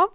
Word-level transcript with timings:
ja, 0.00 0.10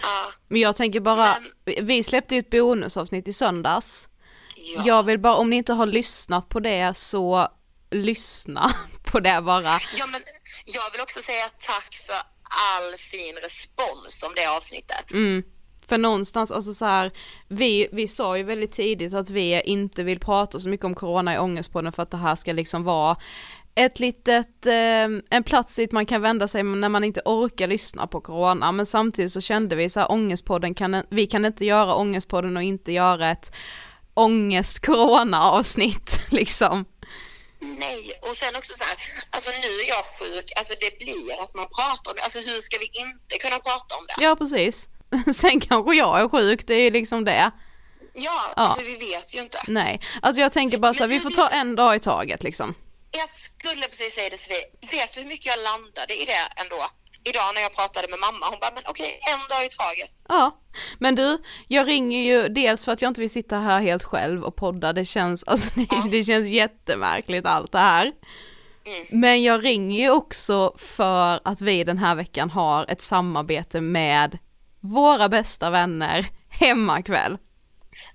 Ja. 0.03 0.33
Men 0.49 0.61
jag 0.61 0.77
tänker 0.77 1.01
bara, 1.01 1.39
Men... 1.65 1.87
vi 1.87 2.05
släppte 2.05 2.35
ju 2.35 2.41
ett 2.41 2.51
bonusavsnitt 2.51 3.29
i 3.29 3.33
söndags. 3.33 4.09
Ja. 4.57 4.83
Jag 4.87 5.03
vill 5.03 5.19
bara, 5.19 5.35
om 5.35 5.51
ni 5.51 5.57
inte 5.57 5.73
har 5.73 5.87
lyssnat 5.87 6.49
på 6.49 6.61
det 6.61 6.97
så 6.97 7.49
lyssna 7.91 8.75
på 9.07 9.21
det 9.21 9.43
bara. 9.43 9.79
Ja 9.99 10.07
men 10.07 10.21
jag 10.65 10.91
vill 10.93 11.01
också 11.01 11.21
säga 11.21 11.45
tack 11.59 11.95
för 12.07 12.17
all 12.47 12.99
fin 12.99 13.37
respons 13.43 14.23
om 14.23 14.33
det 14.37 14.47
avsnittet. 14.57 15.13
Mm. 15.13 15.43
För 15.89 15.99
någonstans, 15.99 16.53
alltså 16.53 16.75
så 16.75 16.85
här, 16.85 17.13
vi, 17.49 17.89
vi 17.93 18.09
sa 18.09 18.37
ju 18.37 18.43
väldigt 18.43 18.73
tidigt 18.73 19.15
att 19.15 19.31
vi 19.31 19.63
inte 19.65 20.03
vill 20.03 20.21
prata 20.21 20.61
så 20.61 20.69
mycket 20.69 20.85
om 20.85 20.95
corona 20.95 21.35
i 21.35 21.39
ångestpodden 21.39 21.93
för 21.93 22.03
att 22.03 22.11
det 22.11 22.17
här 22.17 22.37
ska 22.37 22.53
liksom 22.53 22.85
vara 22.85 23.17
ett 23.75 24.01
litet, 24.01 24.67
eh, 24.67 25.05
en 25.31 25.43
plats 25.45 25.77
dit 25.77 25.93
man 25.93 26.07
kan 26.07 26.23
vända 26.23 26.49
sig 26.49 26.63
när 26.63 26.89
man 26.89 27.05
inte 27.05 27.21
orkar 27.25 27.67
lyssna 27.67 28.07
på 28.07 28.21
corona, 28.21 28.73
men 28.73 28.87
samtidigt 28.87 29.33
så 29.33 29.41
kände 29.41 29.77
vi 29.77 29.89
så 29.89 30.01
här, 30.01 30.11
ångestpodden 30.11 30.75
kan, 30.75 31.03
vi 31.11 31.27
kan 31.27 31.45
inte 31.45 31.65
göra 31.65 31.95
ångestpodden 31.95 32.57
och 32.57 32.63
inte 32.63 32.93
göra 32.93 33.31
ett 33.31 33.53
ångest 34.15 34.87
corona 34.87 35.43
avsnitt 35.43 36.21
liksom. 36.31 36.85
Nej, 37.61 38.19
och 38.23 38.37
sen 38.37 38.57
också 38.57 38.75
så 38.75 38.85
här, 38.85 38.97
alltså 39.31 39.51
nu 39.51 39.81
är 39.81 39.89
jag 39.89 40.05
sjuk, 40.19 40.53
alltså 40.57 40.75
det 40.81 40.99
blir 40.99 41.43
att 41.43 41.55
man 41.55 41.67
pratar 41.69 42.11
om 42.11 42.17
det, 42.17 42.23
alltså 42.23 42.39
hur 42.39 42.61
ska 42.61 42.79
vi 42.79 42.89
inte 42.93 43.39
kunna 43.39 43.59
prata 43.59 43.97
om 43.97 44.07
det? 44.07 44.15
Ja 44.25 44.37
precis. 44.37 44.89
Sen 45.41 45.61
kanske 45.61 45.95
jag 45.95 46.21
är 46.21 46.29
sjuk, 46.29 46.67
det 46.67 46.75
är 46.75 46.91
liksom 46.91 47.25
det. 47.25 47.51
Ja, 48.15 48.53
alltså 48.57 48.83
vi 48.83 48.97
vet 48.97 49.35
ju 49.35 49.39
inte. 49.39 49.59
Nej, 49.69 50.01
alltså 50.23 50.41
jag 50.41 50.53
tänker 50.53 50.79
bara 50.79 50.95
så 50.95 51.03
här, 51.03 51.09
vi 51.09 51.21
får 51.21 51.31
ta 51.31 51.49
en 51.49 51.77
dag 51.77 51.97
i 51.97 52.01
taget 52.01 52.43
liksom. 52.43 52.75
Jag 53.11 53.29
skulle 53.29 53.87
precis 53.87 54.15
säga 54.15 54.31
det 54.31 54.37
Sofie, 54.37 54.65
vet 54.91 55.13
du 55.13 55.21
hur 55.21 55.29
mycket 55.29 55.47
jag 55.47 55.63
landade 55.63 56.15
i 56.23 56.25
det 56.25 56.61
ändå? 56.63 56.87
Idag 57.31 57.55
när 57.55 57.63
jag 57.63 57.75
pratade 57.75 58.09
med 58.11 58.19
mamma, 58.19 58.47
hon 58.51 58.59
bara, 58.61 58.71
men 58.75 58.83
okej, 58.87 59.21
en 59.33 59.49
dag 59.49 59.67
i 59.67 59.69
taget. 59.69 60.25
Ja, 60.29 60.61
men 60.99 61.15
du, 61.15 61.39
jag 61.69 61.89
ringer 61.89 62.21
ju 62.21 62.49
dels 62.49 62.85
för 62.85 62.93
att 62.93 63.03
jag 63.03 63.11
inte 63.11 63.21
vill 63.21 63.31
sitta 63.31 63.59
här 63.59 63.81
helt 63.81 64.05
själv 64.05 64.45
och 64.45 64.57
podda, 64.57 64.93
det 64.93 65.05
känns, 65.05 65.45
alltså 65.45 65.71
det, 65.75 66.11
det 66.11 66.25
känns 66.25 66.49
jättemärkligt 66.49 67.47
allt 67.47 67.73
det 67.73 67.79
här. 67.79 68.13
Mm. 68.87 69.07
Men 69.11 69.43
jag 69.43 69.65
ringer 69.65 70.01
ju 70.01 70.11
också 70.11 70.75
för 70.79 71.41
att 71.45 71.61
vi 71.61 71.85
den 71.85 71.99
här 71.99 72.15
veckan 72.15 72.51
har 72.51 72.91
ett 72.91 73.03
samarbete 73.03 73.81
med 73.81 74.39
våra 74.81 75.29
bästa 75.29 75.71
vänner 75.71 76.27
Hemmakväll. 76.49 77.39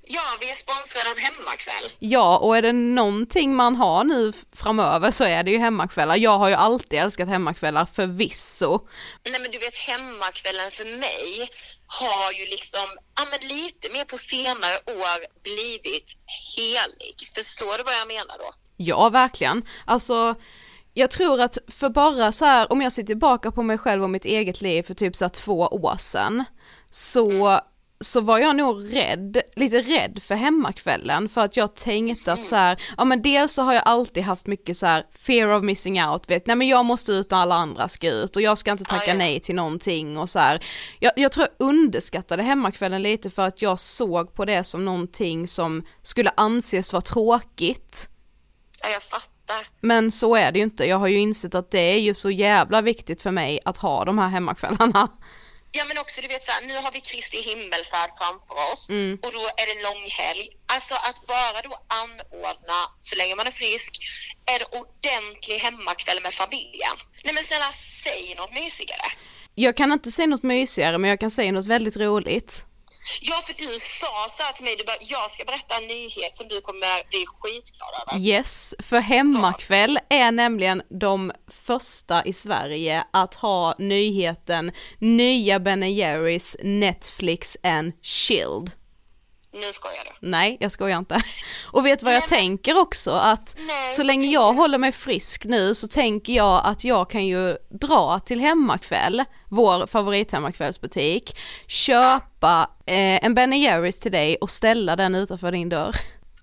Ja, 0.03 0.21
vi 0.39 0.49
är 0.49 0.53
sponsrade 0.53 1.09
av 1.11 1.17
Hemmakväll. 1.17 1.91
Ja, 1.99 2.37
och 2.37 2.57
är 2.57 2.61
det 2.61 2.73
någonting 2.73 3.55
man 3.55 3.75
har 3.75 4.03
nu 4.03 4.33
framöver 4.55 5.11
så 5.11 5.23
är 5.23 5.43
det 5.43 5.51
ju 5.51 5.57
hemmakvällar. 5.57 6.15
Jag 6.15 6.37
har 6.37 6.49
ju 6.49 6.55
alltid 6.55 6.99
älskat 6.99 7.29
hemmakvällar 7.29 7.85
förvisso. 7.85 8.87
Nej 9.29 9.41
men 9.41 9.51
du 9.51 9.57
vet 9.57 9.75
hemmakvällen 9.75 10.71
för 10.71 10.85
mig 10.85 11.49
har 11.87 12.31
ju 12.31 12.45
liksom, 12.45 12.87
ja 13.17 13.23
men 13.31 13.49
lite 13.57 13.91
mer 13.93 14.05
på 14.05 14.17
senare 14.17 14.75
år 14.85 15.43
blivit 15.43 16.17
helig. 16.57 17.15
Förstår 17.35 17.77
du 17.77 17.83
vad 17.83 17.93
jag 17.93 18.07
menar 18.07 18.37
då? 18.37 18.53
Ja, 18.77 19.09
verkligen. 19.09 19.63
Alltså, 19.85 20.35
jag 20.93 21.11
tror 21.11 21.41
att 21.41 21.57
för 21.67 21.89
bara 21.89 22.31
så 22.31 22.45
här, 22.45 22.71
om 22.71 22.81
jag 22.81 22.91
ser 22.91 23.03
tillbaka 23.03 23.51
på 23.51 23.63
mig 23.63 23.77
själv 23.77 24.03
och 24.03 24.09
mitt 24.09 24.25
eget 24.25 24.61
liv 24.61 24.83
för 24.83 24.93
typ 24.93 25.15
så 25.15 25.29
två 25.29 25.59
år 25.59 25.97
sedan, 25.97 26.45
så, 26.91 27.59
så 28.01 28.21
var 28.21 28.39
jag 28.39 28.55
nog 28.55 28.95
rädd, 28.95 29.41
lite 29.55 29.81
rädd 29.81 30.19
för 30.23 30.35
hemmakvällen 30.35 31.29
för 31.29 31.41
att 31.41 31.57
jag 31.57 31.75
tänkte 31.75 32.33
att 32.33 32.45
så 32.45 32.55
här, 32.55 32.81
ja 32.97 33.05
men 33.05 33.21
dels 33.21 33.53
så 33.53 33.61
har 33.61 33.73
jag 33.73 33.83
alltid 33.85 34.23
haft 34.23 34.47
mycket 34.47 34.77
så 34.77 34.85
här 34.85 35.05
fear 35.11 35.57
of 35.57 35.63
missing 35.63 36.03
out, 36.03 36.29
vet, 36.29 36.47
nej 36.47 36.55
men 36.55 36.67
jag 36.67 36.85
måste 36.85 37.11
ut 37.11 37.31
när 37.31 37.37
alla 37.37 37.55
andra 37.55 37.87
ska 37.87 38.09
ut 38.09 38.35
och 38.35 38.41
jag 38.41 38.57
ska 38.57 38.71
inte 38.71 38.83
tacka 38.83 39.13
nej 39.13 39.39
till 39.39 39.55
någonting 39.55 40.17
och 40.17 40.29
så 40.29 40.39
här. 40.39 40.63
Jag, 40.99 41.11
jag 41.15 41.31
tror 41.31 41.47
jag 41.57 41.67
underskattade 41.67 42.43
hemmakvällen 42.43 43.01
lite 43.01 43.29
för 43.29 43.47
att 43.47 43.61
jag 43.61 43.79
såg 43.79 44.33
på 44.33 44.45
det 44.45 44.63
som 44.63 44.85
någonting 44.85 45.47
som 45.47 45.85
skulle 46.01 46.31
anses 46.37 46.93
vara 46.93 47.01
tråkigt. 47.01 48.09
Ja, 48.83 48.89
jag 48.89 49.03
fattar. 49.03 49.31
Men 49.81 50.11
så 50.11 50.35
är 50.35 50.51
det 50.51 50.59
ju 50.59 50.63
inte, 50.63 50.85
jag 50.85 50.97
har 50.97 51.07
ju 51.07 51.19
insett 51.19 51.55
att 51.55 51.71
det 51.71 51.79
är 51.79 51.99
ju 51.99 52.13
så 52.13 52.29
jävla 52.29 52.81
viktigt 52.81 53.21
för 53.21 53.31
mig 53.31 53.59
att 53.65 53.77
ha 53.77 54.05
de 54.05 54.17
här 54.17 54.27
hemmakvällarna. 54.27 55.07
Ja 55.71 55.85
men 55.87 55.97
också 55.97 56.21
du 56.21 56.27
vet 56.27 56.43
såhär, 56.45 56.61
nu 56.67 56.75
har 56.83 56.91
vi 56.91 57.01
Kristi 57.01 57.37
himmelfärd 57.41 58.09
framför 58.19 58.55
oss 58.71 58.89
Mm. 58.89 59.19
och 59.23 59.31
då 59.31 59.39
är 59.39 59.65
det 59.75 59.81
långhelg. 59.83 60.45
Alltså 60.73 60.93
att 60.93 61.27
bara 61.27 61.61
då 61.61 61.73
anordna, 62.01 62.79
så 63.01 63.15
länge 63.15 63.35
man 63.35 63.47
är 63.47 63.51
frisk, 63.51 63.91
en 64.53 64.79
ordentlig 64.79 65.57
hemmakväll 65.59 66.19
med 66.23 66.33
familjen. 66.33 66.95
Nej 67.23 67.33
men 67.33 67.43
snälla, 67.43 67.71
säg 68.03 68.35
något 68.37 68.53
mysigare. 68.53 69.07
Jag 69.55 69.77
kan 69.77 69.91
inte 69.91 70.11
säga 70.11 70.27
något 70.27 70.43
mysigare 70.43 70.97
men 70.97 71.09
jag 71.09 71.19
kan 71.19 71.31
säga 71.31 71.51
något 71.51 71.65
väldigt 71.65 71.97
roligt. 71.97 72.65
Ja 73.21 73.41
för 73.45 73.53
du 73.53 73.79
sa 73.79 74.27
så 74.29 74.43
här 74.43 74.53
till 74.53 74.63
mig, 74.63 74.75
du 74.77 74.83
bara, 74.83 74.97
jag 74.99 75.31
ska 75.31 75.43
berätta 75.43 75.75
en 75.77 75.87
nyhet 75.87 76.37
som 76.37 76.47
du 76.47 76.61
kommer 76.61 77.09
bli 77.09 77.25
skitglad 77.25 77.89
över. 78.01 78.25
Yes, 78.25 78.75
för 78.79 78.99
hemmakväll 78.99 79.99
är 80.09 80.31
nämligen 80.31 80.81
de 80.89 81.31
första 81.47 82.25
i 82.25 82.33
Sverige 82.33 83.03
att 83.13 83.35
ha 83.35 83.75
nyheten 83.79 84.71
nya 84.99 85.59
Ben 85.59 85.95
Jerrys 85.95 86.55
Netflix 86.63 87.57
and 87.63 87.93
Chilled. 88.01 88.71
Nu 89.53 89.61
skojar 89.71 90.03
du. 90.05 90.27
Nej, 90.27 90.57
jag 90.59 90.71
skojar 90.71 90.97
inte. 90.97 91.21
Och 91.63 91.85
vet 91.85 92.03
vad 92.03 92.13
jag 92.13 92.19
Nej, 92.19 92.29
tänker 92.29 92.79
också? 92.79 93.11
Att 93.11 93.55
Nej, 93.57 93.89
så 93.95 94.03
länge 94.03 94.27
jag 94.27 94.53
håller 94.53 94.77
mig 94.77 94.91
frisk 94.91 95.45
nu 95.45 95.75
så 95.75 95.87
tänker 95.87 96.33
jag 96.33 96.61
att 96.65 96.83
jag 96.83 97.09
kan 97.09 97.25
ju 97.25 97.57
dra 97.69 98.19
till 98.19 98.39
Hemmakväll, 98.39 99.23
vår 99.49 99.87
favorithemmakvällsbutik, 99.87 101.37
köpa 101.67 102.69
eh, 102.85 103.25
en 103.25 103.33
Ben 103.33 103.53
Jerrys 103.53 103.99
till 103.99 104.11
dig 104.11 104.35
och 104.35 104.49
ställa 104.49 104.95
den 104.95 105.15
utanför 105.15 105.51
din 105.51 105.69
dörr. 105.69 105.95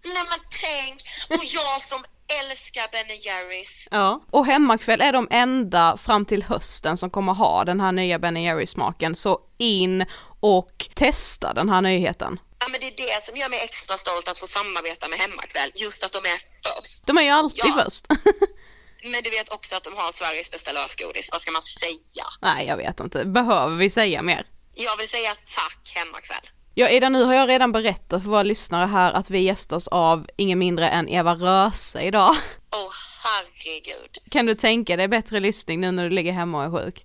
Nej 0.05 0.25
men 0.31 0.49
tänk, 0.51 1.01
och 1.29 1.45
jag 1.45 1.81
som 1.81 1.99
älskar 2.43 2.93
Ben 2.93 3.17
Jerrys. 3.17 3.89
Ja. 3.91 4.21
Och 4.31 4.47
Hemmakväll 4.47 5.01
är 5.01 5.13
de 5.13 5.29
enda 5.31 5.97
fram 5.97 6.25
till 6.25 6.43
hösten 6.43 6.97
som 6.97 7.11
kommer 7.11 7.35
ha 7.35 7.65
den 7.65 7.81
här 7.81 7.93
nya 7.93 8.19
Ben 8.19 8.37
Jerrys 8.37 8.71
smaken, 8.71 9.15
så 9.15 9.39
in 9.59 10.05
och 10.41 10.89
testa 10.95 11.53
den 11.55 11.69
här 11.69 11.81
nyheten. 11.81 12.39
Men 12.71 12.81
det 12.81 12.87
är 12.87 12.97
det 13.07 13.25
som 13.25 13.37
gör 13.37 13.49
mig 13.51 13.61
extra 13.65 13.97
stolt 13.97 14.29
att 14.29 14.39
få 14.39 14.47
samarbeta 14.47 15.09
med 15.09 15.19
Hemmakväll, 15.19 15.71
just 15.75 16.05
att 16.05 16.13
de 16.13 16.19
är 16.19 16.39
först. 16.69 17.07
De 17.07 17.19
är 17.19 17.23
ju 17.23 17.29
alltid 17.31 17.65
Ja. 17.65 17.83
först. 17.85 18.05
Men 19.13 19.23
du 19.25 19.31
vet 19.31 19.49
också 19.49 19.77
att 19.77 19.85
de 19.85 19.97
har 19.97 20.13
Sveriges 20.13 20.51
bästa 20.51 20.73
lösgodis, 20.73 21.29
vad 21.33 21.41
ska 21.41 21.53
man 21.53 21.63
säga? 21.63 22.25
Nej, 22.41 22.67
jag 22.67 22.77
vet 22.77 23.01
inte. 23.01 23.25
Behöver 23.25 23.77
vi 23.77 23.91
säga 23.91 24.23
mer? 24.23 24.47
Jag 24.75 24.97
vill 24.97 25.09
säga 25.09 25.31
tack 25.35 25.93
Hemmakväll. 25.95 26.47
Ja 26.75 26.89
Ida, 26.91 27.09
nu 27.09 27.25
har 27.25 27.35
jag 27.35 27.49
redan 27.49 27.73
berättat 27.73 28.23
för 28.23 28.29
våra 28.31 28.43
lyssnare 28.43 28.87
här 28.87 29.13
att 29.13 29.31
vi 29.31 29.39
gästas 29.39 29.89
av 29.89 30.27
ingen 30.37 30.59
mindre 30.59 30.89
än 30.89 31.09
Eva 31.09 31.35
Röse 31.35 32.03
idag. 32.03 32.37
Åh 32.77 32.91
herregud. 33.25 34.19
Kan 34.31 34.47
du 34.47 34.55
tänka 34.55 34.97
dig 34.97 35.09
bättre 35.09 35.41
lyssning 35.41 35.81
nu 35.81 35.91
när 35.91 36.05
du 36.05 36.11
ligger 36.11 36.33
hemma 36.33 36.59
och 36.67 36.79
är 36.81 36.85
sjuk? 36.85 37.05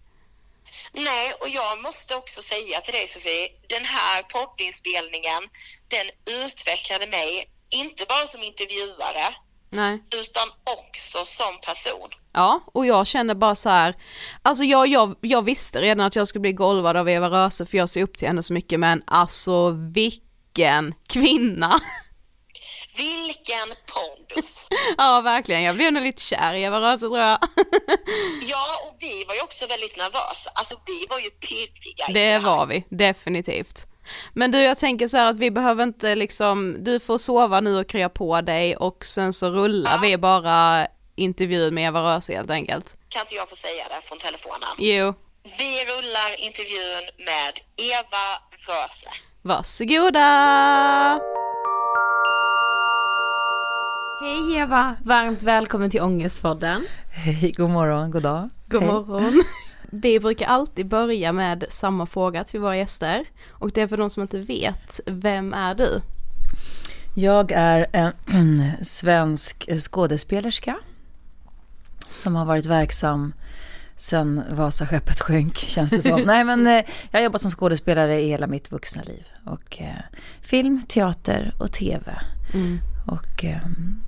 Nej, 0.93 1.33
och 1.41 1.49
jag 1.49 1.81
måste 1.81 2.15
också 2.15 2.41
säga 2.41 2.81
till 2.81 2.93
dig 2.93 3.07
Sofie, 3.07 3.49
den 3.69 3.85
här 3.85 4.23
poddinspelningen, 4.33 5.41
den 5.87 6.07
utvecklade 6.45 7.07
mig, 7.07 7.45
inte 7.69 8.05
bara 8.09 8.27
som 8.27 8.43
intervjuare, 8.43 9.35
Nej. 9.69 9.93
utan 9.93 10.47
också 10.79 11.25
som 11.25 11.59
person. 11.67 12.09
Ja, 12.33 12.63
och 12.73 12.85
jag 12.85 13.07
känner 13.07 13.35
bara 13.35 13.55
så 13.55 13.69
här, 13.69 13.95
alltså 14.41 14.63
jag, 14.63 14.87
jag, 14.87 15.15
jag 15.21 15.41
visste 15.41 15.81
redan 15.81 16.05
att 16.05 16.15
jag 16.15 16.27
skulle 16.27 16.41
bli 16.41 16.53
golvad 16.53 16.97
av 16.97 17.09
Eva 17.09 17.29
Röse 17.29 17.65
för 17.65 17.77
jag 17.77 17.89
ser 17.89 18.03
upp 18.03 18.17
till 18.17 18.27
henne 18.27 18.43
så 18.43 18.53
mycket 18.53 18.79
men 18.79 19.01
alltså 19.07 19.69
vilken 19.69 20.93
kvinna! 21.07 21.81
Vilken 22.97 23.75
pondus! 23.93 24.67
ja 24.97 25.21
verkligen, 25.21 25.63
jag 25.63 25.75
blev 25.75 25.93
nog 25.93 26.03
lite 26.03 26.21
kär 26.21 26.53
i 26.53 26.63
Eva 26.63 26.79
Röse 26.81 26.99
tror 27.05 27.19
jag. 27.19 27.39
Ja, 28.41 28.65
och 28.87 28.95
vi 28.99 29.25
var 29.27 29.35
ju 29.35 29.41
också 29.41 29.67
väldigt 29.67 29.97
nervösa. 29.97 30.51
Alltså 30.55 30.75
vi 30.85 31.05
var 31.09 31.19
ju 31.19 31.29
pirriga. 31.29 32.05
Det 32.13 32.37
var 32.45 32.65
vi, 32.65 32.85
definitivt. 32.89 33.85
Men 34.33 34.51
du 34.51 34.57
jag 34.61 34.77
tänker 34.77 35.07
så 35.07 35.17
här 35.17 35.29
att 35.29 35.35
vi 35.35 35.51
behöver 35.51 35.83
inte 35.83 36.15
liksom, 36.15 36.75
du 36.83 36.99
får 36.99 37.17
sova 37.17 37.61
nu 37.61 37.79
och 37.79 37.89
krya 37.89 38.09
på 38.09 38.41
dig 38.41 38.75
och 38.77 39.05
sen 39.05 39.33
så 39.33 39.49
rullar 39.49 39.91
Ja. 39.91 39.99
vi 40.01 40.17
bara 40.17 40.87
intervjun 41.15 41.73
med 41.73 41.87
Eva 41.87 42.15
Röse 42.15 42.33
helt 42.33 42.49
enkelt. 42.49 42.95
Kan 43.09 43.21
inte 43.21 43.35
jag 43.35 43.49
få 43.49 43.55
säga 43.55 43.83
det 43.89 44.01
från 44.07 44.17
telefonen? 44.17 44.69
Jo, 44.77 45.13
Vi 45.59 45.85
rullar 45.85 46.39
intervjun 46.41 47.03
med 47.17 47.59
Eva 47.77 48.25
Röse. 48.67 49.09
varsågoda! 49.41 51.19
Hej 54.23 54.55
Eva, 54.55 54.95
varmt 55.03 55.43
välkommen 55.43 55.89
till 55.89 56.01
Ångestpodden. 56.01 56.85
Hej, 57.09 57.53
god 57.57 57.69
morgon, 57.69 58.11
god 58.11 58.23
dag. 58.23 58.49
God 58.67 58.81
Hej. 58.81 58.91
morgon. 58.91 59.43
Vi 59.91 60.19
brukar 60.19 60.47
alltid 60.47 60.87
börja 60.87 61.31
med 61.31 61.65
samma 61.69 62.05
fråga 62.05 62.43
till 62.43 62.59
våra 62.59 62.77
gäster 62.77 63.25
och 63.51 63.71
det 63.71 63.81
är 63.81 63.87
för 63.87 63.97
de 63.97 64.09
som 64.09 64.21
inte 64.21 64.39
vet, 64.39 64.99
vem 65.05 65.53
är 65.53 65.75
du? 65.75 66.01
Jag 67.15 67.51
är 67.51 67.87
en 67.91 68.71
svensk 68.81 69.69
skådespelerska 69.79 70.75
som 72.09 72.35
har 72.35 72.45
varit 72.45 72.65
verksam 72.65 73.33
sen 73.97 74.43
Vasaskeppet 74.49 75.19
sjönk, 75.19 75.57
känns 75.57 75.91
det 75.91 76.01
som. 76.01 76.21
Nej, 76.25 76.43
men 76.43 76.67
eh, 76.67 76.83
jag 77.11 77.19
har 77.19 77.23
jobbat 77.23 77.41
som 77.41 77.51
skådespelare 77.51 78.21
i 78.21 78.27
hela 78.27 78.47
mitt 78.47 78.71
vuxna 78.71 79.03
liv. 79.03 79.23
Och 79.45 79.81
eh, 79.81 80.19
film, 80.41 80.81
teater 80.87 81.55
och 81.59 81.71
tv. 81.71 82.21
Och 83.05 83.43
eh, 83.43 83.57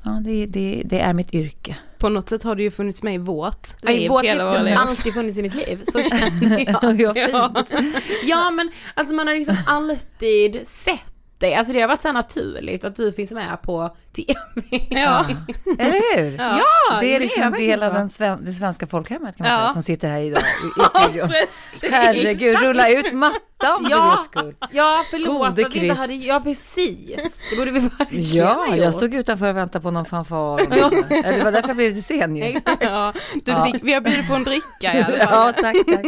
ja, 0.03 0.11
det, 0.11 0.45
det, 0.45 0.81
det 0.85 0.99
är 0.99 1.13
mitt 1.13 1.33
yrke. 1.33 1.75
På 1.97 2.09
något 2.09 2.29
sätt 2.29 2.43
har 2.43 2.55
du 2.55 2.63
ju 2.63 2.71
funnits 2.71 3.03
med 3.03 3.13
i 3.13 3.17
vårt 3.17 3.67
I 3.83 3.97
liv 3.97 4.09
vårt 4.09 4.23
liv 4.23 4.39
har 4.39 4.67
alltid 4.71 5.13
funnits 5.13 5.37
i 5.37 5.41
mitt 5.41 5.55
liv, 5.55 5.81
så 5.91 6.03
känner 6.03 6.99
jag. 7.01 7.17
Ja, 7.17 7.65
fint. 7.69 7.95
Ja 8.23 8.51
men 8.51 8.71
alltså 8.93 9.15
man 9.15 9.27
har 9.27 9.35
liksom 9.35 9.57
alltid 9.67 10.67
sett 10.67 11.14
dig, 11.37 11.55
alltså 11.55 11.73
det 11.73 11.81
har 11.81 11.87
varit 11.87 12.01
så 12.01 12.11
naturligt 12.11 12.83
att 12.85 12.95
du 12.95 13.11
finns 13.13 13.31
med 13.31 13.61
på 13.61 13.95
TV. 14.15 14.33
Ja, 14.89 15.25
Eller 15.79 16.17
hur? 16.17 16.37
ja. 16.37 16.99
Det 17.01 17.15
är 17.15 17.19
liksom 17.19 17.43
en 17.43 17.51
del 17.53 17.83
av 17.83 17.93
den 17.93 18.09
sven- 18.09 18.45
det 18.45 18.53
svenska 18.53 18.87
folkhemmet 18.87 19.37
kan 19.37 19.43
man 19.47 19.53
Ja. 19.53 19.59
säga, 19.59 19.73
som 19.73 19.81
sitter 19.81 20.09
här 20.09 20.19
idag 20.21 20.39
i, 20.41 20.81
i 20.81 20.83
studion. 20.99 21.29
precis. 21.29 21.91
Herregud, 21.91 22.57
rulla 22.61 22.89
ut 22.89 23.13
mattan 23.13 23.83
för 23.83 23.89
Ja. 23.89 24.19
skull. 24.23 24.55
Ja 24.71 25.03
förlåt 25.11 25.37
Gode 25.37 25.47
att 25.67 25.75
vi 25.75 25.79
inte 25.87 26.01
hade, 26.01 26.13
ja 26.13 26.39
precis. 26.39 27.43
Det 27.49 27.55
borde 27.57 27.71
vi 27.71 27.79
verkligen 27.79 28.25
Ja, 28.37 28.65
jag 28.69 28.77
gjort. 28.85 28.93
stod 28.93 29.13
utanför 29.13 29.49
och 29.49 29.57
väntade 29.57 29.83
på 29.83 29.91
någon 29.91 30.05
fanfar. 30.05 30.57
Det 31.37 31.43
var 31.43 31.51
därför 31.51 31.69
jag 31.69 31.75
blev 31.77 31.89
lite 31.89 32.01
sen 32.01 32.35
ju. 32.35 32.59
Ja, 32.79 33.13
du 33.33 33.51
Ja. 33.51 33.65
fick, 33.65 33.83
vi 33.83 33.93
har 33.93 34.01
bjudit 34.01 34.27
på 34.27 34.33
en 34.33 34.43
dricka 34.43 34.63
i 34.81 34.87
alla 35.03 35.05
fall. 35.05 35.17
Ja, 35.19 35.53
tack, 35.61 35.75
tack. 35.87 36.05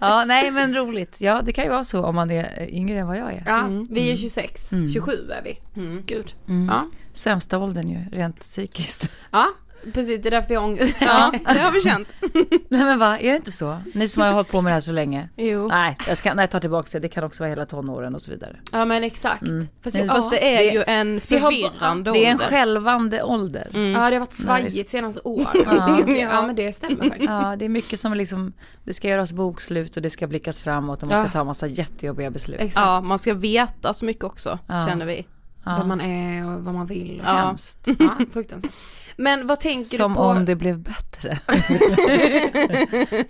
Ja, 0.00 0.24
nej 0.24 0.50
men 0.50 0.74
roligt. 0.74 1.16
Ja, 1.18 1.40
det 1.44 1.52
kan 1.52 1.64
ju 1.64 1.70
vara 1.70 1.84
så 1.84 2.04
om 2.04 2.14
man 2.14 2.30
är 2.30 2.68
yngre 2.70 2.98
än 2.98 3.06
vad 3.06 3.16
jag 3.16 3.32
är. 3.32 3.42
Ja, 3.46 3.58
Mm. 3.58 3.86
vi 3.90 4.12
är 4.12 4.16
26, 4.16 4.57
Mm. 4.72 4.92
27 4.92 5.30
är 5.30 5.42
vi. 5.42 5.60
Mm. 5.80 6.02
Gud. 6.06 6.34
Mm. 6.48 6.66
Ja. 6.68 6.86
Sämsta 7.12 7.58
åldern 7.58 7.88
ju, 7.88 7.98
rent 8.12 8.40
psykiskt. 8.40 9.10
ja, 9.30 9.46
precis 9.94 10.22
det 10.22 10.28
är 10.28 10.30
därför 10.30 10.54
jag 10.54 10.64
ångest. 10.64 10.96
Ja, 11.00 11.32
det 11.54 11.58
har 11.60 11.72
vi 11.72 11.80
känt. 11.80 12.08
Nej 12.70 12.84
men 12.84 12.98
va, 12.98 13.18
är 13.18 13.30
det 13.30 13.36
inte 13.36 13.52
så? 13.52 13.78
Ni 13.94 14.08
som 14.08 14.22
har 14.22 14.32
hållit 14.32 14.50
på 14.50 14.60
med 14.60 14.70
det 14.70 14.74
här 14.74 14.80
så 14.80 14.92
länge. 14.92 15.28
Jo. 15.36 15.68
Nej, 15.68 15.96
jag 16.08 16.18
ska, 16.18 16.34
nej, 16.34 16.42
jag 16.42 16.50
tar 16.50 16.60
tillbaka 16.60 16.88
det. 16.92 16.98
Det 16.98 17.08
kan 17.08 17.24
också 17.24 17.42
vara 17.42 17.48
hela 17.50 17.66
tonåren 17.66 18.14
och 18.14 18.22
så 18.22 18.30
vidare. 18.30 18.56
Ja 18.72 18.84
men 18.84 19.04
exakt. 19.04 19.42
Mm. 19.42 19.66
Fast, 19.84 19.96
jag, 19.96 20.06
Fast 20.06 20.30
det 20.30 20.54
är 20.54 20.58
det- 20.58 20.64
ju 20.74 20.84
en 20.86 21.20
förvirrande 21.20 22.12
Det 22.12 22.24
är 22.24 22.28
en 22.30 22.34
ålder. 22.34 22.46
självande 22.48 23.22
ålder. 23.22 23.70
Mm. 23.74 23.92
ja 23.92 23.98
det 24.10 24.16
har 24.16 24.20
varit 24.20 24.32
svajigt 24.32 24.90
senaste 24.90 25.20
åren. 25.24 25.46
Ja. 25.64 26.04
Ja. 26.16 26.46
men 26.46 26.56
det 26.56 26.72
stämmer 26.72 27.04
faktiskt. 27.04 27.28
Ja, 27.30 27.56
det 27.58 27.64
är 27.64 27.68
mycket 27.68 28.00
som 28.00 28.14
liksom, 28.14 28.52
det 28.84 28.92
ska 28.92 29.08
göras 29.08 29.32
bokslut 29.32 29.96
och 29.96 30.02
det 30.02 30.10
ska 30.10 30.26
blickas 30.26 30.60
framåt 30.60 31.02
och 31.02 31.08
man 31.08 31.16
ska 31.16 31.26
Ja. 31.26 31.30
ta 31.32 31.40
en 31.40 31.46
massa 31.46 31.66
jättejobbiga 31.66 32.30
beslut. 32.30 32.60
Exakt. 32.60 32.86
Ja, 32.86 33.00
man 33.00 33.18
ska 33.18 33.34
veta 33.34 33.94
så 33.94 34.04
mycket 34.04 34.24
också, 34.24 34.58
Ja. 34.66 34.86
känner 34.86 35.06
vi. 35.06 35.26
Ja. 35.64 35.74
Vad 35.78 35.86
man 35.88 36.00
är 36.00 36.46
och 36.56 36.62
vad 36.64 36.74
man 36.74 36.86
vill. 36.86 37.22
Ja. 37.26 37.32
Hemskt. 37.32 37.88
Ja, 37.98 38.16
fruktansvärt. 38.32 38.72
Men 39.20 39.46
vad 39.46 39.60
tänker 39.60 39.96
Som 39.96 40.12
du 40.12 40.16
på? 40.16 40.22
om 40.22 40.44
det 40.44 40.56
blev 40.56 40.78
bättre. 40.78 41.38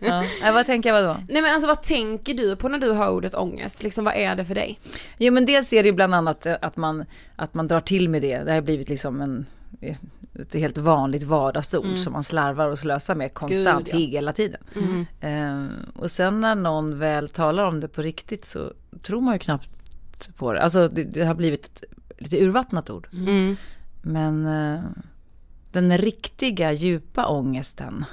ja. 0.00 0.24
Nej, 0.42 0.52
vad 0.52 0.66
tänker 0.66 0.88
jag 0.94 1.02
vadå? 1.02 1.16
Nej 1.28 1.42
men 1.42 1.52
alltså 1.52 1.66
vad 1.68 1.82
tänker 1.82 2.34
du 2.34 2.56
på 2.56 2.68
när 2.68 2.78
du 2.78 2.92
hör 2.92 3.10
ordet 3.10 3.34
ångest? 3.34 3.82
Liksom 3.82 4.04
vad 4.04 4.14
är 4.14 4.36
det 4.36 4.44
för 4.44 4.54
dig? 4.54 4.80
Jo 5.18 5.32
men 5.32 5.46
dels 5.46 5.72
är 5.72 5.82
det 5.82 5.88
ju 5.88 5.92
bland 5.94 6.14
annat 6.14 6.46
eh, 6.46 6.54
att 6.62 6.76
man, 6.76 7.04
att 7.36 7.54
man 7.54 7.68
drar 7.68 7.80
till 7.80 8.08
med 8.08 8.22
det. 8.22 8.38
Det 8.38 8.52
har 8.52 8.60
blivit 8.60 8.88
liksom 8.88 9.20
en, 9.20 9.46
ett 10.34 10.54
helt 10.54 10.78
vanligt 10.78 11.22
vardagsord 11.22 11.84
Mm. 11.84 11.96
som 11.98 12.12
man 12.12 12.24
slarvar 12.24 12.68
och 12.68 12.78
slösar 12.78 13.14
med 13.14 13.34
konstant 13.34 13.86
Gud, 13.86 13.94
ja. 13.94 13.98
hela 13.98 14.32
tiden. 14.32 14.60
Mm. 14.76 15.06
Eh, 15.20 15.68
och 15.94 16.10
sen 16.10 16.40
när 16.40 16.54
någon 16.54 16.98
väl 16.98 17.28
talar 17.28 17.64
om 17.64 17.80
det 17.80 17.88
på 17.88 18.02
riktigt 18.02 18.44
så 18.44 18.72
tror 19.02 19.20
man 19.20 19.34
ju 19.34 19.38
knappt 19.38 19.68
på 20.36 20.52
det. 20.52 20.62
Alltså 20.62 20.88
det, 20.88 21.04
det 21.04 21.24
har 21.24 21.34
blivit 21.34 21.66
ett 21.66 21.84
lite 22.18 22.44
urvattnat 22.44 22.90
ord. 22.90 23.08
Mm. 23.12 23.56
Men 24.02 24.46
eh, 24.46 24.80
den 25.72 25.98
riktiga 25.98 26.72
djupa 26.72 27.26
ångesten 27.26 28.04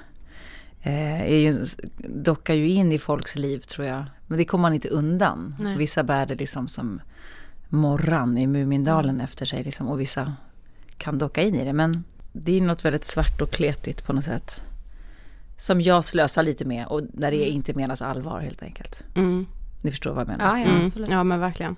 eh, 0.81 1.21
är 1.21 1.37
ju, 1.37 1.65
dockar 1.97 2.53
ju 2.53 2.69
in 2.69 2.91
i 2.91 2.99
folks 2.99 3.35
liv 3.35 3.59
tror 3.59 3.87
jag. 3.87 4.03
Men 4.27 4.37
det 4.37 4.45
kommer 4.45 4.61
man 4.61 4.73
inte 4.73 4.89
undan. 4.89 5.55
Nej. 5.59 5.77
Vissa 5.77 6.03
bär 6.03 6.25
det 6.25 6.35
liksom 6.35 6.67
som 6.67 7.01
morran 7.69 8.37
i 8.37 8.47
Mumindalen 8.47 9.21
efter 9.21 9.45
sig 9.45 9.63
liksom, 9.63 9.87
och 9.87 9.99
vissa 9.99 10.33
kan 10.97 11.17
docka 11.17 11.41
in 11.41 11.55
i 11.55 11.65
det. 11.65 11.73
Men 11.73 12.03
det 12.33 12.57
är 12.57 12.61
något 12.61 12.85
väldigt 12.85 13.03
svart 13.03 13.41
och 13.41 13.51
kletigt 13.51 14.05
på 14.05 14.13
något 14.13 14.25
sätt. 14.25 14.63
Som 15.57 15.81
jag 15.81 16.03
slösar 16.03 16.43
lite 16.43 16.65
med 16.65 16.87
och 16.87 17.03
där 17.03 17.31
det 17.31 17.49
inte 17.49 17.73
menas 17.73 18.01
allvar 18.01 18.39
helt 18.39 18.63
enkelt. 18.63 19.03
Mm. 19.15 19.45
Ni 19.85 19.91
förstår 19.91 20.11
vad 20.11 20.21
jag 20.21 20.27
menar? 20.27 20.57
ja 20.57 20.63
Mm. 20.65 20.85
absolut. 20.85 21.09
Ja 21.11 21.23
men 21.23 21.39
verkligen. 21.39 21.75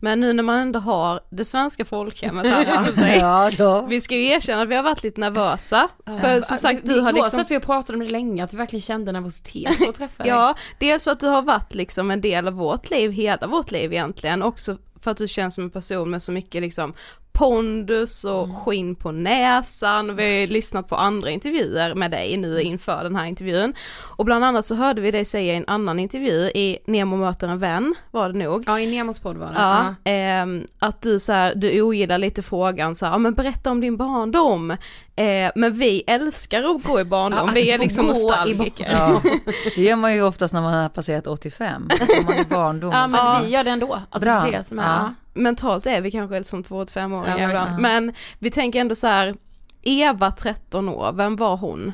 Men 0.00 0.20
nu 0.20 0.32
när 0.32 0.42
man 0.42 0.58
ändå 0.58 0.78
har 0.80 1.20
det 1.30 1.44
svenska 1.44 1.84
folkhemmet 1.84 2.46
här 2.46 2.92
sig. 2.92 3.18
ja, 3.18 3.50
ja. 3.58 3.80
Vi 3.82 4.00
ska 4.00 4.14
ju 4.14 4.26
erkänna 4.26 4.62
att 4.62 4.68
vi 4.68 4.74
har 4.74 4.82
varit 4.82 5.02
lite 5.02 5.20
nervösa. 5.20 5.88
För 6.20 6.40
som 6.40 6.56
sagt 6.56 6.80
vi, 6.84 6.94
du 6.94 7.00
har 7.00 7.12
liksom 7.12 7.40
satt 7.40 7.50
vi 7.50 7.56
och 7.56 7.62
pratade 7.62 7.98
om 7.98 8.04
det 8.04 8.10
länge, 8.10 8.44
att 8.44 8.52
vi 8.52 8.56
verkligen 8.56 8.80
kände 8.82 9.12
nervositet 9.12 9.88
att 9.88 9.94
träffa 9.94 10.22
dig. 10.22 10.32
Ja, 10.32 10.54
dels 10.78 11.04
för 11.04 11.10
att 11.10 11.20
du 11.20 11.26
har 11.26 11.42
varit 11.42 11.74
liksom 11.74 12.10
en 12.10 12.20
del 12.20 12.48
av 12.48 12.54
vårt 12.54 12.90
liv, 12.90 13.10
hela 13.12 13.46
vårt 13.46 13.70
liv 13.70 13.92
egentligen, 13.92 14.42
också 14.42 14.76
för 15.00 15.10
att 15.10 15.16
du 15.16 15.28
känns 15.28 15.54
som 15.54 15.64
en 15.64 15.70
person 15.70 16.10
med 16.10 16.22
så 16.22 16.32
mycket 16.32 16.62
liksom 16.62 16.94
pondus 17.38 18.24
och 18.24 18.44
Mm. 18.44 18.56
skinn 18.56 18.94
på 18.94 19.12
näsan. 19.12 20.16
Vi 20.16 20.22
har 20.22 20.30
ju 20.30 20.46
lyssnat 20.46 20.88
på 20.88 20.96
andra 20.96 21.30
intervjuer 21.30 21.94
med 21.94 22.10
dig 22.10 22.36
nu 22.36 22.60
inför 22.60 23.02
den 23.04 23.16
här 23.16 23.26
intervjun. 23.26 23.74
Och 24.16 24.24
bland 24.24 24.44
annat 24.44 24.64
så 24.64 24.74
hörde 24.74 25.00
vi 25.00 25.10
dig 25.10 25.24
säga 25.24 25.52
i 25.54 25.56
en 25.56 25.64
annan 25.66 25.98
intervju 25.98 26.50
i 26.54 26.78
Nemo 26.86 27.16
möter 27.16 27.48
en 27.48 27.58
vän, 27.58 27.94
var 28.10 28.28
det 28.32 28.38
nog. 28.38 28.64
Ja, 28.66 28.78
i 28.80 28.86
Nemos 28.96 29.18
podd 29.18 29.36
var 29.36 29.46
det. 29.46 29.52
Ja, 29.56 29.94
ehm, 30.04 30.66
att 30.78 31.02
du 31.02 31.18
så 31.18 31.32
här, 31.32 31.54
du 31.54 31.82
ogillar 31.82 32.18
lite 32.18 32.42
frågan 32.42 32.94
så 32.94 33.06
här, 33.06 33.12
ja 33.12 33.18
men 33.18 33.34
berätta 33.34 33.70
om 33.70 33.80
din 33.80 33.96
barndom. 33.96 34.76
Eh, 35.18 35.50
men 35.54 35.72
vi 35.72 36.02
älskar 36.06 36.62
att 36.74 36.82
gå 36.84 37.00
i 37.00 37.04
barndom, 37.04 37.40
Ja, 37.46 37.52
vi 37.54 37.70
är 37.70 37.78
liksom 37.78 38.06
nostalgiker. 38.06 38.88
Ja, 38.92 39.20
det 39.76 39.82
gör 39.82 39.96
man 39.96 40.14
ju 40.14 40.22
oftast 40.22 40.54
när 40.54 40.60
man 40.60 40.74
har 40.74 40.88
passerat 40.88 41.26
85. 41.26 41.88
Då 41.90 41.96
kommer 42.06 42.24
man 42.24 42.38
i 42.38 42.44
barndom. 42.44 42.90
Ja 42.92 43.06
men 43.06 43.20
Ja. 43.20 43.40
vi 43.44 43.50
gör 43.50 43.64
det 43.64 43.70
ändå. 43.70 43.94
Alltså 44.10 44.26
Bra. 44.30 44.42
det 44.42 44.54
är 44.54 44.62
är, 44.78 44.84
Ja. 44.84 45.14
mentalt 45.34 45.86
är 45.86 46.00
vi 46.00 46.10
kanske 46.10 46.44
som 46.44 46.62
2-5-åringar 46.64 47.38
Ja, 47.38 47.48
ibland. 47.48 47.70
verkligen. 47.70 47.82
Men 48.04 48.14
vi 48.38 48.50
tänker 48.50 48.80
ändå 48.80 48.94
så 48.94 49.06
här, 49.06 49.34
Eva 49.82 50.30
13 50.30 50.88
år, 50.88 51.12
vem 51.12 51.36
var 51.36 51.56
hon? 51.56 51.92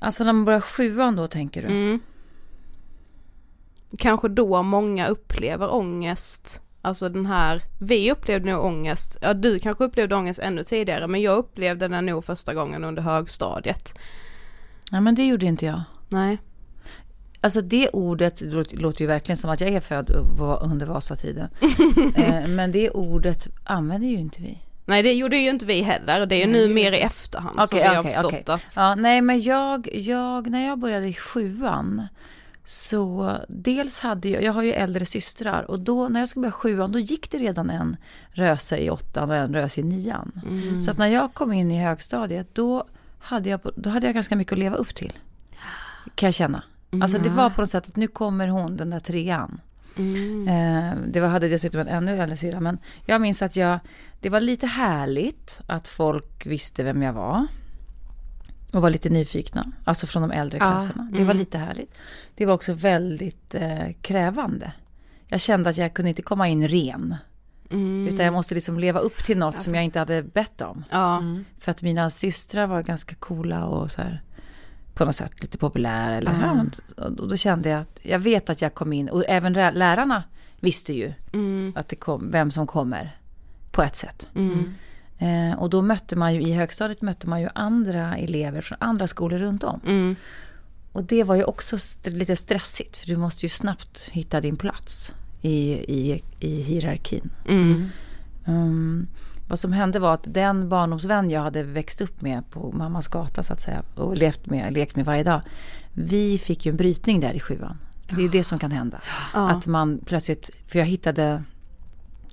Alltså 0.00 0.24
när 0.24 0.32
man 0.32 0.44
börjar 0.44 0.60
sjuan 0.60 1.16
då 1.16 1.28
tänker 1.28 1.62
du? 1.62 1.68
Mm. 1.68 2.00
Kanske 3.98 4.28
då 4.28 4.62
många 4.62 5.06
upplever 5.08 5.74
ångest, 5.74 6.62
alltså 6.86 7.08
den 7.08 7.26
här, 7.26 7.62
vi 7.78 8.12
upplevde 8.12 8.52
nog 8.52 8.64
ångest, 8.64 9.18
ja 9.20 9.34
du 9.34 9.58
kanske 9.58 9.84
upplevde 9.84 10.14
ångest 10.14 10.38
ännu 10.38 10.64
tidigare 10.64 11.06
men 11.06 11.20
jag 11.22 11.38
upplevde 11.38 11.88
den 11.88 12.06
nog 12.06 12.24
första 12.24 12.54
gången 12.54 12.84
under 12.84 13.02
högstadiet. 13.02 13.94
Ja 14.90 15.00
men 15.00 15.14
det 15.14 15.26
gjorde 15.26 15.46
inte 15.46 15.66
jag. 15.66 15.82
Nej. 16.08 16.38
Alltså 17.40 17.60
det 17.60 17.88
ordet 17.88 18.36
det 18.36 18.72
låter, 18.72 19.00
ju 19.00 19.06
verkligen 19.06 19.36
som 19.36 19.50
att 19.50 19.60
jag 19.60 19.70
är 19.70 19.80
född 19.80 20.10
under 20.60 20.86
Vasatiden. 20.86 21.48
eh, 22.16 22.46
men 22.46 22.72
det 22.72 22.90
ordet 22.90 23.48
använder 23.64 24.08
ju 24.08 24.16
inte 24.16 24.42
vi. 24.42 24.58
Nej 24.84 25.02
det 25.02 25.12
gjorde 25.12 25.36
ju 25.36 25.50
inte 25.50 25.66
vi 25.66 25.82
heller, 25.82 26.26
det 26.26 26.34
är 26.34 26.46
ju 26.46 26.52
nu 26.52 26.74
mer 26.74 26.92
i 26.92 27.00
efterhand 27.00 27.54
som 27.54 27.64
Okej, 27.64 27.78
vi 27.78 27.86
har 27.86 28.00
okej, 28.00 28.12
förstått 28.12 28.32
okej. 28.32 28.44
att 28.46 28.72
Ja, 28.76 28.94
nej 28.94 29.20
men 29.20 29.40
jag, 29.40 29.88
jag, 29.92 30.50
när 30.50 30.66
jag 30.66 30.78
började 30.78 31.06
i 31.06 31.14
sjuan 31.14 32.06
så 32.68 33.36
dels 33.48 33.98
hade 33.98 34.28
jag, 34.28 34.42
jag 34.42 34.52
har 34.52 34.62
ju 34.62 34.72
äldre 34.72 35.06
systrar 35.06 35.70
och 35.70 35.80
då 35.80 36.08
när 36.08 36.20
jag 36.20 36.28
skulle 36.28 36.40
börja 36.40 36.52
sjuan 36.52 36.92
då 36.92 36.98
gick 36.98 37.30
det 37.30 37.38
redan 37.38 37.70
en 37.70 37.96
röse 38.30 38.78
i 38.78 38.90
åttan 38.90 39.30
och 39.30 39.36
en 39.36 39.54
röse 39.54 39.80
i 39.80 39.84
nian. 39.84 40.40
Mm. 40.46 40.82
Så 40.82 40.90
att 40.90 40.98
när 40.98 41.06
jag 41.06 41.34
kom 41.34 41.52
in 41.52 41.70
i 41.70 41.82
högstadiet 41.82 42.54
då 42.54 42.84
hade, 43.18 43.50
jag, 43.50 43.60
då 43.76 43.90
hade 43.90 44.06
jag 44.06 44.14
ganska 44.14 44.36
mycket 44.36 44.52
att 44.52 44.58
leva 44.58 44.76
upp 44.76 44.94
till. 44.94 45.12
Kan 46.14 46.26
jag 46.26 46.34
känna. 46.34 46.62
Alltså 47.02 47.18
det 47.18 47.28
var 47.28 47.50
på 47.50 47.60
något 47.60 47.70
sätt 47.70 47.86
att 47.86 47.96
nu 47.96 48.06
kommer 48.06 48.48
hon, 48.48 48.76
den 48.76 48.90
där 48.90 49.00
trean. 49.00 49.60
Mm. 49.96 50.48
Eh, 50.48 50.94
det 51.08 51.20
var, 51.20 51.28
hade 51.28 51.48
dessutom 51.48 51.80
en 51.80 51.88
ännu 51.88 52.22
äldre 52.22 52.36
syra. 52.36 52.60
Men 52.60 52.78
jag 53.06 53.20
minns 53.20 53.42
att 53.42 53.56
jag, 53.56 53.78
det 54.20 54.28
var 54.28 54.40
lite 54.40 54.66
härligt 54.66 55.60
att 55.66 55.88
folk 55.88 56.46
visste 56.46 56.82
vem 56.82 57.02
jag 57.02 57.12
var. 57.12 57.46
Och 58.72 58.82
var 58.82 58.90
lite 58.90 59.08
nyfikna. 59.08 59.72
Alltså 59.84 60.06
från 60.06 60.22
de 60.22 60.30
äldre 60.30 60.58
Ja, 60.58 60.64
klasserna. 60.70 61.08
Det 61.12 61.24
var 61.24 61.34
lite 61.34 61.58
härligt. 61.58 61.94
Det 62.34 62.46
var 62.46 62.54
också 62.54 62.72
väldigt 62.72 63.54
eh, 63.54 63.92
krävande. 64.02 64.72
Jag 65.28 65.40
kände 65.40 65.70
att 65.70 65.76
jag 65.76 65.94
kunde 65.94 66.08
inte 66.08 66.22
komma 66.22 66.48
in 66.48 66.68
ren. 66.68 67.16
Mm. 67.70 68.08
Utan 68.08 68.24
jag 68.24 68.32
måste 68.34 68.54
liksom 68.54 68.78
leva 68.78 68.98
upp 69.00 69.16
till 69.24 69.38
något 69.38 69.60
som 69.60 69.74
jag 69.74 69.84
inte 69.84 69.98
hade 69.98 70.22
bett 70.22 70.60
om. 70.60 70.84
Ja. 70.90 71.22
För 71.58 71.70
att 71.70 71.82
mina 71.82 72.10
systrar 72.10 72.66
var 72.66 72.82
ganska 72.82 73.14
coola 73.14 73.64
och 73.64 73.90
så 73.90 74.02
här 74.02 74.22
på 74.94 75.04
något 75.04 75.16
sätt 75.16 75.42
lite 75.42 75.58
populära. 75.58 76.14
Eller, 76.16 76.30
ja, 76.32 76.54
men- 76.54 76.70
och 77.18 77.28
då 77.28 77.36
kände 77.36 77.68
jag 77.68 77.80
att 77.80 77.98
jag 78.02 78.18
vet 78.18 78.50
att 78.50 78.62
jag 78.62 78.74
kom 78.74 78.92
in 78.92 79.08
och 79.08 79.24
även 79.28 79.52
lä- 79.52 79.70
lärarna 79.72 80.22
visste 80.60 80.92
ju 80.92 81.12
Mm. 81.32 81.72
att 81.76 81.88
det 81.88 81.96
kom, 81.96 82.30
vem 82.30 82.50
som 82.50 82.66
kommer 82.66 83.16
på 83.70 83.82
ett 83.82 83.96
sätt. 83.96 84.28
Mm. 84.34 84.74
Eh, 85.18 85.58
och 85.58 85.70
då 85.70 85.82
mötte 85.82 86.16
man 86.16 86.34
ju 86.34 86.40
i 86.42 86.52
högstadiet 86.52 87.02
mötte 87.02 87.28
man 87.28 87.40
ju 87.40 87.48
andra 87.54 88.16
elever 88.16 88.60
från 88.60 88.78
andra 88.80 89.06
skolor 89.06 89.38
runt 89.38 89.64
om. 89.64 89.80
Mm. 89.86 90.16
Och 90.92 91.04
det 91.04 91.24
var 91.24 91.34
ju 91.34 91.44
också 91.44 91.76
st- 91.76 92.10
lite 92.10 92.36
stressigt 92.36 92.96
för 92.96 93.06
du 93.06 93.16
måste 93.16 93.44
ju 93.46 93.48
snabbt 93.50 94.08
hitta 94.12 94.40
din 94.40 94.56
plats 94.56 95.12
i, 95.42 95.72
i, 95.72 96.22
i 96.40 96.62
hierarkin. 96.62 97.30
Mm. 97.48 97.88
Mm. 98.46 99.06
Vad 99.48 99.58
som 99.58 99.72
hände 99.72 99.98
var 99.98 100.14
att 100.14 100.24
den 100.34 100.68
barndomsvän 100.68 101.30
jag 101.30 101.40
hade 101.40 101.62
växt 101.62 102.00
upp 102.00 102.20
med 102.20 102.50
på 102.50 102.72
mammas 102.72 103.08
gata 103.08 103.42
så 103.42 103.52
att 103.52 103.60
säga 103.60 103.82
och 103.94 104.16
levt 104.16 104.46
med, 104.46 104.72
lekt 104.72 104.96
med 104.96 105.04
varje 105.04 105.22
dag. 105.22 105.40
Vi 105.92 106.38
fick 106.38 106.66
ju 106.66 106.70
en 106.70 106.76
brytning 106.76 107.20
där 107.20 107.32
i 107.32 107.40
sjuan. 107.40 107.78
Det 108.16 108.24
är 108.24 108.28
det 108.28 108.44
som 108.44 108.58
kan 108.58 108.70
hända. 108.72 109.00
Ja. 109.34 109.50
Att 109.50 109.66
man 109.66 110.00
plötsligt, 110.06 110.50
för 110.66 110.78
jag 110.78 110.86
hittade 110.86 111.42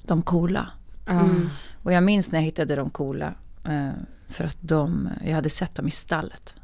de 0.08 0.22
coola. 0.22 0.68
Mm. 1.06 1.50
Och 1.84 1.94
jag 1.94 2.04
minns 2.04 2.32
när 2.32 2.40
jag 2.40 2.46
hittade 2.46 2.76
de 2.76 2.90
coola. 2.90 3.34
eh, 3.66 3.90
För 4.28 4.44
att 4.44 4.58
de, 4.60 5.10
jag 5.26 5.36
hade 5.36 5.50
sett 5.50 5.76
dem 5.76 5.88
i 5.88 5.92
stallet. 5.92 6.56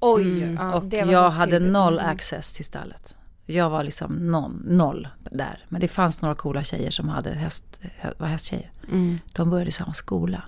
Oj, 0.00 0.42
Mm. 0.42 0.54
ja, 0.54 0.74
och 0.74 0.84
det 0.84 1.04
var 1.04 1.12
jag 1.12 1.30
hade 1.30 1.52
tydligt. 1.52 1.72
noll 1.72 1.98
Mm. 1.98 2.10
access 2.10 2.52
till 2.52 2.64
stallet. 2.64 3.14
Jag 3.46 3.70
var 3.70 3.84
liksom 3.84 4.12
någon, 4.30 4.62
noll 4.66 5.08
där. 5.30 5.64
Men 5.68 5.80
det 5.80 5.88
fanns 5.88 6.22
några 6.22 6.34
coola 6.34 6.62
tjejer 6.64 6.90
som 6.90 7.08
hade 7.08 7.30
häst, 7.34 7.78
var 8.18 8.26
hästtjejer. 8.26 8.70
Mm. 8.88 9.18
De 9.34 9.50
började 9.50 9.68
i 9.68 9.72
samma 9.72 9.92
skola. 9.94 10.42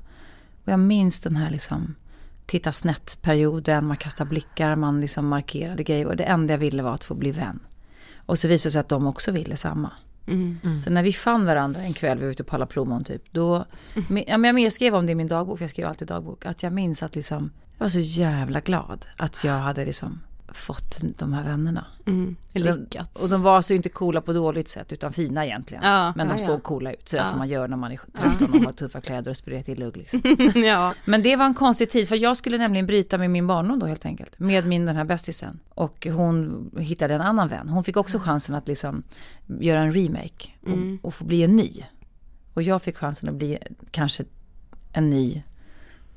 Och 0.64 0.72
jag 0.72 0.80
minns 0.80 1.20
den 1.20 1.36
här 1.36 1.50
liksom 1.50 1.94
titta 2.46 2.72
snett-perioden, 2.72 3.86
man 3.86 3.96
kastade 3.96 4.30
blickar, 4.30 4.76
man 4.76 5.00
liksom 5.00 5.28
markerade 5.28 5.82
grejer. 5.82 6.06
Och 6.06 6.16
det 6.16 6.24
enda 6.24 6.52
jag 6.54 6.58
ville 6.58 6.82
var 6.82 6.94
att 6.94 7.04
få 7.04 7.14
bli 7.14 7.30
vän. 7.30 7.60
Och 8.16 8.38
så 8.38 8.48
visade 8.48 8.68
det 8.68 8.72
sig 8.72 8.80
att 8.80 8.88
de 8.88 9.06
också 9.06 9.30
ville 9.32 9.56
samma. 9.56 9.90
Mm. 10.26 10.80
Så 10.80 10.90
när 10.90 11.02
vi 11.02 11.12
fann 11.12 11.46
varandra 11.46 11.80
en 11.80 11.92
kväll, 11.92 12.18
vi 12.18 12.24
var 12.24 12.30
ute 12.30 12.44
på 12.44 12.56
alla 12.56 12.66
plommon 12.66 13.04
typ, 13.04 13.22
då, 13.30 13.64
ja, 14.26 14.38
men 14.38 14.58
jag 14.58 14.72
skrev 14.72 14.94
om 14.94 15.06
det 15.06 15.12
i 15.12 15.14
min 15.14 15.28
dagbok, 15.28 15.58
för 15.58 15.62
jag 15.62 15.70
skriver 15.70 15.88
alltid 15.88 16.08
dagbok, 16.08 16.46
att 16.46 16.62
jag 16.62 16.72
minns 16.72 17.02
att 17.02 17.14
liksom, 17.14 17.50
jag 17.78 17.84
var 17.84 17.88
så 17.88 18.00
jävla 18.00 18.60
glad 18.60 19.06
att 19.16 19.44
jag 19.44 19.58
hade 19.58 19.84
liksom 19.84 20.20
fått 20.56 20.98
de 21.18 21.32
här 21.32 21.44
vännerna. 21.44 21.86
Mm. 22.06 22.36
Lyckats. 22.52 23.24
och 23.24 23.30
de 23.30 23.42
var 23.42 23.62
så 23.62 23.74
inte 23.74 23.88
coola 23.88 24.20
på 24.20 24.32
dåligt 24.32 24.68
sätt, 24.68 24.92
utan 24.92 25.12
fina 25.12 25.46
egentligen. 25.46 25.84
Ja, 25.84 26.12
men 26.16 26.28
de 26.28 26.38
ja. 26.38 26.44
såg 26.44 26.62
coola 26.62 26.92
ut, 26.92 27.08
sådär 27.08 27.22
Ja. 27.22 27.28
som 27.30 27.38
man 27.38 27.48
gör 27.48 27.68
när 27.68 27.76
man 27.76 27.92
är 27.92 28.00
13 28.18 28.54
och 28.54 28.60
har 28.64 28.72
tuffa 28.72 29.00
kläder 29.00 29.30
och 29.30 29.36
sprider 29.36 29.62
till 29.62 29.78
lugg 29.80 29.96
liksom. 29.96 30.22
ja. 30.64 30.94
Men 31.04 31.22
det 31.22 31.36
var 31.36 31.44
en 31.46 31.54
konstig 31.54 31.90
tid, 31.90 32.08
för 32.08 32.16
jag 32.16 32.36
skulle 32.36 32.58
nämligen 32.58 32.86
bryta 32.86 33.18
med 33.18 33.30
min 33.30 33.46
barndom 33.46 33.78
då 33.78 33.86
helt 33.86 34.06
enkelt. 34.06 34.38
Med 34.38 34.66
min 34.66 34.86
den 34.86 34.96
här 34.96 35.04
bästisen. 35.04 35.60
Och 35.68 36.06
hon 36.06 36.70
hittade 36.78 37.14
en 37.14 37.20
annan 37.20 37.48
vän. 37.48 37.68
Hon 37.68 37.84
fick 37.84 37.96
också 37.96 38.18
chansen 38.18 38.54
att 38.54 38.68
liksom 38.68 39.02
göra 39.60 39.80
en 39.80 39.92
remake 39.94 40.48
och, 40.62 40.68
Mm. 40.68 40.98
och 41.02 41.14
få 41.14 41.24
bli 41.24 41.42
en 41.42 41.56
ny. 41.56 41.84
Och 42.54 42.62
jag 42.62 42.82
fick 42.82 42.96
chansen 42.96 43.28
att 43.28 43.34
bli 43.34 43.58
kanske 43.90 44.24
en 44.92 45.10
ny, 45.10 45.42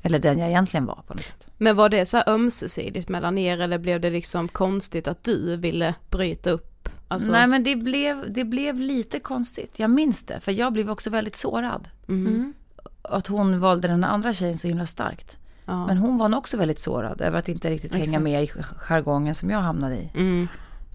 eller 0.02 0.18
den 0.18 0.38
jag 0.38 0.48
egentligen 0.48 0.86
var 0.86 1.02
på 1.06 1.14
något 1.14 1.22
sätt. 1.22 1.46
Men 1.56 1.76
var 1.76 1.88
det 1.88 2.06
så 2.06 2.16
här 2.16 2.28
ömsesidigt 2.28 3.08
mellan 3.08 3.38
er 3.38 3.58
eller 3.58 3.78
blev 3.78 4.00
det 4.00 4.10
liksom 4.10 4.48
konstigt 4.48 5.08
att 5.08 5.24
du 5.24 5.56
ville 5.56 5.94
bryta 6.10 6.50
upp? 6.50 6.88
Alltså, 7.08 7.32
Nej 7.32 7.46
men 7.46 7.64
det 7.64 7.76
blev, 7.76 8.32
det 8.32 8.44
blev 8.44 8.80
lite 8.80 9.20
konstigt, 9.20 9.78
jag 9.78 9.90
minns 9.90 10.24
det. 10.24 10.40
För 10.40 10.52
jag 10.52 10.72
blev 10.72 10.90
också 10.90 11.10
väldigt 11.10 11.36
sårad. 11.36 11.88
mm. 12.08 12.54
Att 13.02 13.26
hon 13.26 13.60
valde 13.60 13.88
den 13.88 14.04
andra 14.04 14.32
tjejen 14.32 14.58
så 14.58 14.68
himla 14.68 14.86
starkt. 14.86 15.36
ja. 15.64 15.86
Men 15.86 15.98
hon 15.98 16.18
var 16.18 16.28
nog 16.28 16.38
också 16.38 16.56
väldigt 16.56 16.80
sårad 16.80 17.20
över 17.20 17.38
att 17.38 17.48
inte 17.48 17.70
riktigt 17.70 17.94
hänga 17.94 18.18
med 18.18 18.42
i 18.42 18.46
jargongen 18.76 19.34
som 19.34 19.50
jag 19.50 19.58
hamnade 19.58 19.96
i. 19.96 20.10
Mm. 20.14 20.48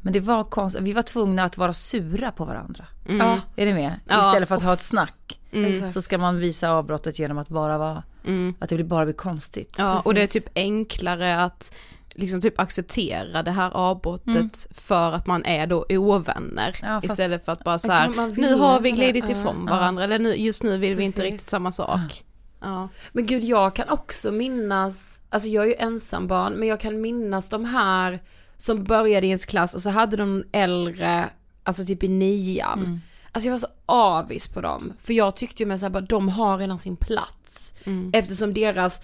Men 0.03 0.13
det 0.13 0.19
var 0.19 0.43
konstigt, 0.43 0.81
vi 0.83 0.93
var 0.93 1.01
tvungna 1.01 1.43
att 1.43 1.57
vara 1.57 1.73
sura 1.73 2.31
på 2.31 2.45
varandra. 2.45 2.85
Mm. 3.09 3.27
Ja. 3.27 3.39
Är 3.55 3.65
ni 3.65 3.73
med? 3.73 3.99
Ja. 4.07 4.27
Istället 4.29 4.49
för 4.49 4.55
att 4.55 4.63
ha 4.63 4.73
ett 4.73 4.81
snack. 4.81 5.39
Mm. 5.51 5.89
Så 5.89 6.01
ska 6.01 6.17
man 6.17 6.39
visa 6.39 6.69
avbrottet 6.69 7.19
genom 7.19 7.37
att 7.37 7.49
bara 7.49 7.77
vara, 7.77 8.03
Mm. 8.25 8.55
att 8.59 8.69
det 8.69 8.75
blir 8.75 8.85
bara 8.85 9.05
blir 9.05 9.13
konstigt. 9.15 9.75
Ja, 9.77 10.01
och 10.05 10.13
det 10.13 10.21
är 10.21 10.25
Precis. 10.27 10.43
typ 10.43 10.51
enklare 10.55 11.41
att 11.43 11.73
liksom 12.15 12.41
typ 12.41 12.59
acceptera 12.59 13.43
det 13.43 13.51
här 13.51 13.71
avbrottet 13.71 14.67
för 14.71 15.11
att 15.11 15.27
man 15.27 15.45
är 15.45 15.67
då 15.67 15.85
ovänner. 15.89 16.75
Ja, 16.81 17.01
istället 17.03 17.45
för 17.45 17.51
att 17.51 17.63
bara 17.63 17.79
så 17.79 17.91
här, 17.91 18.35
nu 18.41 18.53
har 18.55 18.79
vi 18.79 18.91
glidit 18.91 19.29
ifrån 19.29 19.65
Ja. 19.69 19.75
varandra 19.75 20.03
eller 20.03 20.19
nu, 20.19 20.33
just 20.35 20.63
nu 20.63 20.77
vill 20.77 20.95
vi 20.95 21.03
inte 21.03 21.15
Precis. 21.15 21.31
riktigt 21.33 21.49
samma 21.49 21.71
sak. 21.71 22.23
Ja. 22.61 22.89
Men 23.11 23.25
gud, 23.25 23.43
jag 23.43 23.75
kan 23.75 23.89
också 23.89 24.31
minnas, 24.31 25.21
alltså 25.29 25.47
jag 25.47 25.63
är 25.63 25.67
ju 25.67 25.75
ensambarn, 25.75 26.53
men 26.53 26.67
jag 26.67 26.79
kan 26.79 27.01
minnas 27.01 27.49
de 27.49 27.65
här 27.65 28.19
som 28.57 28.83
började 28.83 29.25
i 29.27 29.29
ens 29.29 29.45
klass 29.45 29.73
och 29.73 29.81
så 29.81 29.89
hade 29.89 30.17
de 30.17 30.43
äldre, 30.51 31.29
alltså 31.63 31.85
typ 31.85 32.03
i 32.03 32.07
nian. 32.07 32.79
Mm. 32.79 32.99
Alltså 33.31 33.47
jag 33.47 33.51
var 33.53 33.59
så 33.59 33.67
avis 33.85 34.47
på 34.47 34.61
dem, 34.61 34.93
för 35.01 35.13
jag 35.13 35.35
tyckte 35.35 35.63
ju 35.63 35.67
med 35.67 35.79
såhär 35.79 35.91
bara, 35.91 36.01
de 36.01 36.29
har 36.29 36.57
redan 36.57 36.77
sin 36.79 36.95
plats. 36.95 37.73
Mm. 37.83 38.11
Eftersom 38.13 38.53
deras 38.53 39.01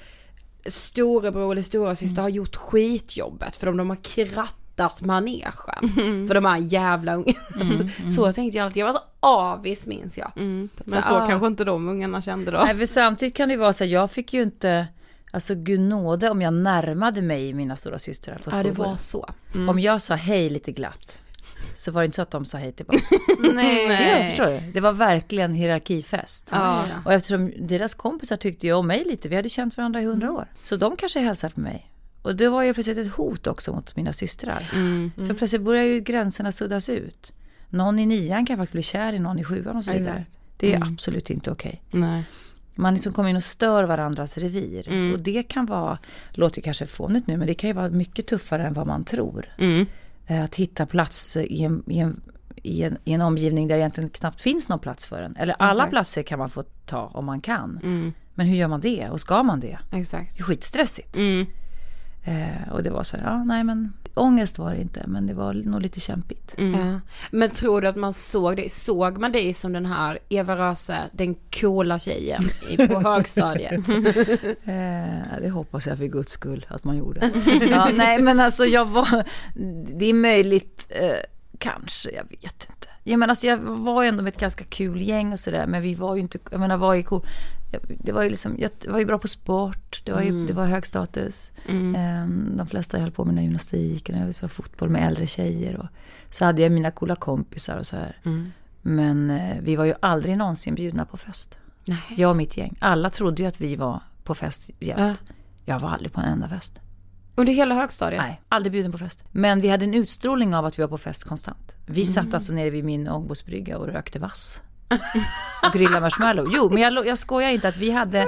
storebror 0.65 1.51
eller 1.51 1.61
stora 1.61 1.95
syster 1.95 2.21
Mm. 2.21 2.23
har 2.23 2.29
gjort 2.29 2.55
skitjobbet 2.55 3.55
för 3.55 3.65
dem, 3.67 3.77
de 3.77 3.89
har 3.89 3.97
krattat 3.97 5.01
manegen. 5.01 5.51
För 6.27 6.33
de 6.33 6.45
här 6.45 6.57
jävla 6.57 7.15
ungarna. 7.15 7.39
Alltså, 7.59 8.09
så 8.09 8.33
tänkte 8.33 8.57
jag 8.57 8.65
alltid, 8.65 8.81
jag 8.81 8.87
var 8.87 8.93
så 8.93 8.99
avis 9.19 9.87
minns 9.87 10.17
jag. 10.17 10.31
Mm. 10.35 10.69
Men 10.85 11.01
Så, 11.01 11.07
så 11.07 11.13
ah. 11.15 11.27
kanske 11.27 11.47
inte 11.47 11.63
de 11.63 11.89
ungarna 11.89 12.21
kände 12.21 12.51
då. 12.51 12.57
Nej, 12.57 12.77
för 12.77 12.85
samtidigt 12.85 13.35
kan 13.35 13.47
det 13.47 13.53
ju 13.53 13.59
vara 13.59 13.73
så 13.73 13.83
här, 13.83 13.91
jag 13.91 14.11
fick 14.11 14.33
ju 14.33 14.43
inte, 14.43 14.87
alltså 15.31 15.55
gud 15.55 15.79
nåde 15.79 16.29
om 16.29 16.41
jag 16.41 16.53
närmade 16.53 17.21
mig 17.21 17.53
mina 17.53 17.75
stora 17.75 17.99
systrar 17.99 18.35
på 18.35 18.41
Ja 18.45 18.51
skolan. 18.51 18.63
det 18.63 18.71
var 18.79 18.95
så. 18.95 19.29
Om 19.69 19.79
jag 19.79 20.01
sa 20.01 20.15
hej 20.15 20.49
lite 20.49 20.71
glatt, 20.71 21.21
så 21.75 21.91
var 21.91 22.01
det 22.01 22.05
inte 22.05 22.15
så 22.15 22.21
att 22.21 22.31
de 22.31 22.45
sa 22.45 22.57
hej 22.57 22.71
tillbaka. 22.71 22.99
Nej. 23.53 24.19
Ja, 24.21 24.29
förstår 24.29 24.45
du? 24.45 24.71
Det 24.71 24.79
var 24.79 24.91
verkligen 24.93 25.53
hierarkifest. 25.53 26.49
Ja. 26.51 26.83
Och 27.05 27.13
eftersom 27.13 27.53
deras 27.59 27.93
kompisar 27.95 28.37
tyckte 28.37 28.67
ju 28.67 28.73
om 28.73 28.87
mig 28.87 29.03
lite, 29.05 29.29
vi 29.29 29.35
hade 29.35 29.49
känt 29.49 29.77
varandra 29.77 30.01
i 30.01 30.05
hundra 30.05 30.31
år. 30.31 30.47
Så 30.63 30.75
de 30.75 30.95
kanske 30.95 31.19
hälsade 31.19 31.53
på 31.53 31.59
mig. 31.59 31.85
Och 32.21 32.35
det 32.35 32.49
var 32.49 32.63
ju 32.63 32.73
plötsligt 32.73 32.97
ett 32.97 33.13
hot 33.13 33.47
också 33.47 33.73
mot 33.73 33.95
mina 33.95 34.13
systrar. 34.13 34.69
Mm. 34.73 35.11
För 35.15 35.33
plötsligt 35.33 35.61
börjar 35.61 35.83
ju 35.83 35.99
gränserna 35.99 36.51
suddas 36.51 36.89
ut. 36.89 37.33
Någon 37.69 37.99
i 37.99 38.05
nian 38.05 38.45
kan 38.45 38.57
faktiskt 38.57 38.73
bli 38.73 38.83
kär 38.83 39.13
i 39.13 39.19
någon 39.19 39.39
i 39.39 39.43
sjuan 39.43 39.77
och 39.77 39.85
så 39.85 39.91
vidare. 39.91 40.25
Det 40.57 40.73
är 40.73 40.83
absolut 40.83 41.29
inte 41.29 41.51
okej. 41.51 41.81
Nej. 41.91 42.23
Man 42.79 42.93
liksom 42.93 43.13
kommer 43.13 43.29
in 43.29 43.35
och 43.35 43.43
stör 43.43 43.83
varandras 43.83 44.37
revir. 44.37 44.87
Mm. 44.89 45.13
Och 45.13 45.21
det 45.21 45.43
kan 45.43 45.65
vara, 45.65 45.97
låter 46.31 46.61
kanske 46.61 46.85
fånigt 46.85 47.27
nu, 47.27 47.37
men 47.37 47.47
det 47.47 47.53
kan 47.53 47.67
ju 47.69 47.73
vara 47.73 47.89
mycket 47.89 48.27
tuffare 48.27 48.63
än 48.67 48.73
vad 48.73 48.87
man 48.87 49.03
tror. 49.03 49.45
Mm. 49.57 49.85
Eh, 50.27 50.43
Att 50.43 50.55
hitta 50.55 50.85
plats 50.85 51.35
i 51.37 51.63
en, 51.63 51.83
i, 51.87 51.99
en, 51.99 52.21
i, 52.55 52.83
en, 52.83 52.97
i 53.03 53.13
en 53.13 53.21
omgivning 53.21 53.67
där 53.67 53.75
det 53.75 53.81
egentligen 53.81 54.09
knappt 54.09 54.41
finns 54.41 54.69
någon 54.69 54.79
plats 54.79 55.05
för 55.05 55.21
en. 55.21 55.35
Eller 55.35 55.55
alla 55.59 55.73
Exakt. 55.83 55.91
platser 55.91 56.23
kan 56.23 56.39
man 56.39 56.49
få 56.49 56.63
ta 56.85 57.05
om 57.13 57.25
man 57.25 57.41
kan. 57.41 57.79
Mm. 57.83 58.13
Men 58.33 58.47
hur 58.47 58.55
gör 58.55 58.67
man 58.67 58.81
det? 58.81 59.09
Och 59.09 59.21
ska 59.21 59.43
man 59.43 59.59
det? 59.59 59.79
Exakt. 59.91 60.33
Det 60.37 60.39
är 60.41 60.43
skitstressigt. 60.43 61.17
Mm. 61.17 61.45
Eh, 62.23 62.69
och 62.71 62.83
det 62.83 62.89
var 62.89 63.03
så 63.03 63.17
här, 63.17 63.23
ja 63.23 63.43
nej 63.43 63.63
men 63.63 63.93
ångest 64.19 64.59
var 64.59 64.71
det 64.73 64.81
inte, 64.81 65.03
men 65.07 65.27
det 65.27 65.33
var 65.33 65.53
nog 65.53 65.81
lite 65.81 65.99
kämpigt. 65.99 66.53
Mm. 66.57 66.87
Ja. 66.87 66.99
Men 67.31 67.49
tror 67.49 67.81
du 67.81 67.87
att 67.87 67.95
man 67.95 68.13
såg 68.13 68.55
dig, 68.55 68.69
såg 68.69 69.17
man 69.17 69.31
dig 69.31 69.53
som 69.53 69.73
den 69.73 69.85
här 69.85 70.19
Eva 70.29 70.55
Röse, 70.55 70.97
den 71.11 71.35
coola 71.61 71.99
tjejen 71.99 72.43
i- 72.69 72.87
på 72.87 72.99
högstadiet? 73.09 73.89
Eh, 74.63 75.41
det 75.41 75.49
hoppas 75.53 75.87
jag 75.87 75.97
för 75.97 76.05
guds 76.05 76.31
skull 76.31 76.65
att 76.69 76.83
man 76.83 76.97
gjorde. 76.97 77.31
ja, 77.69 77.89
nej 77.93 78.19
men 78.21 78.39
alltså 78.39 78.65
jag 78.65 78.85
var, 78.85 79.23
det 79.99 80.05
är 80.05 80.13
möjligt, 80.13 80.87
eh, 80.89 81.11
kanske, 81.57 82.11
jag 82.11 82.23
vet 82.23 82.67
inte. 82.69 82.87
Jag 83.03 83.19
menar 83.19 83.31
alltså 83.31 83.47
jag 83.47 83.57
var 83.57 84.03
ju 84.03 84.09
ändå 84.09 84.23
med 84.23 84.33
ett 84.33 84.39
ganska 84.39 84.63
kul 84.63 85.01
gäng 85.01 85.33
och 85.33 85.39
sådär, 85.39 85.65
men 85.67 85.81
vi 85.81 85.95
var 85.95 86.15
ju 86.15 86.21
inte, 86.21 86.39
jag 86.51 86.59
menar 86.59 86.77
vad 86.77 86.97
är 86.97 87.01
cool? 87.01 87.27
Det 87.87 88.11
var 88.11 88.23
ju 88.23 88.29
liksom, 88.29 88.55
jag 88.59 88.71
var 88.87 88.99
ju 88.99 89.05
bra 89.05 89.17
på 89.17 89.27
sport, 89.27 90.01
det 90.05 90.11
var 90.11 90.21
ju, 90.21 90.47
det 90.47 90.53
var 90.53 90.65
hög 90.65 90.85
status. 90.85 91.51
Mm. 91.67 91.95
Eh, 91.95 92.55
de 92.57 92.67
flesta 92.67 92.97
höll 92.97 93.11
på 93.11 93.25
med 93.25 93.31
den 93.31 93.37
här 93.37 93.43
gymnastiken, 93.43 94.19
jag 94.19 94.35
spelade 94.35 94.53
fotboll 94.53 94.89
med 94.89 95.07
äldre 95.07 95.27
tjejer 95.27 95.77
och 95.77 95.87
så 96.31 96.45
hade 96.45 96.61
jag 96.61 96.71
mina 96.71 96.91
coola 96.91 97.15
kompisar 97.15 97.77
och 97.77 97.87
så 97.87 97.95
här. 97.95 98.17
Mm. 98.25 98.51
Men 98.81 99.29
eh, 99.29 99.57
vi 99.61 99.75
var 99.75 99.85
ju 99.85 99.93
aldrig 99.99 100.37
någonsin 100.37 100.75
bjudna 100.75 101.05
på 101.05 101.17
fest. 101.17 101.57
Nej. 101.85 101.97
Jag 102.17 102.29
och 102.29 102.37
mitt 102.37 102.57
gäng. 102.57 102.75
Alla 102.79 103.09
trodde 103.09 103.43
ju 103.43 103.49
att 103.49 103.61
vi 103.61 103.75
var 103.75 104.01
på 104.23 104.35
fest 104.35 104.71
jämt. 104.79 104.99
Ja. 104.99 105.33
Jag 105.65 105.79
var 105.79 105.89
aldrig 105.89 106.13
på 106.13 106.21
en 106.21 106.27
enda 106.27 106.49
fest. 106.49 106.79
Under 107.35 107.53
hela 107.53 107.75
högstadiet? 107.75 108.21
Nej, 108.21 108.41
aldrig 108.49 108.71
bjuden 108.71 108.91
på 108.91 108.97
fest. 108.97 109.23
Men 109.31 109.61
vi 109.61 109.69
hade 109.69 109.85
en 109.85 109.93
utstrålning 109.93 110.55
av 110.55 110.65
att 110.65 110.79
vi 110.79 110.83
var 110.83 110.89
på 110.89 110.97
fest 110.97 111.23
konstant. 111.23 111.75
Vi 111.85 112.05
satt 112.05 112.33
alltså 112.33 112.53
nere 112.53 112.69
vid 112.69 112.85
min 112.85 113.07
ångbåtsbrygga 113.07 113.77
och 113.77 113.87
rökte 113.87 114.19
vass. 114.19 114.61
Och 115.63 115.73
grillade 115.73 116.01
marshmallow. 116.01 116.49
Jo, 116.53 116.69
men 116.69 116.81
jag, 116.81 117.07
jag 117.07 117.17
skojar 117.17 117.49
inte 117.49 117.67
att 117.67 117.77
vi 117.77 117.91
hade, 117.91 118.27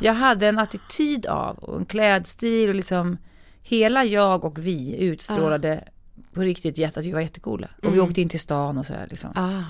jag 0.00 0.14
hade 0.14 0.48
en 0.48 0.58
attityd 0.58 1.26
av 1.26 1.58
och 1.58 1.78
en 1.78 1.84
klädstil 1.84 2.68
och 2.68 2.74
liksom 2.74 3.18
hela 3.62 4.04
jag 4.04 4.44
och 4.44 4.58
vi 4.58 4.96
utstrålade 4.98 5.84
på 6.32 6.40
riktigt 6.40 6.78
jätte 6.78 7.00
att 7.00 7.06
vi 7.06 7.12
var 7.12 7.20
jättecoola. 7.20 7.68
Och 7.82 7.94
vi 7.94 8.00
åkte 8.00 8.20
in 8.20 8.28
till 8.28 8.40
stan 8.40 8.78
och 8.78 8.86
sådär 8.86 9.06
liksom. 9.10 9.30
Ah. 9.34 9.62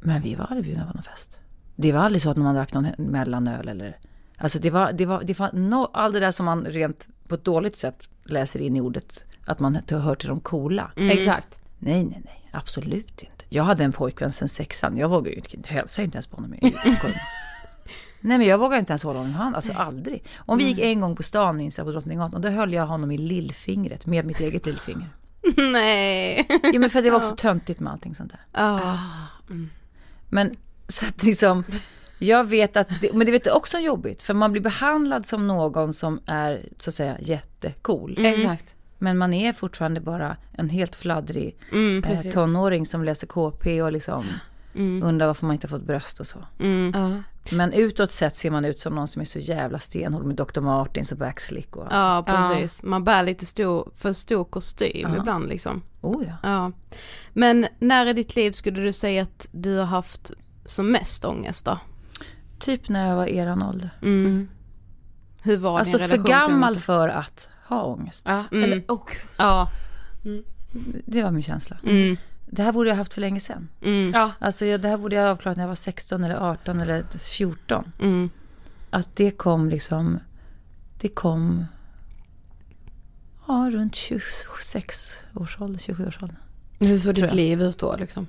Men 0.00 0.22
vi 0.22 0.34
var 0.34 0.44
aldrig 0.44 0.64
bjudna 0.64 0.86
på 0.86 0.92
någon 0.92 1.02
fest. 1.02 1.38
Det 1.76 1.92
var 1.92 2.00
aldrig 2.00 2.22
så 2.22 2.30
att 2.30 2.36
man 2.36 2.54
drack 2.54 2.74
någon 2.74 2.86
mellanöl 2.98 3.68
eller... 3.68 3.98
Alltså 4.36 4.58
det 4.58 4.70
var, 4.70 4.92
det 4.92 5.06
var, 5.06 5.22
det 5.22 5.38
var 5.38 5.50
no, 5.52 5.90
allt 5.92 6.14
det 6.14 6.20
där 6.20 6.30
som 6.30 6.46
man 6.46 6.64
rent 6.64 7.08
på 7.28 7.34
ett 7.34 7.44
dåligt 7.44 7.76
sätt 7.76 7.96
läser 8.24 8.60
in 8.60 8.76
i 8.76 8.80
ordet. 8.80 9.24
Att 9.46 9.60
man 9.60 9.78
hör 9.90 10.14
till 10.14 10.28
de 10.28 10.40
coola. 10.40 10.90
Exakt. 10.96 11.58
Nej, 11.78 12.04
nej, 12.04 12.22
nej. 12.24 12.48
Absolut 12.52 13.22
inte. 13.22 13.41
Jag 13.54 13.64
hade 13.64 13.84
en 13.84 13.92
pojkvän 13.92 14.32
sen 14.32 14.48
sexan. 14.48 14.96
Jag 14.96 15.08
vågade 15.08 15.30
ju 15.30 15.36
inte, 15.36 15.68
hälsade 15.68 16.04
inte 16.04 16.16
ens 16.16 16.26
på 16.26 16.36
honom. 16.36 16.54
i 16.54 16.60
nej 18.20 18.38
men 18.38 18.46
jag 18.46 18.58
vågade 18.58 18.80
inte 18.80 18.92
ens 18.92 19.02
hålla 19.02 19.18
honom 19.18 19.32
i 19.32 19.36
hand. 19.36 19.56
Alltså 19.56 19.72
aldrig. 19.72 20.24
Om 20.36 20.58
vi 20.58 20.64
gick 20.64 20.78
en 20.78 21.00
gång 21.00 21.16
på 21.16 21.22
stan 21.22 21.56
minns 21.56 21.78
jag 21.78 21.86
på 21.86 21.90
Drottninggatan. 21.90 22.42
Då 22.42 22.48
höll 22.48 22.72
jag 22.72 22.86
honom 22.86 23.10
i 23.10 23.18
lillfingret 23.18 24.06
med 24.06 24.26
mitt 24.26 24.40
eget 24.40 24.66
lillfinger. 24.66 25.08
Nej. 25.72 26.48
Jo 26.62 26.80
men 26.80 26.90
för 26.90 27.02
det 27.02 27.10
var 27.10 27.18
också 27.18 27.36
töntigt 27.36 27.80
med 27.80 27.92
allting 27.92 28.14
sånt 28.14 28.30
där. 28.30 28.40
Ja. 28.52 28.98
Men 30.28 30.56
så 30.88 31.06
att 31.06 31.22
liksom, 31.22 31.64
jag 32.18 32.44
vet 32.44 32.76
att, 32.76 33.00
det, 33.00 33.12
men 33.12 33.26
det 33.26 33.32
vet 33.32 33.46
också 33.46 33.78
jobbigt. 33.78 34.22
För 34.22 34.34
man 34.34 34.52
blir 34.52 34.62
behandlad 34.62 35.26
som 35.26 35.46
någon 35.46 35.92
som 35.92 36.20
är 36.26 36.68
så 36.78 36.90
att 36.90 36.94
säga 36.94 37.16
jättecool. 37.20 38.24
Exakt. 38.26 38.74
Men 39.02 39.18
man 39.18 39.32
är 39.34 39.52
fortfarande 39.52 40.00
bara 40.00 40.36
en 40.52 40.68
helt 40.70 40.96
fladdrig 40.96 41.56
Mm. 41.72 42.04
eh, 42.04 42.20
tonåring 42.20 42.86
som 42.86 43.04
läser 43.04 43.26
KP 43.26 43.82
och 43.82 43.92
liksom 43.92 44.24
Mm. 44.74 45.02
Undrar 45.02 45.26
varför 45.26 45.46
man 45.46 45.54
inte 45.54 45.66
har 45.66 45.78
fått 45.78 45.86
bröst 45.86 46.20
och 46.20 46.26
så. 46.26 46.38
Mm. 46.58 46.92
Ja. 46.94 47.22
Men 47.56 47.72
utåt 47.72 48.10
sett 48.12 48.36
ser 48.36 48.50
man 48.50 48.64
ut 48.64 48.78
som 48.78 48.94
någon 48.94 49.08
som 49.08 49.20
är 49.22 49.26
så 49.26 49.38
jävla 49.38 49.78
stenhård 49.78 50.24
med 50.24 50.36
Dr. 50.36 50.60
Martins 50.60 51.12
och 51.12 51.18
backslick 51.18 51.76
och 51.76 51.86
Ja 51.90 52.24
precis, 52.26 52.82
man 52.82 53.04
bär 53.04 53.22
lite 53.22 53.46
stor, 53.46 53.90
för 53.94 54.12
stor 54.12 54.44
kostym 54.44 55.08
Ja. 55.14 55.16
ibland 55.16 55.48
liksom. 55.48 55.82
Oh 56.00 56.22
ja. 56.26 56.34
Ja. 56.42 56.72
Men 57.32 57.66
när 57.78 58.06
i 58.06 58.12
ditt 58.12 58.36
liv 58.36 58.52
skulle 58.52 58.80
du 58.80 58.92
säga 58.92 59.22
att 59.22 59.48
du 59.52 59.76
har 59.78 59.84
haft 59.86 60.32
som 60.64 60.92
mest 60.92 61.24
ångest 61.24 61.64
då? 61.64 61.78
Typ 62.58 62.88
när 62.88 63.08
jag 63.08 63.16
var 63.16 63.26
eran 63.26 63.62
ålder. 63.62 63.90
Mm. 64.02 64.26
Mm. 64.26 64.48
Hur 65.42 65.56
var 65.56 65.78
Alltså 65.78 65.98
din 65.98 66.08
för 66.08 66.16
relation 66.16 66.24
till 66.24 66.50
gammal 66.50 66.76
för 66.76 67.08
att 67.08 67.48
ha 67.72 67.82
ångest. 67.84 68.24
Ja. 68.28 68.44
Mm. 68.52 68.64
Eller, 68.64 68.90
och, 68.90 69.16
Ja. 69.36 69.68
Det 71.04 71.22
var 71.22 71.30
min 71.30 71.42
känsla. 71.42 71.76
Mm. 71.86 72.16
Det 72.46 72.62
här 72.62 72.72
borde 72.72 72.88
jag 72.88 72.96
haft 72.96 73.14
för 73.14 73.20
länge 73.20 73.40
sedan. 73.40 73.68
Mm. 73.82 74.10
ja. 74.14 74.32
Alltså 74.38 74.66
jag, 74.66 74.80
det 74.80 74.88
här 74.88 74.96
borde 74.96 75.16
jag 75.16 75.22
ha 75.22 75.30
avklarat 75.30 75.56
när 75.56 75.64
jag 75.64 75.68
var 75.68 75.74
16 75.74 76.24
eller 76.24 76.36
18 76.36 76.80
eller 76.80 77.04
14. 77.18 77.92
Mm. 78.00 78.30
Att 78.90 79.16
det 79.16 79.30
kom 79.30 79.68
liksom, 79.68 80.18
det 81.00 81.08
kom, 81.08 81.64
ja 83.46 83.70
runt 83.72 83.94
26 83.94 85.10
års 85.34 85.60
ålder, 85.60 85.78
27 85.78 86.06
års 86.06 86.22
ålder. 86.22 86.36
Hur 86.78 86.98
såg 86.98 87.14
ditt 87.14 87.24
jag. 87.24 87.34
liv 87.34 87.62
ut 87.62 87.78
då 87.78 87.96
liksom? 87.96 88.26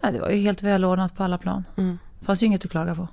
Ja, 0.00 0.10
det 0.10 0.20
var 0.20 0.30
ju 0.30 0.40
helt 0.40 0.62
välordnat 0.62 1.16
på 1.16 1.24
alla 1.24 1.38
plan. 1.38 1.64
Mm. 1.76 1.98
fanns 2.22 2.42
ju 2.42 2.46
inget 2.46 2.64
att 2.64 2.70
klaga 2.70 2.94
på. 2.94 3.08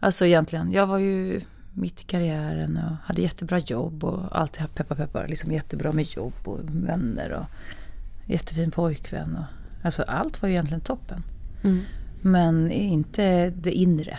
Alltså 0.00 0.26
egentligen, 0.26 0.72
jag 0.72 0.86
var 0.86 0.98
ju 0.98 1.40
mitt 1.74 2.00
i 2.00 2.04
karriären 2.04 2.76
och 2.76 3.06
hade 3.06 3.22
jättebra 3.22 3.58
jobb 3.58 4.04
och 4.04 4.40
alltid 4.40 4.60
haft 4.60 4.74
peppar 4.74 4.96
peppar, 4.96 5.28
liksom 5.28 5.52
jättebra 5.52 5.92
med 5.92 6.06
jobb 6.16 6.34
och 6.44 6.58
vänner 6.64 7.30
och 7.32 7.46
jättefin 8.30 8.70
pojkvän. 8.70 9.36
Och, 9.36 9.84
alltså 9.86 10.02
allt 10.02 10.42
var 10.42 10.48
ju 10.48 10.54
egentligen 10.54 10.80
toppen. 10.80 11.22
Mm. 11.64 11.80
Men 12.22 12.70
inte 12.70 13.50
det 13.50 13.72
inre 13.72 14.18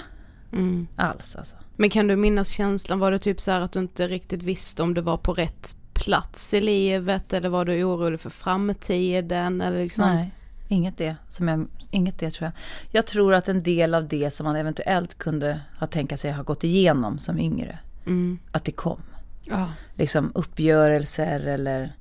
Mm. 0.52 0.88
alls 0.96 1.36
alltså. 1.36 1.56
Men 1.76 1.90
kan 1.90 2.08
du 2.08 2.16
minnas 2.16 2.50
känslan, 2.50 3.00
var 3.00 3.12
det 3.12 3.20
typ 3.20 3.42
så 3.42 3.52
här 3.52 3.62
att 3.62 3.72
du 3.72 3.80
inte 3.80 4.08
riktigt 4.08 4.44
visste 4.44 4.84
om 4.84 4.94
du 4.94 5.02
var 5.02 5.18
på 5.18 5.34
rätt 5.34 5.76
plats 5.94 6.54
i 6.54 6.62
livet 6.62 7.34
eller 7.34 7.50
var 7.50 7.66
du 7.66 7.84
orolig 7.84 8.20
för 8.20 8.30
framtiden 8.30 9.62
eller 9.62 9.84
liksom? 9.84 10.10
Nej, 10.16 10.32
inget 10.68 10.98
det, 10.98 11.16
som 11.28 11.48
jag, 11.48 11.68
inget 11.92 12.20
det 12.20 12.32
tror 12.32 12.46
jag. 12.46 12.54
Jag 12.92 13.06
tror 13.06 13.34
att 13.34 13.48
en 13.48 13.64
del 13.64 13.96
av 13.96 14.08
det 14.08 14.32
som 14.32 14.44
man 14.44 14.56
eventuellt 14.56 15.18
kunde 15.18 15.60
ha 15.80 15.88
tänka 15.88 16.18
sig 16.18 16.32
ha 16.32 16.44
gått 16.44 16.64
igenom 16.64 17.20
som 17.20 17.40
yngre, 17.40 17.80
Mm. 18.06 18.40
att 18.52 18.66
det 18.66 18.72
kom. 18.72 19.00
Ja. 19.48 19.70
liksom 19.96 20.32
uppgörelser 20.36 21.40
eller... 21.40 21.96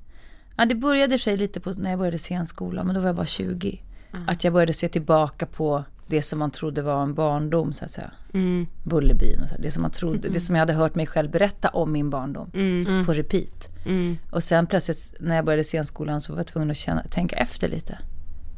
Ja, 0.57 0.65
det 0.65 0.75
började 0.75 1.15
i 1.15 1.19
sig 1.19 1.37
lite 1.37 1.59
på 1.59 1.71
när 1.71 1.89
jag 1.89 1.99
började 1.99 2.17
scenskolan, 2.17 2.85
men 2.85 2.95
då 2.95 3.01
var 3.01 3.07
jag 3.07 3.15
bara 3.15 3.25
20. 3.25 3.81
Att 4.27 4.43
jag 4.43 4.53
började 4.53 4.73
se 4.73 4.89
tillbaka 4.89 5.45
på 5.45 5.83
det 6.07 6.21
som 6.21 6.39
man 6.39 6.51
trodde 6.51 6.81
var 6.81 7.03
en 7.03 7.13
barndom, 7.13 7.73
så 7.73 7.85
att 7.85 7.91
säga. 7.91 8.11
Mm. 8.33 8.67
Bullerbyn 8.83 9.41
och 9.43 9.49
så. 9.49 9.55
Det 9.59 9.71
som, 9.71 9.81
man 9.81 9.91
trodde, 9.91 10.29
det 10.29 10.39
som 10.39 10.55
jag 10.55 10.61
hade 10.61 10.73
hört 10.73 10.95
mig 10.95 11.07
själv 11.07 11.31
berätta 11.31 11.69
om 11.69 11.91
min 11.91 12.09
barndom. 12.09 12.51
Mm. 12.53 13.05
På 13.05 13.13
repeat. 13.13 13.67
Mm. 13.85 14.17
Och 14.31 14.43
sen 14.43 14.67
plötsligt 14.67 15.13
när 15.19 15.35
jag 15.35 15.45
började 15.45 15.63
scenskolan 15.63 16.21
så 16.21 16.33
var 16.33 16.39
jag 16.39 16.47
tvungen 16.47 16.71
att 16.71 16.77
känna, 16.77 17.03
tänka 17.03 17.35
efter 17.35 17.67
lite. 17.67 17.97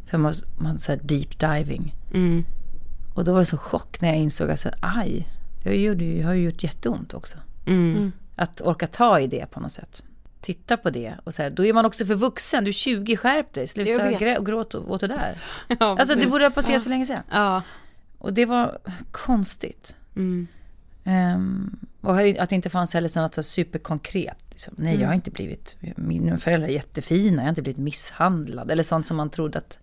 För 0.08 0.17
man, 0.17 0.34
man 0.58 0.80
så 0.80 0.91
här 0.91 1.00
deep 1.04 1.39
diving. 1.39 1.96
Mm. 2.13 2.46
Och 3.13 3.24
då 3.24 3.32
var 3.32 3.39
det 3.39 3.46
så 3.46 3.58
chock 3.58 4.02
när 4.02 4.10
jag 4.10 4.17
insåg 4.17 4.50
att 4.52 4.65
aj, 4.82 5.28
det 5.63 5.76
gjorde 5.82 6.04
ju, 6.06 6.24
har 6.24 6.34
ju 6.34 6.43
gjort 6.43 6.63
jätteont 6.63 7.13
också. 7.13 7.38
Mm. 7.65 8.12
Att 8.36 8.62
orka 8.62 8.88
ta 8.88 9.20
i 9.20 9.28
det 9.28 9.46
på 9.52 9.60
något 9.60 9.72
sätt. 9.72 10.04
Titta 10.41 10.78
på 10.78 10.89
det 10.89 11.15
och 11.24 11.34
så 11.34 11.43
här, 11.43 11.50
då 11.50 11.65
är 11.65 11.74
man 11.74 11.86
också 11.86 12.06
för 12.06 12.15
vuxen. 12.15 12.63
Du 12.63 12.70
är 12.70 12.74
20, 12.74 13.17
skärp 13.17 13.54
dig. 13.54 13.67
Sluta 13.67 14.12
grä- 14.12 14.43
gråta 14.46 14.80
åt 14.80 15.02
det 15.02 15.08
där. 15.08 15.38
Ja, 15.80 15.98
Alltså 16.00 16.15
det 16.20 16.28
borde 16.28 16.43
ha 16.43 16.52
passerat 16.52 16.84
för 16.84 16.89
länge 16.89 17.06
sedan. 17.06 17.24
Ja. 17.32 17.62
Och 18.17 18.34
det 18.34 18.46
var 18.46 18.78
konstigt. 19.12 19.96
Mm. 20.15 20.48
Ehm, 21.04 21.80
och 22.02 22.20
att 22.20 22.50
det 22.50 22.56
inte 22.56 22.70
fanns 22.70 22.93
heller 22.93 23.22
något 23.22 23.36
så 23.36 23.43
superkonkret. 23.43 24.38
Liksom. 24.50 24.74
Nej, 24.78 25.02
jag 25.02 25.08
har 25.08 25.13
inte 25.13 25.32
blivit, 25.32 25.76
mina 25.96 26.38
föräldrar 26.38 26.67
är 26.67 26.74
jättefina, 26.74 27.36
jag 27.41 27.43
har 27.43 27.50
inte 27.50 27.62
blivit 27.62 27.82
misshandlad. 27.82 28.72
Eller 28.72 28.84
sånt 28.84 29.08
som 29.08 29.17
man 29.17 29.30
trodde 29.30 29.58
att 29.58 29.78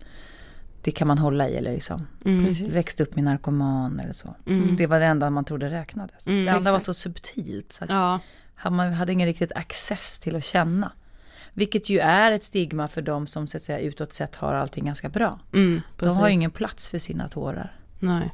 det 0.85 0.91
kan 0.91 1.07
man 1.07 1.17
hålla 1.17 1.49
i. 1.49 1.55
Eller 1.55 1.73
liksom. 1.73 2.07
Mm. 2.25 2.53
Växte 2.71 3.03
upp 3.03 3.15
med 3.15 3.23
narkoman 3.23 3.99
eller 3.99 4.13
så. 4.13 4.35
Mm. 4.45 4.75
Det 4.75 4.87
var 4.87 4.99
det 4.99 5.05
enda 5.05 5.29
man 5.29 5.45
trodde 5.45 5.69
räknades. 5.69 6.27
Mm, 6.27 6.45
det 6.45 6.51
andra 6.51 6.71
var 6.71 6.77
exakt. 6.77 6.85
så 6.85 6.93
subtilt. 6.93 7.73
Så 7.73 7.83
att 7.83 7.89
Ja. 7.89 8.19
hade 8.55 8.75
man 8.75 8.93
hade 8.93 9.13
ingen 9.13 9.27
riktigt 9.27 9.51
access 9.51 10.19
till 10.19 10.35
att 10.35 10.43
känna. 10.43 10.91
Vilket 11.53 11.89
ju 11.89 11.99
är 11.99 12.31
ett 12.31 12.43
stigma 12.43 12.87
för 12.87 13.01
de 13.01 13.27
som 13.27 13.47
så 13.47 13.57
att 13.57 13.63
säga 13.63 13.79
utåt 13.79 14.13
sett 14.13 14.35
har 14.35 14.53
allting 14.53 14.85
ganska 14.85 15.09
bra. 15.09 15.39
Mm. 15.53 15.81
De 15.99 16.17
har 16.17 16.27
ju 16.27 16.33
ingen 16.33 16.51
plats 16.51 16.89
för 16.89 16.99
sina 16.99 17.29
tårar. 17.29 17.79
Nej. 17.99 18.33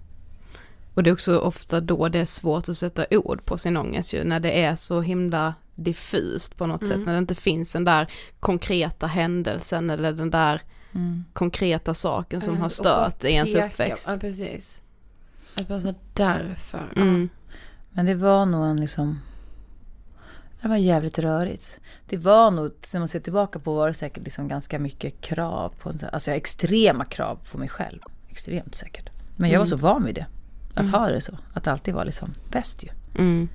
Och 0.93 1.03
det 1.03 1.09
är 1.09 1.13
också 1.13 1.39
ofta 1.39 1.79
då 1.79 2.09
det 2.09 2.19
är 2.19 2.25
svårt 2.25 2.69
att 2.69 2.77
sätta 2.77 3.05
ord 3.11 3.45
på 3.45 3.57
sin 3.57 3.77
ångest 3.77 4.13
ju, 4.13 4.23
när 4.23 4.39
det 4.39 4.63
är 4.63 4.75
så 4.75 5.01
himla 5.01 5.53
diffust 5.75 6.57
på 6.57 6.67
något 6.67 6.87
sätt, 6.87 6.99
när 7.05 7.13
det 7.13 7.19
inte 7.19 7.35
finns 7.35 7.73
den 7.73 7.83
där 7.85 8.07
konkreta 8.39 9.07
händelsen 9.07 9.89
eller 9.89 10.11
den 10.11 10.29
där 10.29 10.61
konkreta 11.33 11.93
saken 11.93 12.41
som 12.41 12.55
Eh, 12.55 12.61
har 12.61 12.69
stört 12.69 13.23
i 13.23 13.27
ens 13.27 13.55
uppväxt. 13.55 14.07
Ja, 14.07 14.17
precis. 14.17 14.81
Att 15.55 15.67
bara 15.67 15.81
så 15.81 15.93
därför. 16.13 16.93
Mm. 16.95 17.29
Men 17.89 18.05
det 18.05 18.15
var 18.15 18.45
nog 18.45 18.65
en 18.65 18.81
liksom... 18.81 19.19
Det 20.61 20.67
var 20.67 20.75
jävligt 20.75 21.19
rörigt. 21.19 21.79
Det 22.09 22.17
var 22.17 22.51
nog, 22.51 22.71
när 22.93 22.99
man 22.99 23.07
ser 23.07 23.19
tillbaka 23.19 23.59
på 23.59 23.73
var 23.73 23.87
det 23.87 23.93
säkert 23.93 24.23
liksom 24.23 24.47
ganska 24.47 24.79
mycket 24.79 25.21
krav 25.21 25.73
på, 25.79 25.91
alltså 26.11 26.31
extrema 26.31 27.05
krav 27.05 27.39
på 27.51 27.57
mig 27.57 27.69
själv. 27.69 27.99
Extremt 28.29 28.75
säkert. 28.75 29.09
Men 29.35 29.49
jag 29.49 29.59
var 29.59 29.65
så 29.65 29.75
van 29.75 30.05
vid 30.05 30.15
det. 30.15 30.25
Att 30.73 30.91
ha 30.91 31.07
det 31.07 31.21
så. 31.21 31.37
Att 31.53 31.67
alltid 31.67 31.93
vara 31.93 32.03
liksom 32.03 32.33
bäst 32.51 32.83
ju. 32.83 32.89
Mm. 33.17 33.49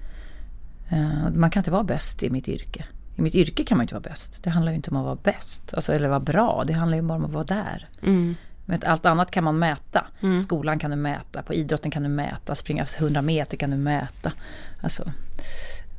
Och 1.27 1.33
man 1.33 1.51
kan 1.51 1.61
inte 1.61 1.71
vara 1.71 1.85
bäst 1.85 2.23
i 2.23 2.31
mitt 2.31 2.49
yrke. 2.49 2.87
I 3.17 3.23
mitt 3.23 3.35
yrke 3.35 3.65
kan 3.65 3.77
man 3.79 3.85
inte 3.85 3.95
vara 3.95 4.03
bäst. 4.03 4.43
Det 4.43 4.51
handlar 4.51 4.73
ju 4.73 4.77
inte 4.77 4.91
om 4.91 4.97
att 4.97 5.05
vara 5.05 5.19
bäst. 5.23 5.75
Alltså, 5.75 5.93
eller 5.93 6.09
vara 6.09 6.21
bra. 6.21 6.65
Det 6.67 6.73
handlar 6.73 6.97
ju 6.97 7.03
bara 7.03 7.19
om 7.19 7.25
att 7.25 7.33
vara 7.33 7.45
där. 7.45 7.89
Mm. 8.03 8.35
Men 8.65 8.83
allt 8.87 9.07
annat 9.07 9.31
kan 9.31 9.45
man 9.45 9.59
mäta. 9.59 10.07
Skolan 10.43 10.79
kan 10.79 10.91
du 10.91 10.97
mäta, 10.97 11.43
på 11.43 11.55
idrotten 11.55 11.91
kan 11.91 12.03
du 12.03 12.09
mäta, 12.09 12.55
springa 12.55 12.87
100 12.99 13.23
meter 13.23 13.57
kan 13.57 13.71
du 13.71 13.77
mäta. 13.77 14.33
Alltså, 14.83 15.13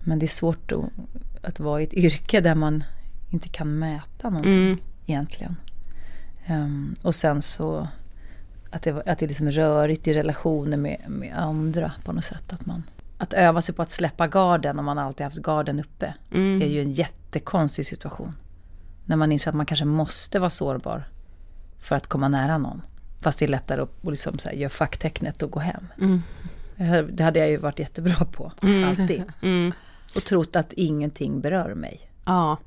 men 0.03 0.19
det 0.19 0.25
är 0.25 0.27
svårt 0.27 0.71
att, 0.71 0.85
att 1.43 1.59
vara 1.59 1.81
i 1.81 1.83
ett 1.83 1.93
yrke 1.93 2.41
där 2.41 2.55
man 2.55 2.83
inte 3.29 3.49
kan 3.49 3.79
mäta 3.79 4.29
någonting 4.29 4.53
Mm. 4.65 4.77
egentligen. 5.05 5.55
Ehm, 6.45 6.95
och 7.01 7.15
sen 7.15 7.41
så 7.41 7.87
att 8.69 8.81
det, 8.81 8.89
att 9.05 9.19
det 9.19 9.25
är 9.25 9.27
liksom 9.27 9.51
rörigt 9.51 10.07
i 10.07 10.13
relationer 10.13 10.77
med, 10.77 10.97
med 11.07 11.33
andra 11.37 11.91
på 12.03 12.13
något 12.13 12.25
sätt. 12.25 12.53
Att, 12.53 12.65
man, 12.65 12.83
att 13.17 13.33
öva 13.33 13.61
sig 13.61 13.75
på 13.75 13.81
att 13.81 13.91
släppa 13.91 14.27
garden 14.27 14.79
om 14.79 14.85
man 14.85 14.97
alltid 14.97 15.23
haft 15.23 15.37
garden 15.37 15.79
uppe 15.79 16.13
Mm. 16.31 16.61
är 16.61 16.65
ju 16.65 16.81
en 16.81 16.91
jättekonstig 16.91 17.85
situation. 17.85 18.33
När 19.05 19.15
man 19.15 19.31
inser 19.31 19.51
att 19.51 19.55
man 19.55 19.65
kanske 19.65 19.85
måste 19.85 20.39
vara 20.39 20.49
sårbar 20.49 21.07
för 21.79 21.95
att 21.95 22.07
komma 22.07 22.27
nära 22.27 22.57
någon. 22.57 22.81
Fast 23.21 23.39
det 23.39 23.45
är 23.45 23.49
lättare 23.49 23.81
att 23.81 23.89
liksom 24.01 24.39
så 24.39 24.49
här, 24.49 24.55
göra 24.55 24.69
facktecknet 24.69 25.43
och 25.43 25.51
gå 25.51 25.59
hem. 25.59 25.87
Mm. 26.01 26.21
Det 27.15 27.23
hade 27.23 27.39
jag 27.39 27.49
ju 27.49 27.57
varit 27.57 27.79
jättebra 27.79 28.25
på, 28.31 28.51
alltid. 28.87 29.23
Mm. 29.41 29.73
Och 30.15 30.23
trott 30.23 30.55
att 30.55 30.73
ingenting 30.73 31.41
berör 31.41 31.73
mig. 31.73 32.11
Ja. 32.25 32.57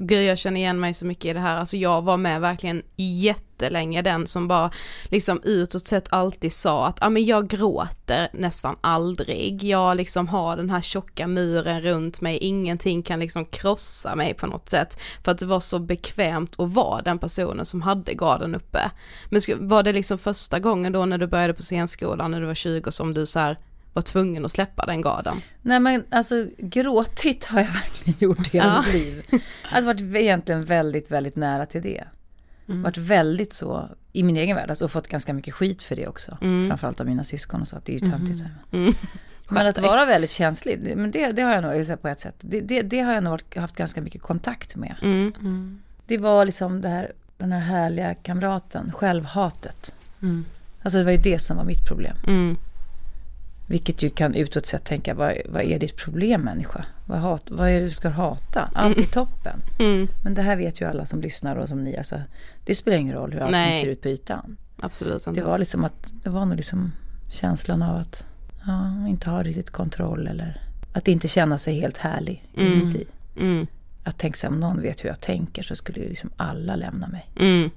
Gud 0.00 0.24
jag 0.24 0.38
känner 0.38 0.60
igen 0.60 0.80
mig 0.80 0.94
så 0.94 1.06
mycket 1.06 1.24
i 1.24 1.32
det 1.32 1.40
här, 1.40 1.56
alltså 1.56 1.76
jag 1.76 2.02
var 2.02 2.16
med 2.16 2.40
verkligen 2.40 2.82
jättelänge 2.96 4.02
den 4.02 4.26
som 4.26 4.48
bara 4.48 4.70
liksom 5.04 5.40
utåt 5.44 5.86
sett 5.86 6.12
alltid 6.12 6.52
sa 6.52 6.86
att 6.86 6.98
ja 7.00 7.08
men 7.08 7.24
jag 7.24 7.48
gråter 7.48 8.28
nästan 8.32 8.76
aldrig, 8.80 9.64
jag 9.64 9.96
liksom 9.96 10.28
har 10.28 10.56
den 10.56 10.70
här 10.70 10.80
tjocka 10.80 11.26
muren 11.26 11.82
runt 11.82 12.20
mig, 12.20 12.36
ingenting 12.36 13.02
kan 13.02 13.20
liksom 13.20 13.44
krossa 13.44 14.16
mig 14.16 14.34
på 14.34 14.46
något 14.46 14.68
sätt. 14.68 14.98
För 15.24 15.32
att 15.32 15.38
det 15.38 15.46
var 15.46 15.60
så 15.60 15.78
bekvämt 15.78 16.60
att 16.60 16.74
vara 16.74 17.02
den 17.02 17.18
personen 17.18 17.64
som 17.64 17.82
hade 17.82 18.14
garden 18.14 18.54
uppe. 18.54 18.90
Men 19.30 19.40
var 19.68 19.82
det 19.82 19.92
liksom 19.92 20.18
första 20.18 20.58
gången 20.58 20.92
då 20.92 21.06
när 21.06 21.18
du 21.18 21.26
började 21.26 21.54
på 21.54 21.62
scenskolan 21.62 22.30
när 22.30 22.40
du 22.40 22.46
var 22.46 22.54
20 22.54 22.90
som 22.90 23.14
du 23.14 23.26
så 23.26 23.38
här 23.38 23.58
var 23.92 24.02
tvungen 24.02 24.44
att 24.44 24.50
släppa 24.52 24.86
den 24.86 25.00
garden? 25.02 25.36
Nej 25.62 25.80
men 25.80 26.04
alltså 26.10 26.46
gråtit 26.58 27.44
har 27.44 27.58
jag 27.60 27.66
verkligen 27.72 28.18
gjort 28.18 28.48
hela 28.48 28.66
Ja. 28.66 28.82
mitt 28.82 28.92
liv. 28.94 29.40
Alltså 29.70 29.86
varit 29.86 30.00
egentligen 30.00 30.64
väldigt, 30.64 31.10
väldigt 31.10 31.36
nära 31.36 31.66
till 31.66 31.82
det. 31.82 32.04
Varit 32.66 32.96
väldigt 32.96 33.52
så 33.52 33.88
i 34.12 34.22
min 34.22 34.36
egen 34.36 34.56
värld, 34.56 34.68
alltså 34.70 34.84
och 34.84 34.90
fått 34.92 35.08
ganska 35.08 35.32
mycket 35.32 35.54
skit 35.54 35.82
för 35.82 35.96
det 35.96 36.06
också. 36.08 36.38
Mm. 36.42 36.68
Framförallt 36.68 37.00
av 37.00 37.06
mina 37.06 37.24
syskon 37.24 37.62
och 37.62 37.68
så, 37.68 37.76
att 37.76 37.84
det 37.84 37.94
är 37.94 38.00
ju 38.00 38.10
töntigt. 38.10 38.42
här. 38.42 38.54
Mm. 38.72 38.94
Men 39.48 39.66
att 39.66 39.78
vara 39.78 40.04
väldigt 40.04 40.30
känslig, 40.30 40.96
men 40.96 41.10
det, 41.10 41.32
det 41.32 41.42
har 41.42 41.54
jag 41.54 41.62
nog, 41.88 42.02
på 42.02 42.08
ett 42.08 42.20
sätt, 42.20 42.34
det, 42.40 42.60
det, 42.60 42.82
det 42.82 43.00
har 43.00 43.14
jag 43.14 43.24
nog 43.24 43.30
varit- 43.30 43.56
haft 43.56 43.76
ganska 43.76 44.00
mycket 44.00 44.22
kontakt 44.22 44.76
med. 44.76 44.96
Mm. 45.02 45.80
Det 46.06 46.18
var 46.18 46.44
liksom 46.44 46.80
det 46.80 46.88
här, 46.88 47.12
den 47.36 47.52
här 47.52 47.60
härliga 47.60 48.14
kamraten, 48.14 48.92
självhatet. 48.92 49.94
Mm. 50.22 50.44
Alltså 50.82 50.98
det 50.98 51.04
var 51.04 51.12
ju 51.12 51.18
det 51.18 51.38
som 51.38 51.56
var 51.56 51.64
mitt 51.64 51.86
problem. 51.88 52.16
Mm. 53.68 53.74
Vilket 53.74 54.02
ju 54.02 54.10
kan 54.10 54.34
utåt 54.34 54.66
sett 54.66 54.84
tänka, 54.84 55.14
vad, 55.14 55.34
vad 55.48 55.62
är 55.62 55.78
ditt 55.78 55.96
problem 55.96 56.40
människa? 56.40 56.84
Vad, 57.06 57.18
hat, 57.18 57.42
vad 57.48 57.68
är 57.68 57.80
det 57.80 57.86
du 57.86 57.90
ska 57.90 58.08
hata? 58.08 58.70
Allt 58.74 58.98
är 58.98 59.04
toppen. 59.06 59.60
Mm, 59.78 60.08
Men 60.24 60.34
det 60.34 60.42
här 60.42 60.56
vet 60.56 60.80
ju 60.80 60.88
alla 60.88 61.06
som 61.06 61.20
lyssnar 61.20 61.56
och 61.56 61.68
som 61.68 61.84
ni, 61.84 61.96
alltså, 61.96 62.20
det 62.64 62.74
spelar 62.74 62.98
ingen 62.98 63.14
roll 63.14 63.32
hur 63.32 63.40
allting 63.40 63.52
Nej. 63.60 63.80
ser 63.80 63.86
ut 63.88 64.02
på 64.02 64.08
ytan. 64.08 64.56
absolut 64.80 65.26
inte. 65.26 65.40
Det 65.40 65.46
var 65.46 65.58
liksom 65.58 65.84
att, 65.84 66.12
det 66.22 66.30
var 66.30 66.44
nog 66.44 66.56
liksom 66.56 66.92
känslan 67.30 67.82
av 67.82 67.96
att 67.96 68.26
ja, 68.66 69.08
inte 69.08 69.30
ha 69.30 69.42
riktigt 69.42 69.70
kontroll 69.70 70.26
eller 70.26 70.60
att 70.92 71.08
inte 71.08 71.28
känna 71.28 71.58
sig 71.58 71.80
helt 71.80 71.96
härlig 71.96 72.44
Mm. 72.56 72.72
inuti. 72.80 73.04
Mm, 73.36 73.66
Att 74.04 74.18
tänka 74.18 74.36
sig 74.36 74.48
om 74.48 74.60
någon 74.60 74.80
vet 74.82 75.04
hur 75.04 75.08
jag 75.08 75.20
tänker 75.20 75.62
så 75.62 75.76
skulle 75.76 76.00
ju 76.00 76.08
liksom 76.08 76.30
alla 76.36 76.76
lämna 76.76 77.08
mig. 77.08 77.26
mm. 77.40 77.70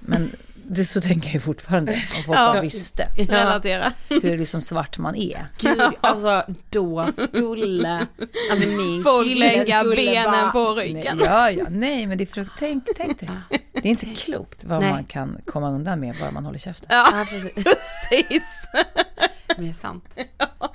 Men 0.00 0.30
det 0.68 0.84
så 0.84 1.00
tänker 1.00 1.32
jag 1.32 1.42
fortfarande 1.42 1.92
om 1.92 2.22
folk 2.26 2.38
Ja. 2.38 2.52
bara 2.52 2.60
visste 2.60 3.08
Relatera. 3.16 3.92
hur 4.08 4.38
liksom 4.38 4.60
svart 4.60 4.98
man 4.98 5.14
är. 5.16 5.46
Gud, 5.60 5.80
alltså 6.00 6.44
då 6.70 7.08
skulle, 7.28 8.06
alltså 8.50 8.68
min 8.68 9.02
Folk 9.02 9.28
kille 9.28 9.46
lägga 9.56 9.80
skulle 9.80 9.96
benen 9.96 10.30
bara, 10.30 10.50
på 10.50 10.74
Nej, 10.74 10.84
ryggen. 10.88 11.20
ja, 11.24 11.50
ja, 11.50 11.64
nej 11.70 12.06
men 12.06 12.18
det 12.18 12.24
är 12.24 12.26
frukt, 12.26 12.52
tänk, 12.58 12.84
tänk 12.96 13.20
dig. 13.20 13.28
Det 13.72 13.78
är 13.78 13.86
inte 13.86 14.06
klokt 14.06 14.64
vad 14.64 14.80
Nej. 14.80 14.90
man 14.92 15.04
kan 15.04 15.38
komma 15.46 15.70
undan 15.70 16.00
med 16.00 16.14
bara 16.20 16.30
man 16.30 16.44
håller 16.44 16.58
käften. 16.58 16.86
Ja, 16.90 17.06
Ja, 17.12 17.26
precis. 17.30 17.64
precis. 18.10 18.68
Men 19.56 19.64
det 19.64 19.70
är 19.70 19.72
sant. 19.72 20.16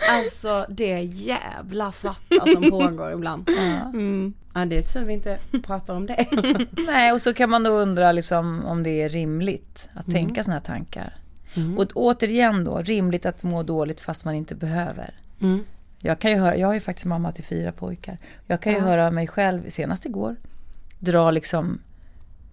Alltså 0.10 0.66
det 0.70 1.02
jävla 1.02 1.92
svarta 1.92 2.46
som 2.54 2.70
pågår 2.70 3.12
ibland. 3.14 3.44
Ja. 3.50 3.90
Mm. 3.90 4.34
Ja 4.60 4.66
det 4.66 4.78
är 4.78 4.82
tur 4.82 5.06
vi 5.06 5.14
inte 5.14 5.40
pratar 5.64 5.96
om 5.96 6.06
det. 6.06 6.26
Nej, 6.88 7.12
och 7.12 7.22
så 7.22 7.34
kan 7.34 7.50
man 7.50 7.64
då 7.64 7.70
undra 7.70 8.12
liksom 8.12 8.66
om 8.66 8.84
det 8.84 9.02
är 9.02 9.10
rimligt 9.10 9.90
att 9.94 10.06
tänka 10.12 10.44
sådana 10.44 10.60
här 10.60 10.66
tankar. 10.66 11.16
Och 11.78 11.92
återigen 11.96 12.64
då, 12.64 12.82
rimligt 12.82 13.26
att 13.26 13.44
må 13.44 13.64
dåligt 13.64 14.02
fast 14.02 14.26
man 14.26 14.36
inte 14.36 14.56
behöver. 14.56 15.14
Mm. 15.42 15.64
Jag, 16.00 16.20
kan 16.20 16.32
ju 16.32 16.38
höra, 16.38 16.58
jag 16.58 16.70
är 16.70 16.74
ju 16.74 16.80
faktiskt 16.80 17.06
mamma 17.06 17.32
till 17.32 17.44
fyra 17.44 17.72
pojkar. 17.72 18.18
Jag 18.48 18.62
kan 18.62 18.74
ju 18.74 18.80
höra 18.80 19.12
mig 19.12 19.28
själv, 19.28 19.70
senast 19.70 20.06
igår, 20.06 20.36
dra 21.00 21.32
liksom 21.32 21.80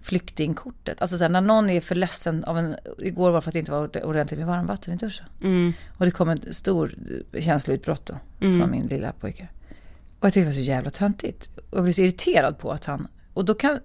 flyktingkortet. 0.02 1.00
Alltså 1.00 1.18
så 1.18 1.24
här, 1.24 1.28
när 1.28 1.40
någon 1.40 1.70
är 1.70 1.80
för 1.80 1.94
ledsen 1.94 2.44
av 2.44 2.58
en, 2.58 2.76
igår 2.98 3.30
var 3.30 3.36
det 3.36 3.40
för 3.42 3.50
att 3.50 3.52
det 3.52 3.58
inte 3.58 3.72
var 3.72 4.04
ordentligt 4.04 4.38
med 4.38 4.46
varmvatten 4.48 4.94
i 4.94 4.96
duschen. 4.96 5.26
Mm. 5.42 5.72
Och 5.98 6.04
det 6.04 6.10
kom 6.10 6.28
en 6.28 6.54
stor 6.54 6.94
känsloutbrott 7.40 8.06
då, 8.06 8.14
Mm. 8.40 8.60
från 8.60 8.70
min 8.70 8.86
lilla 8.86 9.12
pojke. 9.12 9.48
Och 10.20 10.26
jag 10.26 10.32
tyckte 10.32 10.40
det 10.40 10.46
var 10.46 10.52
så 10.52 10.60
jävla 10.60 10.90
töntigt. 10.90 11.50
Och 11.70 11.76
jag 11.78 11.82
blev 11.82 11.92
så 11.92 12.00
irriterad 12.00 12.58
på 12.58 12.72
att 12.72 12.84
han, 12.84 13.08
och 13.34 13.44
då 13.44 13.54
kan, 13.54 13.80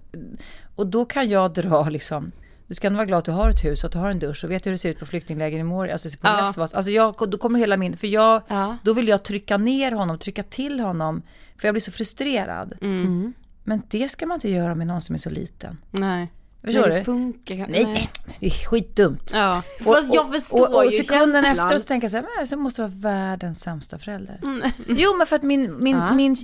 och 0.76 0.88
då 0.88 1.06
kan 1.06 1.30
jag 1.30 1.54
dra 1.54 1.90
liksom, 1.90 2.32
du 2.68 2.74
ska 2.76 2.88
ändå 2.88 2.98
vara 2.98 3.06
glad 3.06 3.18
att 3.20 3.26
du 3.26 3.32
har 3.32 3.50
ett 3.50 3.64
hus 3.64 3.84
och 3.84 3.88
att 3.88 3.92
du 3.94 3.98
har 4.00 4.10
en 4.10 4.20
dusch 4.20 4.44
och 4.44 4.52
vet 4.52 4.66
hur 4.66 4.72
det 4.72 4.78
ser 4.78 4.90
ut 4.90 5.00
på 5.00 5.06
flyktingläger 5.06 5.60
i 5.60 5.64
Moria, 5.64 5.94
alltså 5.94 6.10
på 6.10 6.28
Ja. 6.28 6.46
Lesvos. 6.46 6.74
Alltså 6.74 6.92
jag, 6.92 7.16
då 7.30 7.38
kommer 7.38 7.60
hela 7.60 7.78
min, 7.78 7.98
för 7.98 8.08
jag, 8.08 8.42
Ja. 8.48 8.78
då 8.84 8.94
vill 8.94 9.08
jag 9.08 9.24
trycka 9.24 9.58
ner 9.58 9.92
honom, 9.92 10.18
trycka 10.18 10.44
till 10.44 10.80
honom, 10.80 11.22
för 11.58 11.68
jag 11.68 11.74
blir 11.74 11.82
så 11.82 11.92
frustrerad. 11.92 12.74
Mm. 12.82 13.34
Men 13.64 13.82
det 13.90 14.10
ska 14.10 14.26
man 14.26 14.36
inte 14.36 14.50
göra 14.50 14.76
med 14.76 14.88
någon 14.88 15.02
som 15.02 15.16
är 15.16 15.20
så 15.20 15.30
liten. 15.30 15.78
Nej. 15.92 16.32
Förstår 16.64 16.82
Nej, 16.82 16.90
du? 16.90 16.96
det 16.98 17.04
funkar 17.04 17.56
Nej, 17.56 17.68
nej, 17.86 18.10
det 18.40 18.46
är 18.46 18.50
skitdumt. 18.50 19.32
Ja. 19.34 19.62
Fast 19.80 20.14
jag 20.14 20.36
förstår 20.36 20.70
och, 20.70 20.76
och, 20.76 20.86
ju 20.86 20.92
sekunden 20.92 21.44
känslan. 21.44 21.68
efter 21.68 21.80
så 21.80 21.86
tänker 21.88 22.06
jag 22.06 22.12
så 22.12 22.18
här, 22.18 22.24
men 22.24 22.48
jag 22.50 22.60
måste 22.60 22.82
vara 22.82 22.92
världens 22.96 23.62
sämsta 23.62 23.98
förälder. 24.00 24.40
Jo 24.88 25.18
men 25.18 25.28
för 25.28 25.36
att 25.36 25.44
min, 25.44 25.84
min, 25.84 25.96
Ja. 25.98 26.14
min, 26.14 26.36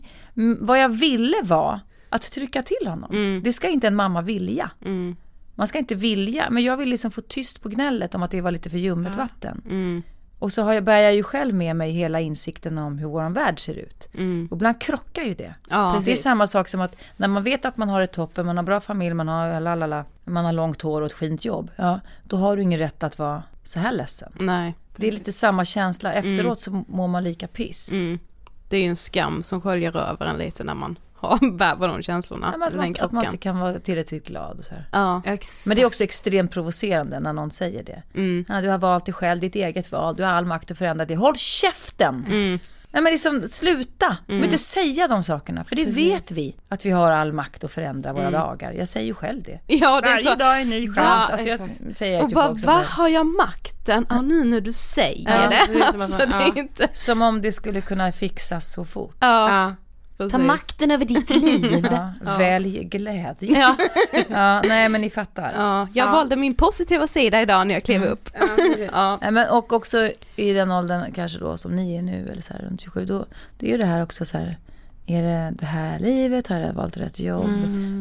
vad 0.60 0.80
jag 0.80 0.90
ville 0.90 1.38
var 1.44 1.80
att 2.10 2.32
trycka 2.32 2.64
till 2.64 2.88
honom. 2.88 3.12
Mm. 3.12 3.44
Det 3.44 3.54
ska 3.54 3.70
inte 3.70 3.88
en 3.88 3.96
mamma 3.96 4.22
vilja. 4.22 4.72
Mm. 4.86 5.16
Man 5.56 5.68
ska 5.68 5.80
inte 5.80 5.96
vilja, 5.96 6.50
men 6.50 6.64
jag 6.64 6.78
vill 6.78 6.90
liksom 6.90 7.12
få 7.12 7.22
tyst 7.22 7.62
på 7.62 7.70
gnället 7.70 8.16
om 8.16 8.24
att 8.24 8.32
det 8.32 8.42
var 8.42 8.52
lite 8.52 8.70
för 8.70 8.78
ljummet 8.78 9.16
vatten. 9.16 9.62
Mm. 10.38 10.46
Och 10.46 10.52
så 10.52 10.62
har 10.62 10.74
jag, 10.74 10.84
bär 10.84 11.00
jag 11.00 11.16
ju 11.16 11.24
själv 11.24 11.56
med 11.56 11.76
mig 11.76 11.92
hela 11.92 12.20
insikten 12.20 12.78
om 12.78 12.98
hur 12.98 13.08
vår 13.08 13.30
värld 13.30 13.60
ser 13.60 13.74
ut. 13.74 14.10
Mm. 14.14 14.48
Och 14.52 14.58
ibland 14.58 14.82
krockar 14.82 15.24
ju 15.24 15.34
det. 15.34 15.56
Ja. 15.70 16.02
Det 16.06 16.12
är 16.12 16.16
samma 16.16 16.48
sak 16.48 16.68
som 16.68 16.82
att 16.82 16.96
när 17.18 17.28
man 17.28 17.44
vet 17.44 17.66
att 17.66 17.78
man 17.78 17.90
har 17.90 18.02
ett 18.02 18.12
toppen, 18.14 18.46
man 18.46 18.58
har 18.58 18.64
bra 18.64 18.80
familj, 18.80 19.14
man 19.14 19.28
har 19.28 19.60
lalala, 19.60 20.06
man 20.24 20.46
har 20.46 20.54
långt 20.54 20.82
hår 20.82 21.02
och 21.02 21.08
ett 21.08 21.14
fint 21.14 21.46
jobb. 21.46 21.72
Ja, 21.76 22.00
då 22.24 22.38
har 22.38 22.58
du 22.58 22.64
ingen 22.64 22.80
rätt 22.80 23.04
att 23.04 23.20
vara 23.20 23.44
så 23.64 23.80
här 23.80 23.92
ledsen. 23.92 24.32
Nej. 24.40 24.76
Det 24.96 25.08
är 25.08 25.12
lite 25.12 25.32
samma 25.32 25.66
känsla, 25.66 26.14
efteråt 26.14 26.62
så 26.62 26.84
mår 26.88 27.08
man 27.08 27.24
lika 27.24 27.48
piss. 27.48 27.92
Mm. 27.92 28.20
Det 28.70 28.78
är 28.78 28.82
ju 28.82 28.88
en 28.88 28.96
skam 28.96 29.44
som 29.44 29.62
sköljer 29.62 29.98
över 29.98 30.26
en 30.26 30.38
lite 30.38 30.64
när 30.64 30.76
man 30.76 31.00
har 31.20 31.52
bär 31.58 31.76
på 31.76 31.88
de 31.88 32.02
känslorna. 32.02 32.50
Ja, 32.52 32.58
men 32.58 32.68
att, 32.68 32.74
den 32.74 32.82
man, 32.82 32.96
att 33.00 33.12
man 33.12 33.26
inte 33.26 33.38
kan 33.38 33.60
vara 33.60 33.80
tillräckligt 33.80 34.28
glad 34.28 34.58
och 34.60 34.66
så 34.66 34.74
här. 34.76 34.86
Ja. 34.92 35.22
Exakt. 35.26 35.68
Men 35.68 35.76
det 35.76 35.82
är 35.82 35.86
också 35.86 36.04
extremt 36.04 36.52
provocerande 36.52 37.20
när 37.20 37.34
någon 37.34 37.52
säger 37.52 37.84
det. 37.84 38.04
Mm. 38.16 38.46
Ja, 38.48 38.62
du 38.62 38.70
har 38.70 38.78
valt 38.78 39.06
dig 39.06 39.14
själv, 39.14 39.42
ditt 39.42 39.56
eget 39.56 39.92
val, 39.92 40.16
du 40.16 40.24
har 40.24 40.32
all 40.32 40.46
makt 40.46 40.72
att 40.72 40.78
förändra 40.78 41.06
det. 41.06 41.16
Håll 41.16 41.36
käften! 41.36 42.26
Mm. 42.30 42.60
Nej 42.92 43.04
men 43.04 43.12
liksom 43.12 43.44
sluta! 43.50 44.18
Du 44.28 44.44
inte 44.44 44.58
säga 44.58 45.08
de 45.08 45.24
sakerna, 45.24 45.64
för 45.64 45.76
det 45.76 45.86
vet 45.86 46.32
vi. 46.32 46.56
Att 46.70 46.86
vi 46.86 46.90
har 46.90 47.12
all 47.12 47.34
makt 47.34 47.64
att 47.64 47.72
förändra 47.72 48.14
våra 48.14 48.32
dagar. 48.32 48.72
Jag 48.74 48.88
säger 48.88 49.08
ju 49.08 49.14
själv 49.14 49.44
det. 49.44 49.60
Ja, 49.68 50.02
det 50.02 50.08
är 50.10 50.20
så. 50.22 50.36
dag 50.36 50.58
är 50.58 50.62
en 50.62 50.70
ny 50.70 50.88
Va? 50.88 50.94
Chans, 50.96 51.30
alltså 51.30 51.48
jag 51.48 51.60
säger 51.96 52.24
Och 52.24 52.30
bara, 52.30 52.54
bara, 52.66 52.84
har 52.84 53.08
jag 53.08 53.26
makten? 53.26 54.06
Ja, 54.10 54.22
nu 54.22 54.44
när 54.44 54.62
du 54.62 54.74
säger 54.74 55.32
Ja, 55.32 55.50
det. 55.50 55.74
det 55.74 55.80
är 55.80 55.92
som 55.92 56.02
Alltså 56.02 56.20
man- 56.20 56.30
det 56.30 56.46
ja. 56.56 56.62
inte. 56.62 56.88
Som 56.94 57.22
om 57.22 57.42
det 57.42 57.52
skulle 57.52 57.82
kunna 57.82 58.12
fixas 58.12 58.72
så 58.72 58.86
fort. 58.86 59.16
Ja, 59.20 59.50
Ja. 59.60 59.76
Precis. 60.18 60.32
Ta 60.32 60.38
makten 60.38 60.92
över 60.92 61.06
ditt 61.06 61.30
liv. 61.30 61.88
Ja, 61.92 62.14
Välj 62.38 62.84
glädje. 62.84 63.60
Ja. 63.60 63.76
Ja, 64.30 64.62
nej 64.62 64.90
men 64.90 65.02
ni 65.02 65.10
fattar. 65.10 65.54
Ja, 65.58 65.88
jag 65.94 66.08
Ja. 66.08 66.12
valde 66.12 66.36
min 66.36 66.56
positiva 66.56 67.08
sida 67.08 67.42
idag 67.42 67.68
när 67.68 67.74
jag 67.74 67.84
klev 67.84 68.04
upp. 68.04 68.30
Ja, 68.34 68.48
precis. 68.56 68.90
Ja. 68.94 69.18
Nej, 69.22 69.32
men, 69.32 69.50
och 69.50 69.74
också 69.74 70.12
i 70.36 70.54
den 70.54 70.72
åldern 70.72 71.12
kanske 71.14 71.40
då 71.40 71.58
som 71.58 71.76
ni 71.76 71.96
är 71.96 72.02
nu 72.02 72.30
eller 72.32 72.42
så 72.42 72.54
här 72.54 72.60
runt 72.62 72.82
27. 72.82 73.06
Då, 73.06 73.26
det 73.60 73.68
är 73.68 73.72
ju 73.72 73.78
det 73.78 73.86
här 73.86 74.04
också 74.04 74.26
så 74.26 74.38
här. 74.38 74.58
Är 75.10 75.24
det 75.24 75.54
det 75.60 75.66
här 75.66 76.00
livet? 76.00 76.48
Har 76.48 76.58
jag 76.58 76.74
valt 76.74 76.98
rätt 76.98 77.20
jobb? 77.20 77.50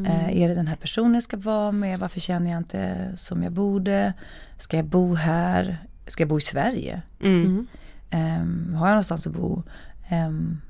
Eh, 0.07 0.43
är 0.43 0.49
det 0.49 0.55
den 0.55 0.67
här 0.67 0.77
personen 0.77 1.15
jag 1.15 1.23
ska 1.23 1.37
vara 1.37 1.73
med? 1.73 1.99
Varför 1.99 2.21
känner 2.21 2.51
jag 2.51 2.59
inte 2.61 2.97
som 3.17 3.43
jag 3.43 3.53
borde? 3.53 4.13
Ska 4.59 4.77
jag 4.77 4.87
bo 4.87 5.15
här? 5.15 5.79
Ska 6.07 6.23
jag 6.23 6.29
bo 6.29 6.39
i 6.39 6.41
Sverige? 6.41 7.03
Mm. 7.23 7.67
Ehm, 8.11 8.75
har 8.75 8.87
jag 8.87 8.93
någonstans 8.95 9.27
att 9.27 9.33
bo? 9.33 9.63
Ehm, 10.09 10.61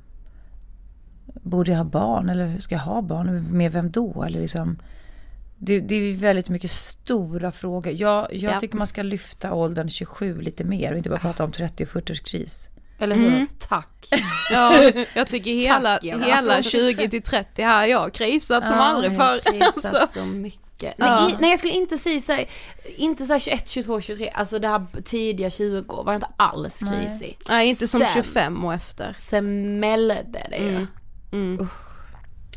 borde 1.42 1.70
jag 1.70 1.78
ha 1.78 1.84
barn? 1.84 2.28
Eller 2.28 2.46
hur 2.46 2.58
ska 2.60 2.74
jag 2.74 2.82
ha 2.82 3.02
barn? 3.02 3.56
Med 3.56 3.72
vem 3.72 3.90
då? 3.90 4.22
Eller 4.26 4.40
liksom, 4.40 4.78
det, 5.58 5.80
det 5.80 5.94
är 5.94 6.14
väldigt 6.14 6.48
mycket 6.48 6.70
stora 6.70 7.52
frågor. 7.52 7.92
Jag, 7.92 8.34
jag 8.34 8.52
Ja. 8.54 8.60
tycker 8.60 8.76
man 8.76 8.86
ska 8.86 9.02
lyfta 9.02 9.52
åldern 9.54 9.88
27 9.88 10.40
lite 10.40 10.64
mer 10.64 10.90
och 10.92 10.96
inte 10.98 11.08
bara 11.10 11.18
prata 11.18 11.44
om 11.44 11.52
30 11.52 11.82
och 11.82 11.88
40 11.88 12.12
års 12.12 12.20
kris. 12.20 12.68
Eller 12.98 13.16
hur? 13.16 13.28
Mm. 13.28 13.46
Tack. 13.68 13.88
Ja, 14.52 14.92
jag 15.14 15.28
tycker 15.28 15.50
hela, 15.50 15.96
Tack, 15.96 16.04
hela 16.04 16.62
20 16.62 17.08
till 17.08 17.22
30 17.22 17.62
här 17.62 17.78
har 17.78 17.86
jag 17.86 18.12
krisat 18.14 18.68
som 18.68 18.76
Ja, 18.76 18.82
aldrig 18.84 19.12
Jag 19.12 19.18
har 19.18 19.36
förr. 19.36 19.60
Alltså. 19.62 20.06
så 20.18 20.24
mycket. 20.24 20.94
Ja. 20.96 21.20
Nej, 21.26 21.36
nej 21.40 21.50
jag 21.50 21.58
skulle 21.58 21.72
inte 21.74 21.98
säga 21.98 22.20
så 22.20 22.32
här, 22.32 22.44
inte 22.96 23.26
så 23.26 23.32
här 23.32 23.40
21, 23.40 23.68
22, 23.68 24.00
23, 24.00 24.30
alltså 24.34 24.58
det 24.58 24.68
här 24.68 24.86
tidiga 25.04 25.50
20 25.50 26.02
var 26.02 26.14
inte 26.14 26.28
alls 26.36 26.82
Nej. 26.82 27.06
krisig. 27.06 27.38
Nej, 27.48 27.68
inte 27.68 27.88
som 27.88 28.00
Sen. 28.00 28.08
25 28.14 28.64
och 28.64 28.74
efter. 28.74 29.12
Smällde 29.18 30.46
det 30.50 30.56
ju. 30.56 30.68
Mm. 30.70 30.86
Mm. 31.36 31.68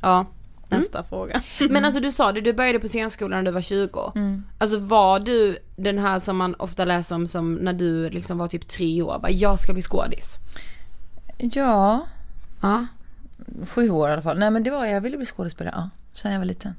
Ja, 0.01 0.25
nästa 0.69 1.03
fråga. 1.03 1.41
Men 1.69 1.85
alltså 1.85 2.01
du 2.01 2.11
sa 2.11 2.31
det, 2.31 2.41
du 2.41 2.53
började 2.53 2.79
på 2.79 2.87
scenskolan 2.87 3.37
när 3.43 3.43
du 3.45 3.51
var 3.51 3.61
20. 3.61 4.11
Mm. 4.15 4.43
Alltså 4.57 4.79
var 4.79 5.19
du 5.19 5.57
den 5.75 5.97
här 5.99 6.19
som 6.19 6.37
man 6.37 6.55
ofta 6.55 6.85
läser 6.85 7.15
om 7.15 7.27
som 7.27 7.53
när 7.53 7.73
du 7.73 8.09
liksom 8.09 8.37
var 8.37 8.47
typ 8.47 8.67
tre 8.67 9.01
år, 9.01 9.19
bara 9.19 9.31
jag 9.31 9.59
ska 9.59 9.73
bli 9.73 9.81
skådis? 9.81 10.35
Ja, 11.37 12.07
Ja. 12.61 12.85
sju 13.67 13.89
år 13.89 14.09
i 14.09 14.13
alla 14.13 14.21
fall. 14.21 14.39
Nej 14.39 14.51
men 14.51 14.63
det 14.63 14.71
var, 14.71 14.85
jag 14.85 15.01
ville 15.01 15.17
bli 15.17 15.25
skådespelare, 15.25 15.73
ja. 15.77 15.89
Sen 16.13 16.31
jag 16.31 16.39
var 16.39 16.45
liten. 16.45 16.73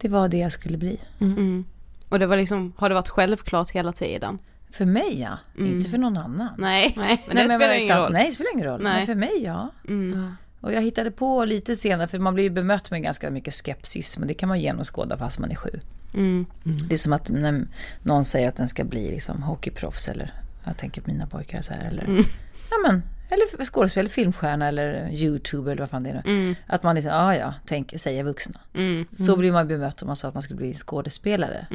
Det 0.00 0.08
var 0.08 0.28
det 0.28 0.36
jag 0.38 0.52
skulle 0.52 0.78
bli. 0.78 1.00
Mm. 1.20 1.64
Och 2.08 2.18
det 2.18 2.26
var 2.26 2.36
liksom, 2.36 2.72
har 2.76 2.88
det 2.88 2.94
varit 2.94 3.08
självklart 3.08 3.70
hela 3.70 3.92
tiden? 3.92 4.38
För 4.70 4.84
mig 4.84 5.20
ja, 5.20 5.38
Mm. 5.58 5.76
inte 5.78 5.90
för 5.90 5.98
någon 5.98 6.16
annan. 6.16 6.48
Nej, 6.58 6.94
Nej. 6.96 7.22
men 7.26 7.36
det 7.36 7.42
spelar 7.48 7.58
men 7.68 7.78
ingen 7.82 7.96
roll. 7.98 8.12
Nej, 8.12 8.26
det 8.26 8.32
spelar 8.32 8.52
ingen 8.54 8.66
roll. 8.66 8.82
Nej. 8.82 8.96
Men 8.96 9.06
för 9.06 9.14
mig 9.14 9.42
ja. 9.44 9.70
Mm. 9.88 10.32
Och 10.62 10.72
jag 10.72 10.82
hittade 10.82 11.10
på 11.10 11.44
lite 11.44 11.76
senare, 11.76 12.08
för 12.08 12.18
man 12.18 12.34
blir 12.34 12.44
ju 12.44 12.50
bemött 12.50 12.90
med 12.90 13.02
ganska 13.02 13.30
mycket 13.30 13.54
skepsis, 13.54 14.18
men 14.18 14.28
det 14.28 14.34
kan 14.34 14.48
man 14.48 14.60
genomskåda 14.60 15.18
fast 15.18 15.38
man 15.38 15.50
är 15.50 15.54
sju. 15.54 15.70
Mm. 16.14 16.46
Det 16.88 16.94
är 16.94 16.98
som 16.98 17.12
att 17.12 17.28
när 17.28 17.66
någon 18.02 18.24
säger 18.24 18.48
att 18.48 18.56
den 18.56 18.68
ska 18.68 18.84
bli 18.84 19.10
liksom 19.10 19.42
hockeyproffs 19.42 20.08
eller, 20.08 20.32
jag 20.64 20.76
tänker 20.76 21.00
på 21.02 21.10
mina 21.10 21.26
pojkar 21.26 21.62
så 21.62 21.72
här, 21.72 21.88
eller, 21.88 22.04
Mm. 22.04 22.24
ja 22.70 22.76
men, 22.86 23.02
eller 23.28 23.64
skådespelare, 23.64 24.08
filmstjärna 24.10 24.68
eller 24.68 25.10
youtuber 25.10 25.72
eller 25.72 25.82
vad 25.82 25.90
fan 25.90 26.02
det 26.02 26.10
är 26.10 26.22
nu. 26.24 26.32
Mm. 26.32 26.54
Att 26.66 26.82
man 26.82 26.94
liksom, 26.94 27.12
ja 27.12 27.36
ja, 27.36 27.54
tänk, 27.66 27.94
säger 27.96 28.24
vuxna. 28.24 28.60
Mm. 28.74 29.06
Så 29.10 29.36
blir 29.36 29.52
man 29.52 29.68
bemött 29.68 30.02
om 30.02 30.06
man 30.06 30.16
sa 30.16 30.28
att 30.28 30.34
man 30.34 30.42
skulle 30.42 30.56
bli 30.58 30.74
skådespelare. 30.74 31.66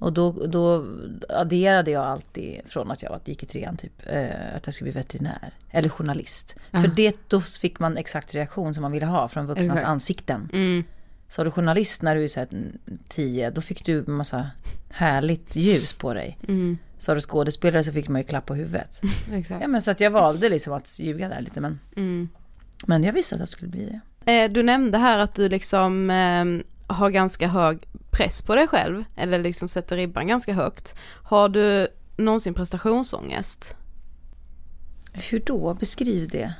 Och 0.00 0.12
då, 0.12 0.46
då 0.46 0.86
adderade 1.28 1.90
jag 1.90 2.04
alltid 2.04 2.60
från 2.66 2.90
att 2.90 3.02
jag 3.02 3.10
var- 3.10 3.20
gick 3.24 3.42
i 3.42 3.46
trean 3.46 3.76
typ, 3.76 3.92
eh, 4.06 4.56
att 4.56 4.66
jag 4.66 4.74
skulle 4.74 4.92
bli 4.92 5.00
veterinär. 5.00 5.54
Eller 5.70 5.88
journalist. 5.88 6.54
För 6.70 6.88
det, 6.96 7.16
då 7.28 7.40
fick 7.40 7.78
man 7.78 7.96
exakt 7.96 8.34
reaktion 8.34 8.74
som 8.74 8.82
man 8.82 8.92
ville 8.92 9.06
ha 9.06 9.28
från 9.28 9.46
vuxnas 9.46 9.66
Exakt. 9.66 9.86
ansikten. 9.88 10.48
Mm. 10.52 10.84
Så 11.28 11.40
var 11.40 11.44
du 11.44 11.50
journalist 11.50 12.02
när 12.02 12.14
du 12.16 12.24
är 12.24 12.28
så 12.28 12.40
här 12.40 12.48
10, 13.08 13.50
då 13.50 13.60
fick 13.60 13.84
du 13.86 14.02
massa 14.06 14.50
härligt 14.90 15.56
ljus 15.56 15.92
på 15.92 16.14
dig. 16.14 16.38
Mm. 16.48 16.78
Så 16.98 17.10
var 17.10 17.14
du 17.14 17.20
skådespelare 17.20 17.84
så 17.84 17.92
fick 17.92 18.08
man 18.08 18.20
ju 18.20 18.26
klapp 18.26 18.46
på 18.46 18.54
huvudet. 18.54 19.00
Ja 19.60 19.68
men 19.68 19.82
så 19.82 19.90
att 19.90 20.00
jag 20.00 20.10
valde 20.10 20.48
liksom 20.48 20.72
att 20.72 20.98
ljuga 21.00 21.28
där 21.28 21.40
lite 21.40 21.60
men, 21.60 21.78
Mm. 21.96 22.28
men 22.86 23.04
jag 23.04 23.12
visste 23.12 23.34
att 23.34 23.38
jag 23.40 23.48
skulle 23.48 23.70
bli 23.70 24.00
det. 24.24 24.32
Eh, 24.32 24.50
Du 24.52 24.62
nämnde 24.62 24.98
här 24.98 25.18
att 25.18 25.34
du 25.34 25.48
liksom 25.48 26.10
eh, 26.10 26.44
har 26.92 27.10
ganska 27.10 27.48
hög 27.48 27.88
press 28.10 28.42
på 28.42 28.54
dig 28.54 28.68
själv, 28.68 29.04
eller 29.16 29.38
liksom 29.38 29.68
sätter 29.68 29.96
ribban 29.96 30.26
ganska 30.26 30.54
högt. 30.54 30.94
Har 31.24 31.48
du 31.48 31.88
någonsin 32.16 32.54
prestationsångest? 32.54 33.76
Hur 35.12 35.40
då? 35.40 35.74
Beskriv 35.74 36.28
det. 36.28 36.54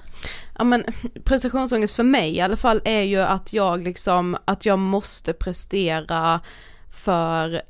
Ja 0.59 0.65
men 0.65 0.85
prestationsångest 1.25 1.97
för 1.97 2.03
mig 2.03 2.37
i 2.37 2.41
alla 2.41 2.57
fall 2.57 2.81
är 2.85 3.03
ju 3.03 3.21
att 3.21 3.53
jag 3.53 3.83
liksom, 3.83 4.37
att 4.45 4.67
jag 4.67 4.79
måste 4.79 5.33
prestera 5.33 6.41
för 6.91 7.63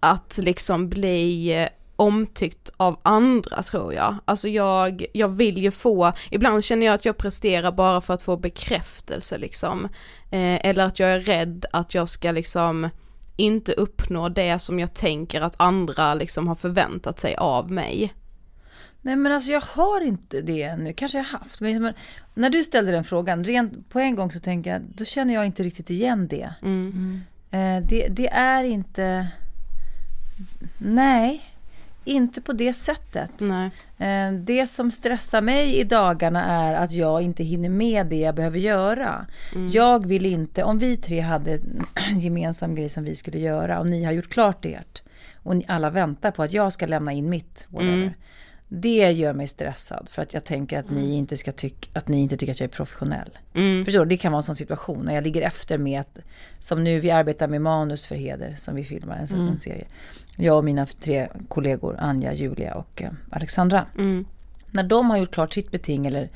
att 0.00 0.38
liksom 0.42 0.88
bli 0.88 1.68
omtyckt 1.96 2.70
av 2.76 3.00
andra 3.02 3.62
tror 3.62 3.94
jag. 3.94 4.16
Alltså 4.24 4.48
jag, 4.48 5.06
jag 5.12 5.28
vill 5.28 5.58
ju 5.58 5.70
få, 5.70 6.12
ibland 6.30 6.64
känner 6.64 6.86
jag 6.86 6.94
att 6.94 7.04
jag 7.04 7.16
presterar 7.16 7.72
bara 7.72 8.00
för 8.00 8.14
att 8.14 8.22
få 8.22 8.36
bekräftelse 8.36 9.38
liksom. 9.38 9.84
Eh, 10.30 10.66
eller 10.66 10.84
att 10.84 10.98
jag 10.98 11.10
är 11.10 11.20
rädd 11.20 11.66
att 11.72 11.94
jag 11.94 12.08
ska 12.08 12.32
liksom 12.32 12.88
inte 13.36 13.72
uppnå 13.72 14.28
det 14.28 14.58
som 14.58 14.78
jag 14.78 14.94
tänker 14.94 15.40
att 15.40 15.54
andra 15.58 16.14
liksom 16.14 16.48
har 16.48 16.54
förväntat 16.54 17.20
sig 17.20 17.36
av 17.36 17.70
mig. 17.70 18.14
Nej 19.00 19.16
men 19.16 19.32
alltså 19.32 19.52
jag 19.52 19.60
har 19.60 20.00
inte 20.00 20.40
det 20.40 20.76
nu, 20.76 20.92
kanske 20.92 21.18
jag 21.18 21.24
haft. 21.24 21.60
Men 21.60 21.70
liksom, 21.70 21.92
när 22.34 22.50
du 22.50 22.64
ställde 22.64 22.92
den 22.92 23.04
frågan, 23.04 23.44
rent 23.44 23.88
på 23.88 23.98
en 23.98 24.16
gång 24.16 24.30
så 24.30 24.40
tänker 24.40 24.70
jag, 24.70 24.82
då 24.82 25.04
känner 25.04 25.34
jag 25.34 25.46
inte 25.46 25.62
riktigt 25.62 25.90
igen 25.90 26.28
det. 26.28 26.54
Mm. 26.62 27.20
Eh, 27.50 27.88
det, 27.88 28.08
det 28.08 28.28
är 28.28 28.64
inte, 28.64 29.28
nej, 30.78 31.55
inte 32.06 32.40
på 32.40 32.52
det 32.52 32.72
sättet. 32.72 33.30
Nej. 33.38 33.70
Eh, 33.98 34.32
Det 34.32 34.66
som 34.66 34.90
stressar 34.90 35.40
mig 35.40 35.76
i 35.76 35.84
dagarna 35.84 36.44
är 36.44 36.74
att 36.74 36.92
jag 36.92 37.22
inte 37.22 37.44
hinner 37.44 37.68
med 37.68 38.06
det 38.06 38.16
jag 38.16 38.34
behöver 38.34 38.58
göra. 38.58 39.26
Jag 39.72 40.06
vill 40.06 40.26
inte, 40.26 40.62
om 40.64 40.78
vi 40.78 40.96
tre 40.96 41.20
hade 41.20 41.52
en 41.52 42.20
gemensam 42.20 42.74
grej 42.74 42.88
som 42.88 43.04
vi 43.04 43.14
skulle 43.14 43.38
göra 43.38 43.78
och 43.80 43.86
ni 43.86 44.04
har 44.04 44.12
gjort 44.12 44.28
klart 44.28 44.64
ert 44.64 45.02
och 45.42 45.56
ni 45.56 45.64
alla 45.68 45.90
väntar 45.90 46.30
på 46.30 46.42
att 46.42 46.52
jag 46.52 46.72
ska 46.72 46.86
lämna 46.86 47.12
in 47.12 47.28
mitt, 47.30 47.66
whatever. 47.70 48.14
Det 48.68 49.12
gör 49.12 49.32
mig 49.32 49.46
stressad 49.48 50.08
för 50.08 50.22
att 50.22 50.34
jag 50.34 50.44
tänker 50.44 50.78
att 50.78 50.90
ni 50.90 51.14
inte 51.14 51.36
ska 51.36 51.52
tycka, 51.52 51.98
att 51.98 52.08
ni 52.08 52.20
inte 52.20 52.36
tycker 52.36 52.52
att 52.52 52.60
jag 52.60 52.66
är 52.66 52.72
professionell. 52.72 53.38
Mm. 53.54 53.84
Förstår 53.84 54.00
du? 54.04 54.08
Det 54.08 54.16
kan 54.16 54.32
vara 54.32 54.38
en 54.38 54.42
sån 54.42 54.56
situation 54.56 55.04
när 55.04 55.14
jag 55.14 55.24
ligger 55.24 55.42
efter 55.42 55.78
med 55.78 56.00
att, 56.00 56.18
som 56.58 56.84
nu 56.84 57.00
vi 57.00 57.10
arbetar 57.10 57.48
med 57.48 57.62
manus 57.62 58.06
för 58.06 58.14
Heder 58.14 58.54
som 58.58 58.74
vi 58.74 58.84
filmar 58.84 59.16
en, 59.16 59.40
en 59.48 59.60
serie. 59.60 59.86
Jag 60.36 60.56
och 60.56 60.64
mina 60.64 60.86
tre 60.86 61.28
kollegor 61.48 61.96
Anja, 61.98 62.32
Julia 62.32 62.74
och 62.74 63.02
eh, 63.02 63.10
Alexandra. 63.30 63.86
Mm. 63.98 64.26
När 64.70 64.82
de 64.82 65.10
har 65.10 65.16
gjort 65.16 65.34
klart 65.34 65.52
sitt 65.52 65.70
beting 65.70 66.06
eller 66.06 66.30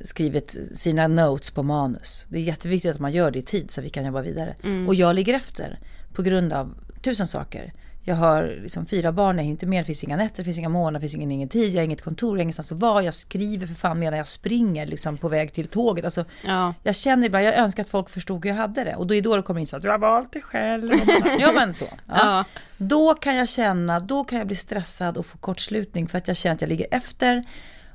skrivit 0.00 0.56
sina 0.72 1.08
notes 1.08 1.50
på 1.50 1.62
manus. 1.62 2.26
Det 2.28 2.38
är 2.38 2.42
jätteviktigt 2.42 2.90
att 2.94 3.00
man 3.00 3.12
gör 3.12 3.30
det 3.30 3.38
i 3.38 3.42
tid 3.42 3.70
så 3.70 3.80
vi 3.80 3.90
kan 3.90 4.04
jobba 4.04 4.22
vidare. 4.22 4.54
Och 4.88 4.94
jag 4.94 5.14
ligger 5.14 5.34
efter 5.34 5.78
på 6.12 6.22
grund 6.22 6.52
av 6.52 6.74
tusen 7.02 7.26
saker. 7.26 7.72
Jag 8.04 8.16
har 8.16 8.58
liksom 8.62 8.86
fyra 8.86 9.12
barn, 9.12 9.36
jag 9.36 9.42
hinner 9.44 9.50
inte 9.52 9.66
med, 9.66 9.80
det 9.80 9.84
finns 9.84 10.04
inga 10.04 10.16
nätter, 10.16 10.36
det 10.38 10.44
finns 10.44 10.58
inga 10.58 10.68
månader, 10.68 10.94
det 10.94 11.00
finns 11.00 11.14
ingen, 11.14 11.30
ingen 11.30 11.48
tid, 11.48 11.72
jag 11.74 11.78
har 11.80 11.84
inget 11.84 12.02
kontor, 12.04 12.30
jag 12.30 12.38
har 12.38 12.42
ingenstans 12.42 12.72
att 12.72 12.78
vara, 12.78 13.02
jag 13.02 13.14
skriver 13.14 13.66
för 13.66 13.74
fan 13.74 13.98
medan 13.98 14.16
jag 14.18 14.26
springer 14.26 14.86
liksom 14.86 15.16
på 15.18 15.28
väg 15.28 15.52
till 15.52 15.66
tåget. 15.68 16.04
Alltså, 16.04 16.24
Ja. 16.46 16.74
jag 16.82 16.96
känner 16.96 17.26
ibland, 17.26 17.44
jag 17.44 17.54
önskar 17.56 17.82
att 17.82 17.88
folk 17.88 18.10
förstod 18.10 18.44
hur 18.44 18.50
jag 18.50 18.56
hade 18.56 18.84
det. 18.84 18.96
Och 18.96 19.06
då 19.06 19.14
är 19.14 19.22
då 19.22 19.36
det 19.36 19.42
kommer 19.42 19.60
in 19.60 19.66
så 19.66 19.76
att 19.76 19.82
du 19.82 19.88
har 19.88 19.98
valt 19.98 20.32
det 20.32 20.40
själv. 20.40 20.90
ja 21.38 21.52
men 21.54 21.74
så. 21.74 21.84
Ja. 21.84 22.14
Ja. 22.16 22.44
Då 22.76 23.14
kan 23.14 23.36
jag 23.36 23.48
känna, 23.48 24.00
då 24.00 24.24
kan 24.24 24.38
jag 24.38 24.46
bli 24.46 24.56
stressad 24.56 25.16
och 25.16 25.26
få 25.26 25.38
kortslutning 25.38 26.08
för 26.08 26.18
att 26.18 26.28
jag 26.28 26.36
känner 26.36 26.54
att 26.54 26.60
jag 26.60 26.68
ligger 26.68 26.86
efter. 26.90 27.44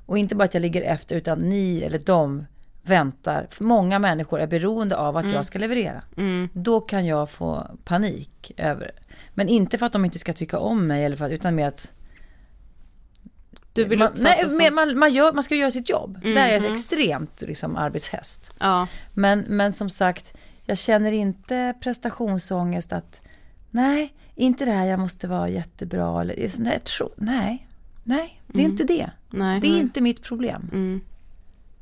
Och 0.06 0.18
inte 0.18 0.36
bara 0.36 0.44
att 0.44 0.54
jag 0.54 0.62
ligger 0.62 0.82
efter 0.82 1.16
utan 1.16 1.40
ni 1.40 1.82
eller 1.82 2.00
de 2.00 2.46
väntar. 2.84 3.48
För 3.50 3.64
många 3.64 4.00
människor 4.00 4.40
är 4.40 4.48
beroende 4.48 4.98
av 4.98 5.18
att 5.18 5.32
jag 5.32 5.46
ska 5.46 5.60
leverera. 5.60 6.04
Mm. 6.18 6.50
Då 6.54 6.82
kan 6.82 7.06
jag 7.06 7.30
få 7.30 7.68
panik 7.84 8.52
över. 8.58 8.92
Men 9.38 9.50
inte 9.50 9.78
för 9.78 9.86
att 9.86 9.94
de 9.94 10.06
inte 10.06 10.20
ska 10.20 10.34
tycka 10.34 10.60
om 10.60 10.88
mig 10.88 11.06
eller 11.06 11.16
för 11.16 11.26
att, 11.26 11.32
utan 11.32 11.56
med 11.56 11.68
att 11.68 11.94
Du 13.74 13.84
vill 13.84 14.00
man, 14.00 14.12
nej, 14.16 14.50
som- 14.50 14.76
man, 14.76 15.00
man, 15.00 15.14
gör, 15.14 15.34
man 15.34 15.44
ska 15.44 15.56
göra 15.56 15.72
sitt 15.72 15.90
jobb. 15.90 16.20
Där 16.24 16.36
är 16.48 16.54
jag 16.54 16.62
Mhm. 16.64 16.74
extremt 16.74 17.42
liksom, 17.42 17.76
arbetshäst. 17.76 18.52
Ja. 18.60 18.88
Men, 19.14 19.40
men 19.40 19.74
som 19.74 19.90
sagt, 19.90 20.34
jag 20.66 20.78
känner 20.78 21.12
inte 21.12 21.74
prestationsångest 21.82 22.94
att 22.94 23.22
nej, 23.72 24.14
inte 24.36 24.66
det 24.66 24.72
här 24.72 24.86
jag 24.86 25.00
måste 25.00 25.28
vara 25.28 25.50
jättebra. 25.50 26.22
Eller, 26.22 26.52
nej, 26.58 26.80
tror, 26.80 27.12
nej, 27.18 27.68
nej, 28.04 28.42
det 28.48 28.62
är 28.62 28.66
inte 28.66 28.84
det. 28.84 29.10
Nej. 29.30 29.60
Det 29.62 29.68
är 29.68 29.78
inte 29.80 30.02
mitt 30.02 30.22
problem. 30.24 30.70
Mm. 30.74 31.02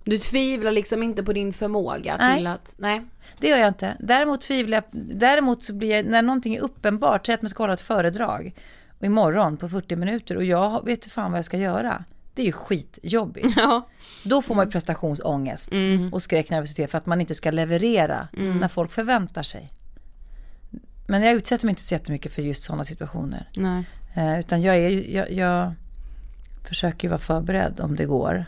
Du 0.05 0.17
tvivlar 0.17 0.71
liksom 0.71 1.03
inte 1.03 1.23
på 1.23 1.33
din 1.33 1.53
förmåga 1.53 2.17
Nej. 2.19 2.37
till 2.37 2.47
att, 2.47 2.75
nej. 2.77 3.01
Det 3.39 3.47
gör 3.47 3.57
jag 3.57 3.67
inte. 3.67 3.97
Däremot 3.99 4.41
tvivlar 4.41 4.75
jag, 4.77 4.83
däremot 5.19 5.63
så 5.63 5.73
blir 5.73 5.91
jag, 5.95 6.05
när 6.05 6.21
någonting 6.21 6.55
är 6.55 6.59
uppenbart, 6.61 7.25
säg 7.25 7.35
att 7.35 7.41
man 7.41 7.49
ska 7.49 7.63
hålla 7.63 7.73
ett 7.73 7.81
föredrag 7.81 8.53
och 8.99 9.05
imorgon 9.05 9.57
på 9.57 9.69
40 9.69 9.95
minuter 9.95 10.35
och 10.37 10.43
jag 10.43 10.85
vet 10.85 10.97
inte 10.97 11.09
fan 11.09 11.31
vad 11.31 11.37
jag 11.37 11.45
ska 11.45 11.57
göra. 11.57 12.03
Det 12.33 12.41
är 12.41 12.45
ju 12.45 12.51
skitjobbigt. 12.51 13.47
Ja. 13.57 13.87
Då 14.23 14.41
får 14.41 14.55
man 14.55 14.65
ju 14.65 14.71
prestationsångest 14.71 15.71
Mm. 15.71 16.13
och 16.13 16.21
skräcknervositet 16.21 16.91
för 16.91 16.97
att 16.97 17.05
man 17.05 17.21
inte 17.21 17.35
ska 17.35 17.51
leverera 17.51 18.27
när 18.59 18.67
folk 18.67 18.91
förväntar 18.91 19.43
sig. 19.43 19.71
Men 21.07 21.21
jag 21.21 21.33
utsätter 21.33 21.65
mig 21.65 21.71
inte 21.71 21.83
så 21.83 21.93
jättemycket 21.95 22.33
för 22.33 22.41
just 22.41 22.63
sådana 22.63 22.85
situationer. 22.85 23.49
Nej. 23.55 23.83
Eh, 24.15 24.39
utan 24.39 24.61
jag, 24.61 24.75
är, 24.77 24.89
jag, 25.15 25.31
jag 25.31 25.73
försöker 26.67 27.07
ju 27.07 27.09
vara 27.09 27.19
förberedd 27.19 27.79
om 27.79 27.95
det 27.95 28.05
går. 28.05 28.45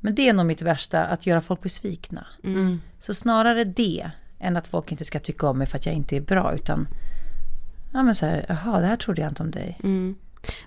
Men 0.00 0.14
det 0.14 0.28
är 0.28 0.32
nog 0.32 0.46
mitt 0.46 0.62
värsta, 0.62 1.04
att 1.04 1.26
göra 1.26 1.40
folk 1.40 1.62
besvikna. 1.62 2.26
Mm. 2.44 2.80
Så 2.98 3.14
snarare 3.14 3.64
det, 3.64 4.10
än 4.38 4.56
att 4.56 4.68
folk 4.68 4.92
inte 4.92 5.04
ska 5.04 5.18
tycka 5.20 5.48
om 5.48 5.58
mig 5.58 5.66
för 5.66 5.78
att 5.78 5.86
jag 5.86 5.94
inte 5.94 6.16
är 6.16 6.20
bra. 6.20 6.54
Utan, 6.54 6.88
ja 7.92 8.02
men 8.02 8.14
så 8.14 8.26
här, 8.26 8.46
jaha 8.48 8.80
det 8.80 8.86
här 8.86 8.96
trodde 8.96 9.22
jag 9.22 9.30
inte 9.30 9.42
om 9.42 9.50
dig. 9.50 9.78
Mm. 9.82 10.16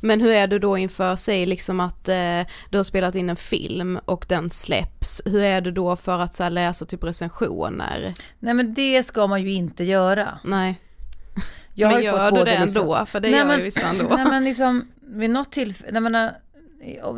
Men 0.01 0.21
hur 0.21 0.31
är 0.31 0.47
du 0.47 0.59
då 0.59 0.77
inför, 0.77 1.15
säg 1.15 1.45
liksom 1.45 1.79
att 1.79 2.09
eh, 2.09 2.41
du 2.69 2.77
har 2.77 2.83
spelat 2.83 3.15
in 3.15 3.29
en 3.29 3.35
film 3.35 3.99
och 4.05 4.25
den 4.29 4.49
släpps. 4.49 5.21
Hur 5.25 5.43
är 5.43 5.61
du 5.61 5.71
då 5.71 5.95
för 5.95 6.19
att 6.19 6.33
så 6.33 6.43
här, 6.43 6.49
läsa 6.49 6.85
typ 6.85 7.03
recensioner? 7.03 8.13
Nej 8.39 8.53
men 8.53 8.73
det 8.73 9.03
ska 9.03 9.27
man 9.27 9.41
ju 9.43 9.51
inte 9.51 9.83
göra. 9.83 10.39
Nej. 10.43 10.79
Jag 11.73 11.87
har 11.87 11.93
men 11.93 12.03
ju 12.03 12.07
gör 12.09 12.29
fått 12.29 12.39
du 12.39 12.45
det 12.45 12.59
liksom- 12.59 12.81
ändå? 12.81 13.05
För 13.05 13.19
det 13.19 13.29
Nej, 13.29 13.39
gör 13.39 13.45
men- 13.45 13.57
ju 13.57 13.63
vissa 13.63 13.87
ändå. 13.87 14.03
Nej 14.15 14.25
men 14.25 14.43
liksom, 14.43 14.87
vid 15.01 15.29
något 15.29 15.51
tillfälle, 15.51 15.99
när, 15.99 16.33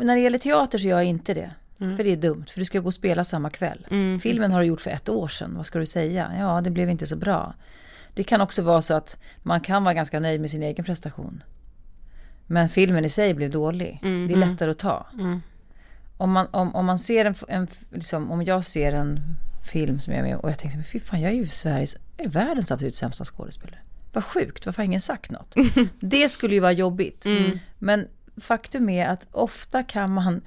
när 0.02 0.14
det 0.14 0.20
gäller 0.20 0.38
teater 0.38 0.78
så 0.78 0.86
gör 0.88 0.96
jag 0.98 1.04
inte 1.06 1.34
det. 1.34 1.50
För 1.78 2.04
det 2.04 2.12
är 2.12 2.16
dumt, 2.16 2.44
för 2.48 2.58
du 2.60 2.64
ska 2.64 2.80
gå 2.80 2.86
och 2.86 2.94
spela 2.94 3.24
samma 3.24 3.50
kväll. 3.50 3.86
Mm, 3.90 4.20
Filmen 4.20 4.52
har 4.52 4.60
du 4.60 4.66
gjort 4.66 4.80
för 4.80 4.90
ett 4.90 5.08
år 5.08 5.28
sedan, 5.28 5.54
vad 5.56 5.66
ska 5.66 5.78
du 5.78 5.86
säga? 5.86 6.32
Ja, 6.38 6.60
det 6.60 6.70
blev 6.70 6.90
inte 6.90 7.06
så 7.06 7.16
bra. 7.16 7.54
Det 8.14 8.22
kan 8.24 8.40
också 8.40 8.62
vara 8.62 8.82
så 8.82 8.94
att 8.94 9.18
man 9.42 9.60
kan 9.60 9.84
vara 9.84 9.94
ganska 9.94 10.20
nöjd 10.20 10.40
med 10.40 10.50
sin 10.50 10.62
egen 10.62 10.84
prestation. 10.84 11.42
Men 12.46 12.68
filmen 12.68 13.04
i 13.04 13.08
sig 13.08 13.34
blev 13.34 13.50
dålig. 13.50 14.00
Mm, 14.02 14.28
Det 14.28 14.34
är 14.34 14.36
lättare 14.50 14.70
att 14.70 14.78
ta. 14.78 15.06
Om, 16.16 16.30
man, 16.32 16.46
om, 16.50 16.74
om 16.74 16.86
man 16.86 16.98
ser 16.98 17.24
en, 17.24 17.34
en 17.48 17.68
liksom, 17.92 18.30
om 18.30 18.42
jag 18.42 18.64
ser 18.64 18.92
en 18.92 19.20
film 19.72 20.00
som 20.00 20.12
jag 20.12 20.20
är 20.20 20.24
med 20.24 20.36
och 20.36 20.50
jag 20.50 20.58
tänkte, 20.58 20.76
men 20.78 20.84
fy 20.84 21.00
fan 21.00 21.20
jag 21.20 21.32
är 21.32 21.36
ju 21.36 21.46
Sveriges, 21.46 21.96
är 22.16 22.28
världens 22.28 22.70
absolut 22.70 22.96
sämsta 22.96 23.24
skådespelare. 23.24 23.78
Vad 24.12 24.24
sjukt, 24.24 24.66
varför 24.66 24.82
har 24.82 24.84
ingen 24.84 25.00
sagt 25.00 25.30
något? 25.30 25.54
Det 26.00 26.28
skulle 26.28 26.54
ju 26.54 26.60
vara 26.60 26.72
jobbigt. 26.72 27.24
Men 27.78 28.08
faktum 28.40 28.88
är 28.88 29.06
att 29.06 29.26
ofta 29.32 29.82
kan 29.82 30.10
man 30.10 30.40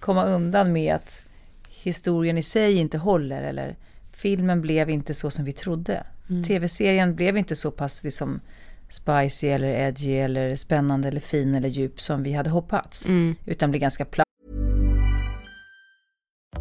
komma 0.00 0.24
undan 0.24 0.72
med 0.72 0.94
att 0.94 1.22
historien 1.68 2.38
i 2.38 2.42
sig 2.42 2.74
inte 2.74 2.98
håller 2.98 3.42
eller 3.42 3.76
filmen 4.12 4.60
blev 4.60 4.90
inte 4.90 5.14
så 5.14 5.30
som 5.30 5.44
vi 5.44 5.52
trodde. 5.52 6.06
Tv-serien 6.46 7.14
blev 7.14 7.36
inte 7.36 7.56
så 7.56 7.70
pass 7.70 8.04
liksom 8.04 8.40
spicy 8.88 9.48
eller 9.48 9.68
edgy 9.68 10.12
eller 10.12 10.56
spännande 10.56 11.08
eller 11.08 11.20
fin 11.20 11.54
eller 11.54 11.68
djup 11.68 12.00
som 12.00 12.22
vi 12.22 12.32
hade 12.32 12.50
hoppats. 12.50 13.06
Mm. 13.06 13.34
Utan 13.44 13.70
blev 13.70 13.80
ganska 13.80 14.04
platt. 14.04 14.26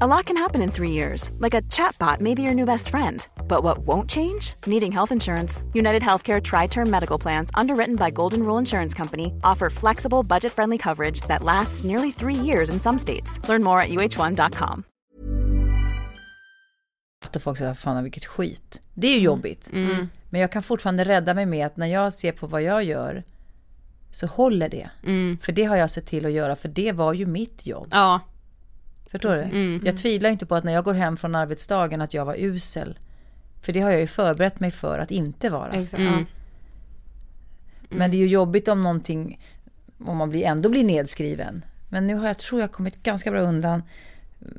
A 0.01 0.07
lot 0.07 0.25
can 0.25 0.37
happen 0.37 0.61
in 0.63 0.71
three 0.71 0.89
years, 0.89 1.29
like 1.37 1.53
a 1.53 1.61
chatbot 1.69 2.19
may 2.19 2.33
be 2.33 2.41
your 2.41 2.55
new 2.55 2.65
best 2.65 2.89
friend. 2.89 3.27
But 3.47 3.63
what 3.63 3.77
won't 3.85 4.09
change? 4.09 4.55
Needing 4.65 4.91
health 4.91 5.11
insurance. 5.11 5.63
United 5.73 6.01
Healthcare 6.01 6.41
Tri 6.41 6.67
Term 6.67 6.89
Medical 6.89 7.19
Plans, 7.19 7.51
underwritten 7.53 7.95
by 7.95 8.09
Golden 8.09 8.39
Rule 8.39 8.57
Insurance 8.57 8.97
Company, 8.97 9.25
offer 9.43 9.69
flexible, 9.69 10.23
budget 10.23 10.51
friendly 10.51 10.77
coverage 10.77 11.21
that 11.27 11.43
lasts 11.43 11.83
nearly 11.83 12.11
three 12.11 12.33
years 12.45 12.69
in 12.69 12.79
some 12.79 12.97
states. 12.97 13.39
Learn 13.47 13.63
more 13.63 13.79
at 13.81 13.89
uh1.com. 13.89 14.83
Och 17.25 17.41
folk 17.41 17.57
säger, 17.57 17.73
fan 17.73 18.03
vilket 18.03 18.25
skit. 18.25 18.81
Det 18.93 19.07
är 19.07 19.15
ju 19.15 19.19
jobbigt. 19.19 19.69
Mm. 19.73 20.09
Men 20.29 20.41
jag 20.41 20.51
kan 20.51 20.63
fortfarande 20.63 21.03
rädda 21.05 21.33
mig 21.33 21.45
med 21.45 21.65
att 21.65 21.77
när 21.77 21.87
jag 21.87 22.13
ser 22.13 22.31
på 22.31 22.47
vad 22.47 22.61
jag 22.61 22.83
gör 22.83 23.23
så 24.11 24.27
håller 24.27 24.69
det. 24.69 24.89
Mm. 25.03 25.37
För 25.37 25.51
det 25.51 25.63
har 25.63 25.75
jag 25.75 25.89
sett 25.89 26.05
till 26.05 26.25
att 26.25 26.31
göra, 26.31 26.55
för 26.55 26.69
det 26.69 26.91
var 26.91 27.13
ju 27.13 27.25
mitt 27.25 27.65
jobb. 27.65 27.87
Ja. 27.91 28.19
Förstår 29.13 29.35
du? 29.35 29.41
Mm. 29.41 29.81
Jag 29.85 29.97
tvivlar 29.97 30.29
inte 30.29 30.45
på 30.45 30.55
att 30.55 30.63
när 30.63 30.73
jag 30.73 30.83
går 30.83 30.93
hem 30.93 31.17
från 31.17 31.35
arbetsdagen 31.35 32.01
att 32.01 32.13
jag 32.13 32.25
var 32.25 32.35
usel. 32.39 32.97
För 33.61 33.73
det 33.73 33.79
har 33.79 33.91
jag 33.91 33.99
ju 33.99 34.07
förberett 34.07 34.59
mig 34.59 34.71
för 34.71 34.99
att 34.99 35.11
inte 35.11 35.49
vara. 35.49 35.71
Exakt. 35.73 36.01
Mm. 36.01 36.13
Ja. 36.19 36.25
Men 37.89 38.11
det 38.11 38.17
är 38.17 38.19
ju 38.19 38.27
jobbigt 38.27 38.67
om 38.67 38.83
någonting, 38.83 39.39
om 40.05 40.17
man 40.17 40.29
blir, 40.29 40.43
ändå 40.45 40.69
blir 40.69 40.83
nedskriven. 40.83 41.65
Men 41.89 42.07
nu 42.07 42.15
har 42.15 42.27
jag, 42.27 42.37
tror 42.37 42.61
jag, 42.61 42.71
kommit 42.71 43.03
ganska 43.03 43.31
bra 43.31 43.39
undan. 43.41 43.83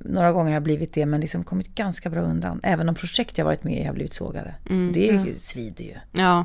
Några 0.05 0.32
gånger 0.32 0.50
har 0.50 0.55
jag 0.55 0.62
blivit 0.62 0.92
det, 0.92 1.07
men 1.07 1.20
liksom 1.20 1.44
kommit 1.44 1.74
ganska 1.74 2.11
bra 2.11 2.20
undan. 2.20 2.61
Även 2.62 2.88
om 2.88 2.94
projekt 2.94 3.38
jag 3.38 3.44
varit 3.44 3.64
med 3.64 3.80
i 3.80 3.84
har 3.84 3.94
blivit 3.94 4.14
sågade. 4.14 4.55
Mm. 4.70 4.92
Det 4.92 5.09
är 5.11 5.24
ju, 5.26 5.34
svider 5.34 5.84
ju. 5.84 5.94
Ja. 6.12 6.44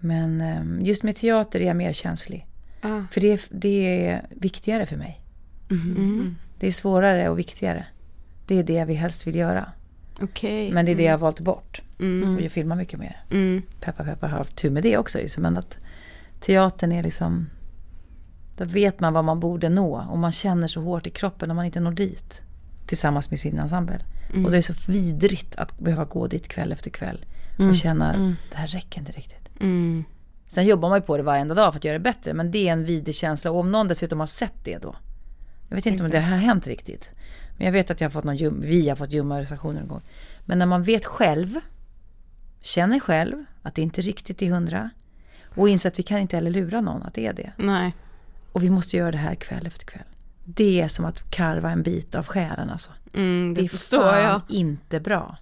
Men 0.00 0.40
eh, 0.40 0.86
just 0.86 1.02
med 1.02 1.16
teater 1.16 1.60
är 1.60 1.66
jag 1.66 1.76
mer 1.76 1.92
känslig. 1.92 2.46
Ja. 2.82 3.04
För 3.10 3.20
det, 3.20 3.32
är- 3.32 3.40
det 3.50 4.06
är 4.06 4.26
viktigare 4.30 4.86
för 4.86 4.96
mig. 4.96 5.20
Mm. 5.70 6.36
Det 6.58 6.66
är 6.66 6.72
svårare 6.72 7.28
och 7.28 7.38
viktigare. 7.38 7.86
Det 8.46 8.58
är 8.58 8.62
det 8.62 8.84
vi 8.84 8.94
helst 8.94 9.26
vill 9.26 9.34
göra. 9.34 9.72
Okej. 10.20 10.72
Men 10.72 10.86
det 10.86 10.92
är 10.92 10.96
det 10.96 11.02
jag 11.02 11.12
har 11.12 11.18
valt 11.18 11.40
bort. 11.40 11.82
Mm. 12.00 12.36
Och 12.36 12.42
jag 12.42 12.52
filmar 12.52 12.76
mycket 12.76 12.98
mer. 12.98 13.22
Mm. 13.30 13.62
Peppar 13.80 14.04
peppar 14.04 14.28
har 14.28 14.38
haft 14.38 14.56
tur 14.56 14.70
med 14.70 14.82
det 14.82 14.98
också. 14.98 15.20
just, 15.20 15.38
Men 15.38 15.56
att 15.56 15.76
teatern 16.40 16.92
är 16.92 17.02
liksom... 17.02 17.46
Då 18.56 18.64
vet 18.64 19.00
man 19.00 19.12
vad 19.12 19.24
man 19.24 19.40
borde 19.40 19.68
nå. 19.68 20.06
Och 20.10 20.18
man 20.18 20.32
känner 20.32 20.66
så 20.66 20.80
hårt 20.80 21.06
i 21.06 21.10
kroppen 21.10 21.50
om 21.50 21.56
man 21.56 21.64
inte 21.64 21.80
når 21.80 21.92
dit. 21.92 22.42
Tillsammans 22.86 23.30
med 23.30 23.38
sin 23.38 23.58
ensemble. 23.58 23.98
Och 24.44 24.50
det 24.50 24.56
är 24.56 24.62
så 24.62 24.74
vidrigt 24.86 25.56
att 25.56 25.78
behöva 25.78 26.04
gå 26.04 26.26
dit 26.26 26.48
kväll 26.48 26.72
efter 26.72 26.90
kväll. 26.90 27.24
Och 27.58 27.76
känna, 27.76 28.36
det 28.50 28.56
här 28.56 28.66
räcker 28.66 29.00
inte 29.00 29.12
riktigt. 29.12 29.48
Mm. 29.60 30.04
Sen 30.46 30.66
jobbar 30.66 30.88
man 30.88 30.98
ju 30.98 31.02
på 31.02 31.16
det 31.16 31.22
varenda 31.22 31.54
dag 31.54 31.72
för 31.72 31.78
att 31.78 31.84
göra 31.84 31.98
det 31.98 32.02
bättre. 32.02 32.34
Men 32.34 32.50
det 32.50 32.68
är 32.68 32.72
en 32.72 32.84
vidrig 32.84 33.14
känsla. 33.14 33.50
Och 33.50 33.58
om 33.60 33.72
någon 33.72 33.88
dessutom 33.88 34.20
har 34.20 34.26
sett 34.26 34.64
det 34.64 34.78
då. 34.78 34.96
Jag 35.68 35.76
vet 35.76 35.86
inte 35.86 36.04
om 36.04 36.10
det 36.10 36.20
har 36.20 36.36
hänt 36.36 36.66
riktigt. 36.66 37.10
Men 37.56 37.64
jag 37.64 37.72
vet 37.72 37.90
att 37.90 38.00
jag 38.00 38.08
har 38.08 38.10
fått 38.12 38.24
någon 38.24 38.36
ljum, 38.36 38.60
vi 38.64 38.88
har 38.88 38.96
fått 38.96 39.12
ljumma 39.12 39.40
recensioner 39.40 39.80
en 39.80 39.88
gång. 39.88 40.02
Men 40.44 40.58
när 40.58 40.66
man 40.66 40.82
vet 40.82 41.04
själv, 41.04 41.60
känner 42.60 43.00
själv 43.00 43.44
att 43.62 43.74
det 43.74 43.82
inte 43.82 44.00
riktigt 44.02 44.42
är 44.42 44.46
hundra. 44.50 44.90
Och 45.54 45.68
inser 45.68 45.88
att 45.88 45.98
vi 45.98 46.02
kan 46.02 46.18
inte 46.18 46.36
heller 46.36 46.50
lura 46.50 46.80
någon 46.80 47.02
att 47.02 47.14
det 47.14 47.26
är 47.26 47.32
det. 47.32 47.52
Nej. 47.56 47.94
Och 48.52 48.64
vi 48.64 48.70
måste 48.70 48.96
göra 48.96 49.10
det 49.10 49.18
här 49.18 49.34
kväll 49.34 49.66
efter 49.66 49.86
kväll. 49.86 50.02
Det 50.44 50.80
är 50.80 50.88
som 50.88 51.04
att 51.04 51.30
karva 51.30 51.70
en 51.70 51.82
bit 51.82 52.14
av 52.14 52.26
själen 52.26 52.70
alltså. 52.70 52.90
Mm, 53.14 53.54
det, 53.54 53.62
Det 53.62 53.68
förstår 53.68 54.02
fan 54.02 54.22
jag. 54.22 54.40
inte 54.48 55.00
bra. 55.00 55.36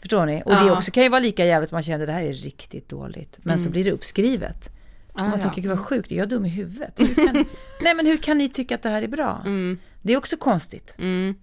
Förstår 0.00 0.26
ni? 0.26 0.42
Och 0.44 0.50
det 0.54 0.64
Ja. 0.66 0.76
också 0.76 0.90
kan 0.90 1.02
ju 1.02 1.08
vara 1.08 1.20
lika 1.20 1.44
jävligt 1.44 1.68
att 1.68 1.72
man 1.72 1.82
känner 1.82 2.06
det 2.06 2.12
här 2.12 2.22
är 2.22 2.32
riktigt 2.32 2.88
dåligt. 2.88 3.38
Men 3.42 3.58
så 3.58 3.70
blir 3.70 3.84
det 3.84 3.92
uppskrivet. 3.92 4.70
Och 5.12 5.20
man 5.20 5.30
ja. 5.30 5.38
tänker, 5.38 5.62
gud 5.62 5.70
vad 5.70 5.78
sjukt, 5.78 6.12
är 6.12 6.16
jag 6.16 6.28
dum 6.28 6.44
i 6.46 6.48
huvudet? 6.48 7.00
Hur 7.00 7.14
kan, 7.14 7.34
nej 7.82 7.94
men 7.94 8.06
hur 8.06 8.16
kan 8.16 8.38
ni 8.38 8.48
tycka 8.48 8.74
att 8.74 8.82
det 8.82 8.88
här 8.88 9.02
är 9.02 9.08
bra? 9.08 9.42
Mm. 9.44 9.78
Det 10.02 10.12
är 10.12 10.16
också 10.16 10.36
konstigt. 10.36 10.94
Mm. 10.98 11.34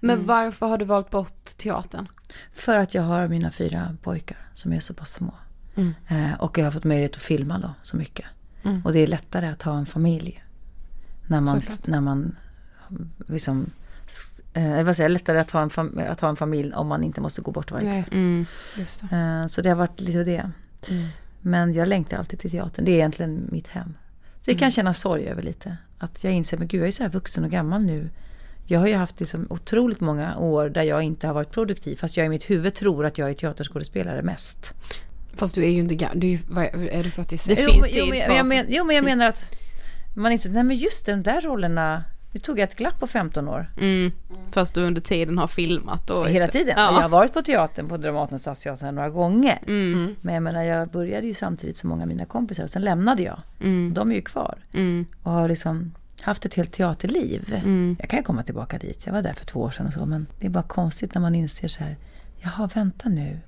Men 0.00 0.26
varför 0.26 0.66
har 0.66 0.78
du 0.78 0.84
valt 0.84 1.10
bort 1.10 1.44
teatern? 1.44 2.08
För 2.52 2.76
att 2.76 2.94
jag 2.94 3.02
har 3.02 3.28
mina 3.28 3.50
fyra 3.50 3.96
pojkar 4.02 4.38
som 4.54 4.72
är 4.72 4.80
så 4.80 4.94
pass 4.94 5.12
små. 5.12 5.34
Mm. 5.74 5.92
Eh, 6.08 6.40
och 6.40 6.58
jag 6.58 6.64
har 6.64 6.72
fått 6.72 6.84
möjlighet 6.84 7.16
att 7.16 7.22
filma 7.22 7.58
då 7.58 7.74
så 7.82 7.96
mycket. 7.96 8.26
Mm. 8.64 8.82
Och 8.84 8.92
det 8.92 8.98
är 8.98 9.06
lättare 9.06 9.46
att 9.48 9.62
ha 9.62 9.78
en 9.78 9.86
familj. 9.86 10.44
När 11.26 11.40
man, 11.40 11.60
Såklart. 11.60 11.86
när 11.86 12.00
man 12.00 12.36
liksom, 13.26 13.66
eh, 14.52 14.82
vad 14.82 14.96
säger 14.96 15.10
jag, 15.10 15.12
lättare 15.12 15.38
att 15.38 15.50
ha, 15.50 15.62
en 15.62 15.70
fam- 15.70 16.10
att 16.10 16.20
ha 16.20 16.28
en 16.28 16.36
familj 16.36 16.72
om 16.74 16.86
man 16.86 17.02
inte 17.04 17.20
måste 17.20 17.40
gå 17.42 17.50
bort 17.50 17.70
varje 17.70 17.88
Nej, 17.88 18.04
kväll. 18.04 18.14
Mm. 18.18 18.46
Eh, 19.42 19.46
så 19.46 19.62
det 19.62 19.68
har 19.68 19.76
varit 19.76 20.00
lite 20.00 20.24
det. 20.24 20.50
Mm. 20.90 21.08
Men 21.42 21.72
jag 21.72 21.88
längtar 21.88 22.16
alltid 22.16 22.38
till 22.38 22.50
teatern. 22.50 22.84
Det 22.84 22.92
är 22.92 22.94
egentligen 22.94 23.48
mitt 23.52 23.68
hem. 23.68 23.94
Det 24.44 24.50
Mm. 24.50 24.58
kan 24.58 24.66
jag 24.66 24.72
känna 24.72 24.94
sorg 24.94 25.26
över 25.26 25.42
lite. 25.42 25.76
Att 25.98 26.24
jag 26.24 26.32
inser, 26.32 26.56
men 26.56 26.68
gud 26.68 26.80
jag 26.80 26.88
är 26.88 26.92
så 26.92 27.02
här 27.02 27.10
vuxen 27.10 27.44
och 27.44 27.50
gammal 27.50 27.82
nu. 27.82 28.10
Jag 28.66 28.80
har 28.80 28.86
ju 28.86 28.94
haft 28.94 29.20
liksom 29.20 29.46
otroligt 29.50 30.00
många 30.00 30.36
år 30.38 30.68
där 30.68 30.82
jag 30.82 31.02
inte 31.02 31.26
har 31.26 31.34
varit 31.34 31.50
produktiv. 31.50 31.96
Fast 31.96 32.16
jag 32.16 32.26
i 32.26 32.28
mitt 32.28 32.50
huvud 32.50 32.74
tror 32.74 33.06
att 33.06 33.18
jag 33.18 33.30
är 33.30 33.34
teaterskådespelare 33.34 34.22
mest. 34.22 34.72
Fast 35.34 35.54
du 35.54 35.64
är 35.64 35.68
ju 35.68 35.78
inte 35.78 35.94
gammal, 35.94 36.20
du 36.20 36.32
är, 36.32 36.88
är, 36.88 37.04
du 37.04 37.10
46? 37.10 37.44
Det 37.56 37.62
jo, 37.66 37.72
finns 37.72 37.88
jo, 37.90 37.94
tid 38.04 38.10
men, 38.10 38.36
jag 38.36 38.46
men, 38.46 38.66
jo 38.68 38.84
men 38.84 38.96
jag 38.96 39.04
menar 39.04 39.26
att 39.26 39.56
man 40.14 40.32
inser, 40.32 40.50
nej 40.50 40.62
men 40.62 40.76
just 40.76 41.06
de 41.06 41.22
där 41.22 41.40
rollerna. 41.40 42.04
Nu 42.32 42.40
tog 42.40 42.58
jag 42.58 42.68
ett 42.68 42.76
glapp 42.76 43.00
på 43.00 43.06
15 43.06 43.48
år. 43.48 43.70
Mm. 43.80 44.12
Fast 44.50 44.74
du 44.74 44.82
under 44.82 45.00
tiden 45.00 45.38
har 45.38 45.46
filmat 45.46 46.10
och 46.10 46.28
Hela 46.28 46.46
tiden. 46.48 46.74
Ja. 46.76 46.82
Jag 46.92 47.02
har 47.02 47.08
varit 47.08 47.32
på 47.32 47.42
teatern, 47.42 47.88
på 47.88 47.96
Dramaten 47.96 48.34
och 48.34 48.40
Stadsteatern 48.40 48.94
några 48.94 49.10
gånger. 49.10 49.58
Mm. 49.66 50.16
Men 50.20 50.34
jag 50.34 50.42
menar, 50.42 50.62
jag 50.62 50.88
började 50.88 51.26
ju 51.26 51.34
samtidigt 51.34 51.78
som 51.78 51.90
många 51.90 52.02
av 52.02 52.08
mina 52.08 52.24
kompisar. 52.24 52.64
Och 52.64 52.70
sen 52.70 52.82
lämnade 52.82 53.22
jag. 53.22 53.40
Mm. 53.60 53.94
De 53.94 54.10
är 54.10 54.14
ju 54.14 54.22
kvar. 54.22 54.58
Mm. 54.72 55.06
och 55.22 55.32
har 55.32 55.48
liksom 55.48 55.94
haft 56.20 56.44
ett 56.44 56.54
helt 56.54 56.72
teaterliv. 56.72 57.54
Mm. 57.64 57.96
Jag 58.00 58.08
kan 58.10 58.18
ju 58.18 58.22
komma 58.22 58.42
tillbaka 58.42 58.78
dit. 58.78 59.06
Jag 59.06 59.12
var 59.12 59.22
där 59.22 59.34
för 59.34 59.46
två 59.46 59.60
år 59.60 59.70
sedan 59.70 59.86
och 59.86 59.92
så. 59.92 60.06
Men 60.06 60.26
det 60.40 60.46
är 60.46 60.50
bara 60.50 60.62
konstigt 60.62 61.14
när 61.14 61.20
man 61.22 61.34
inser 61.34 61.68
så 61.68 61.84
här. 61.84 61.96
Jaha, 62.40 62.70
vänta 62.74 63.08
nu. 63.08 63.38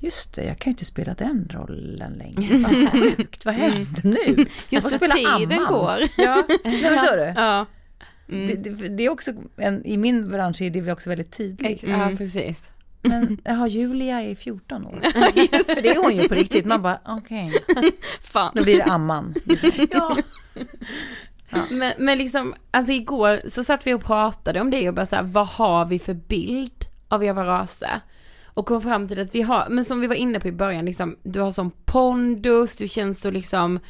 Just 0.00 0.34
det, 0.34 0.44
jag 0.44 0.58
kan 0.58 0.70
ju 0.70 0.72
inte 0.74 0.84
spela 0.84 1.14
den 1.14 1.48
rollen 1.54 2.12
längre. 2.12 2.58
Vad 2.58 2.90
sjukt, 2.92 3.44
vad 3.44 3.54
hände 3.54 4.00
nu? 4.02 4.16
Jag 4.16 4.28
Mm. 4.28 4.46
Just 4.68 5.00
det, 5.00 5.08
tiden 5.08 5.52
amman. 5.52 5.66
går. 5.66 5.98
Ja, 6.16 6.42
förstår 6.64 7.16
du? 7.16 7.40
Ja. 7.40 7.66
Det, 8.28 8.54
det, 8.54 8.88
det 8.88 9.02
är 9.02 9.10
också, 9.10 9.32
en, 9.56 9.86
i 9.86 9.96
min 9.96 10.30
bransch 10.30 10.62
är 10.62 10.70
det 10.70 10.80
väl 10.80 10.92
också 10.92 11.08
väldigt 11.08 11.36
tydligt. 11.36 11.82
Ja, 11.82 12.12
precis. 12.18 12.72
Men 13.02 13.38
jaha, 13.44 13.68
Julia 13.68 14.22
är 14.22 14.34
14 14.34 14.86
år. 14.86 15.00
För 15.74 15.82
det 15.82 15.88
är 15.88 16.02
hon 16.02 16.16
ju 16.16 16.28
på 16.28 16.34
riktigt. 16.34 16.66
Man 16.66 16.82
bara, 16.82 17.00
okej. 17.04 17.52
Fan. 18.22 18.52
Då 18.54 18.62
blir 18.62 18.76
det 18.76 18.84
amman. 18.84 19.34
Liksom. 19.44 19.86
Ja. 19.90 20.16
Men, 21.70 21.92
men 21.98 22.18
liksom, 22.18 22.54
alltså 22.70 22.92
igår 22.92 23.40
så 23.48 23.64
satt 23.64 23.86
vi 23.86 23.94
och 23.94 24.04
pratade 24.04 24.60
om 24.60 24.70
det 24.70 24.88
och 24.88 24.94
bara 24.94 25.06
så 25.06 25.16
här, 25.16 25.22
vad 25.22 25.46
har 25.46 25.84
vi 25.84 25.98
för 25.98 26.14
bild 26.14 26.84
av 27.08 27.24
Eva 27.24 27.44
Rase? 27.44 28.00
Och 28.44 28.66
kom 28.66 28.82
fram 28.82 29.08
till 29.08 29.20
att 29.20 29.34
vi 29.34 29.42
har, 29.42 29.66
men 29.70 29.84
som 29.84 30.00
vi 30.00 30.06
var 30.06 30.14
inne 30.14 30.40
på 30.40 30.48
i 30.48 30.52
början, 30.52 30.84
liksom, 30.84 31.16
du 31.22 31.40
har 31.40 31.50
sån 31.50 31.70
pondus, 31.84 32.76
du 32.76 32.88
känns 32.88 33.20
så 33.20 33.30
liksom, 33.30 33.80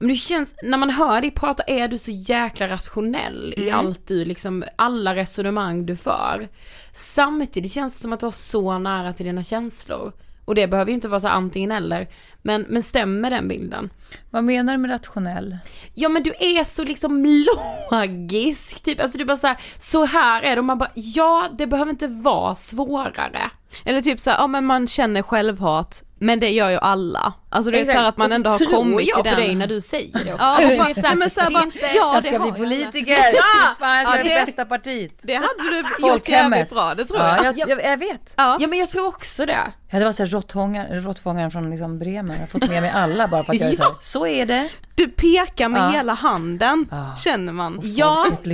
men 0.00 0.08
du 0.08 0.14
känns, 0.14 0.54
när 0.62 0.78
man 0.78 0.90
hör 0.90 1.20
dig 1.20 1.30
prata 1.30 1.62
är 1.62 1.88
du 1.88 1.98
så 1.98 2.10
jäkla 2.10 2.68
rationell 2.68 3.54
i 3.56 3.70
allt 3.70 4.06
du 4.06 4.24
liksom, 4.24 4.64
alla 4.76 5.14
resonemang 5.14 5.86
du 5.86 5.96
för. 5.96 6.48
Samtidigt 6.92 7.72
känns 7.72 7.94
det 7.94 8.00
som 8.00 8.12
att 8.12 8.20
du 8.20 8.26
har 8.26 8.30
så 8.30 8.78
nära 8.78 9.12
till 9.12 9.26
dina 9.26 9.42
känslor. 9.42 10.12
Och 10.44 10.54
det 10.54 10.66
behöver 10.66 10.90
ju 10.90 10.94
inte 10.94 11.08
vara 11.08 11.20
så 11.20 11.28
antingen 11.28 11.72
eller, 11.72 12.08
men, 12.42 12.66
men 12.68 12.82
stämmer 12.82 13.30
den 13.30 13.48
bilden? 13.48 13.90
Vad 14.30 14.44
menar 14.44 14.72
du 14.72 14.78
med 14.78 14.90
rationell? 14.90 15.58
Ja 15.94 16.08
men 16.08 16.22
du 16.22 16.30
är 16.30 16.64
så 16.64 16.84
liksom 16.84 17.44
logisk, 17.90 18.82
typ, 18.82 19.00
alltså 19.00 19.18
du 19.18 19.24
bara 19.24 19.36
så 19.36 19.46
här, 19.46 19.56
så 19.78 20.04
här 20.04 20.42
är 20.42 20.56
det 20.56 20.58
och 20.58 20.64
man 20.64 20.78
bara, 20.78 20.90
ja 20.94 21.48
det 21.58 21.66
behöver 21.66 21.90
inte 21.90 22.06
vara 22.06 22.54
svårare. 22.54 23.50
Eller 23.84 24.02
typ 24.02 24.20
såhär, 24.20 24.38
ja 24.38 24.46
men 24.46 24.64
man 24.64 24.86
känner 24.86 25.22
självhat, 25.22 26.02
men 26.18 26.40
det 26.40 26.50
gör 26.50 26.70
ju 26.70 26.78
alla. 26.78 27.32
Alltså 27.52 27.70
det 27.70 27.80
är 27.80 27.84
såhär 27.84 28.08
att 28.08 28.16
man 28.16 28.24
Och 28.24 28.30
så 28.30 28.34
ändå 28.34 28.50
har 28.50 28.58
tror 28.58 28.70
kommit 28.70 29.06
jag 29.08 29.24
till 29.24 29.32
på 29.32 29.36
den. 29.38 29.46
dig 29.46 29.54
när 29.54 29.66
du 29.66 29.80
säger 29.80 30.24
det 30.24 30.32
också. 30.34 30.44
Ja, 30.44 30.56
Alltså, 30.56 30.72
och 30.72 30.78
bara, 30.78 30.88
vet 30.88 31.00
så 31.00 31.06
här, 31.06 31.08
nej, 31.08 31.18
men 31.18 31.30
såhär 31.30 31.50
det 31.50 31.52
är 31.52 31.54
bara, 31.54 31.64
inte- 31.64 31.78
ja 31.78 32.14
Jag 32.14 32.22
det 32.22 32.28
ska 32.28 32.38
bli 32.38 32.48
jag. 32.48 32.56
politiker! 32.56 33.16
Ja, 33.34 33.42
fan, 33.78 33.96
jag 33.96 34.06
ska 34.06 34.16
Ja, 34.16 34.22
bli 34.22 34.32
det- 34.34 34.44
bästa 34.46 34.64
partiet. 34.64 35.12
Det 35.22 35.34
hade 35.34 35.70
du 35.98 36.06
gjort 36.08 36.28
jävligt 36.28 36.70
bra, 36.70 36.94
det 36.94 37.04
tror 37.04 37.18
jag. 37.20 37.38
Ja, 37.38 37.44
jag, 37.44 37.68
jag, 37.70 37.84
jag 37.84 37.96
vet. 37.96 38.34
Ja. 38.36 38.56
Ja 38.60 38.66
men 38.68 38.78
jag 38.78 38.88
tror 38.90 39.06
också 39.06 39.46
det. 39.46 39.58
Ja, 39.92 39.98
det 39.98 40.04
var 40.04 40.12
så 40.12 40.22
här 40.22 40.30
råttfångare, 40.30 41.00
råttfångaren 41.00 41.50
från 41.50 41.70
liksom 41.70 41.98
Bremen. 41.98 42.32
Jag 42.34 42.40
har 42.40 42.46
fått 42.46 42.68
med 42.68 42.82
mig 42.82 42.90
alla 42.90 43.28
bara 43.28 43.44
för 43.44 43.52
att 43.52 43.60
jag 43.60 43.72
är 43.72 43.76
så 43.76 43.82
här, 43.82 43.92
så 44.00 44.26
är 44.26 44.46
det. 44.46 44.68
Du 44.94 45.08
pekar 45.08 45.68
med 45.68 45.82
Ja. 45.82 45.90
hela 45.90 46.12
handen, 46.14 46.86
Ja. 46.90 47.16
känner 47.24 47.52
man. 47.52 47.80
Ja, 47.82 48.26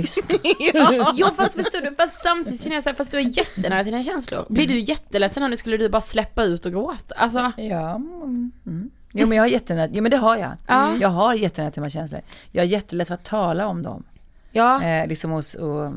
ja. 0.73 1.11
jo 1.15 1.27
fast 1.37 1.53
förstår 1.55 1.81
du, 1.81 1.95
fast 1.95 2.21
samtidigt 2.21 2.61
känner 2.63 2.75
jag 2.75 2.83
så 2.83 2.89
här, 2.89 2.95
fast 2.95 3.11
du 3.11 3.17
är 3.17 3.37
jättenära 3.37 3.83
till 3.83 3.91
dina 3.91 4.03
känslor. 4.03 4.45
Blir 4.49 4.67
du 4.67 4.79
jätteledsen 5.07 5.43
här 5.43 5.49
nu 5.49 5.57
skulle 5.57 5.77
du 5.77 5.89
bara 5.89 6.01
släppa 6.01 6.43
ut 6.43 6.65
och 6.65 6.71
gråta? 6.71 7.15
Alltså, 7.15 7.51
Ja, 7.57 7.95
mm, 7.95 8.51
mm. 8.65 8.91
Jo 9.13 9.27
men 9.27 9.35
jag 9.35 9.43
har 9.43 9.47
jättenära, 9.47 9.89
jo 9.91 10.01
men 10.03 10.11
det 10.11 10.17
har 10.17 10.37
jag. 10.37 10.51
Ja. 10.67 10.95
Jag 11.01 11.09
har 11.09 11.35
mina 11.79 11.89
känslor. 11.89 12.21
Jag 12.51 12.61
har 12.63 12.67
jättelätt 12.67 13.07
för 13.07 13.15
att 13.15 13.25
tala 13.25 13.67
om 13.67 13.81
dem. 13.83 14.03
ja. 14.51 14.83
Eh, 14.83 15.07
liksom 15.07 15.31
och, 15.31 15.43
och 15.59 15.91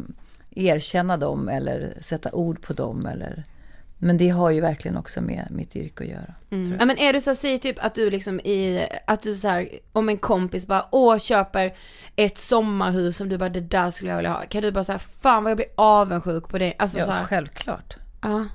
erkänna 0.51 1.17
dem 1.17 1.49
eller 1.49 1.99
sätta 2.01 2.33
ord 2.33 2.63
på 2.63 2.73
dem 2.73 3.07
eller 3.07 3.45
men 4.03 4.17
det 4.17 4.29
har 4.29 4.51
ju 4.51 4.61
verkligen 4.61 4.97
också 4.97 5.21
med 5.21 5.47
mitt 5.51 5.77
yrke 5.77 6.05
att 6.05 6.11
göra. 6.11 6.35
Tror 6.49 6.77
Ja 6.81 6.87
men 6.87 6.99
är 6.99 7.13
du 7.13 7.21
så 7.21 7.35
säg 7.35 7.59
typ 7.59 7.85
att 7.85 7.95
du 7.95 8.11
liksom 8.11 8.41
i, 8.41 8.87
att 9.07 9.23
du 9.23 9.35
så 9.35 9.49
här, 9.49 9.69
om 9.93 10.09
en 10.09 10.19
kompis 10.19 10.67
bara 10.67 10.85
åh 10.91 11.19
köper 11.19 11.75
ett 12.17 12.39
sommarhus 12.39 13.17
som 13.17 13.29
du 13.29 13.39
bara 13.39 13.49
det 13.49 13.61
där 13.61 13.91
skulle 13.91 14.11
jag 14.11 14.17
vilja 14.17 14.33
ha. 14.33 14.43
Kan 14.49 14.63
du 14.63 14.71
bara 14.73 14.85
säga 14.85 14.99
fan 14.99 15.45
vad 15.45 15.51
jag 15.51 15.57
blir 15.57 15.67
avundsjuk 15.77 16.49
på 16.49 16.59
det. 16.59 16.75
Alltså 16.79 16.99
Ja, 16.99 17.05
så 17.05 17.11
här, 17.11 17.25
självklart. 17.25 17.97
ja. 18.23 18.47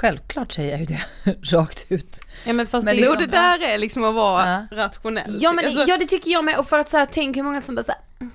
Självklart 0.00 0.52
säger 0.52 0.70
jag 0.70 0.80
ju 0.80 0.86
det 0.86 1.00
rakt 1.56 1.86
ut. 1.88 2.20
Ja 2.44 2.52
men 2.52 2.66
fast 2.66 2.84
Men 2.84 2.96
liksom, 2.96 3.16
det 3.18 3.26
där 3.26 3.62
är 3.62 3.78
liksom 3.78 4.04
att 4.04 4.14
vara 4.14 4.66
Ja. 4.70 4.76
rationell. 4.76 5.38
Ja 5.40 5.52
men 5.52 5.64
Alltså, 5.64 5.84
ja 5.88 5.96
det 5.96 6.06
tycker 6.06 6.30
jag 6.30 6.44
med 6.44 6.58
och 6.58 6.68
för 6.68 6.78
att 6.78 6.88
så 6.88 6.96
här, 6.96 7.08
tänk 7.12 7.36
hur 7.36 7.42
många 7.42 7.62
som 7.62 7.74
bara 7.74 7.82
så 7.84 7.92
här, 7.92 8.00
"Mm, 8.20 8.32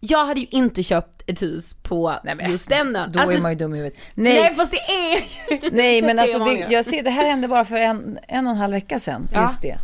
jag 0.00 0.26
hade 0.26 0.40
ju 0.40 0.46
inte 0.50 0.82
köpt 0.82 1.22
ett 1.26 1.42
hus 1.42 1.74
på 1.74 2.16
just 2.48 2.68
den. 2.68 2.92
Då 2.92 3.00
Alltså, 3.20 3.36
är 3.36 3.40
man 3.42 3.52
ju 3.52 3.58
dum 3.58 3.74
i 3.74 3.76
huvudet. 3.78 3.98
nej. 4.14 4.40
Nej, 4.40 4.54
fast 4.54 4.70
det 4.72 4.76
är 4.92 5.16
ju 5.16 5.70
nej 5.72 6.02
men 6.02 6.18
alltså 6.18 6.38
det, 6.44 6.66
jag 6.70 6.84
ser, 6.84 7.02
det 7.02 7.10
här 7.10 7.26
hände 7.28 7.48
bara 7.48 7.64
för 7.64 7.76
en, 7.76 8.18
en 8.28 8.46
och 8.46 8.52
en 8.52 8.58
halv 8.58 8.72
vecka 8.72 8.98
sedan. 8.98 9.28
Ja. 9.32 9.42
Just 9.42 9.62
det. 9.62 9.76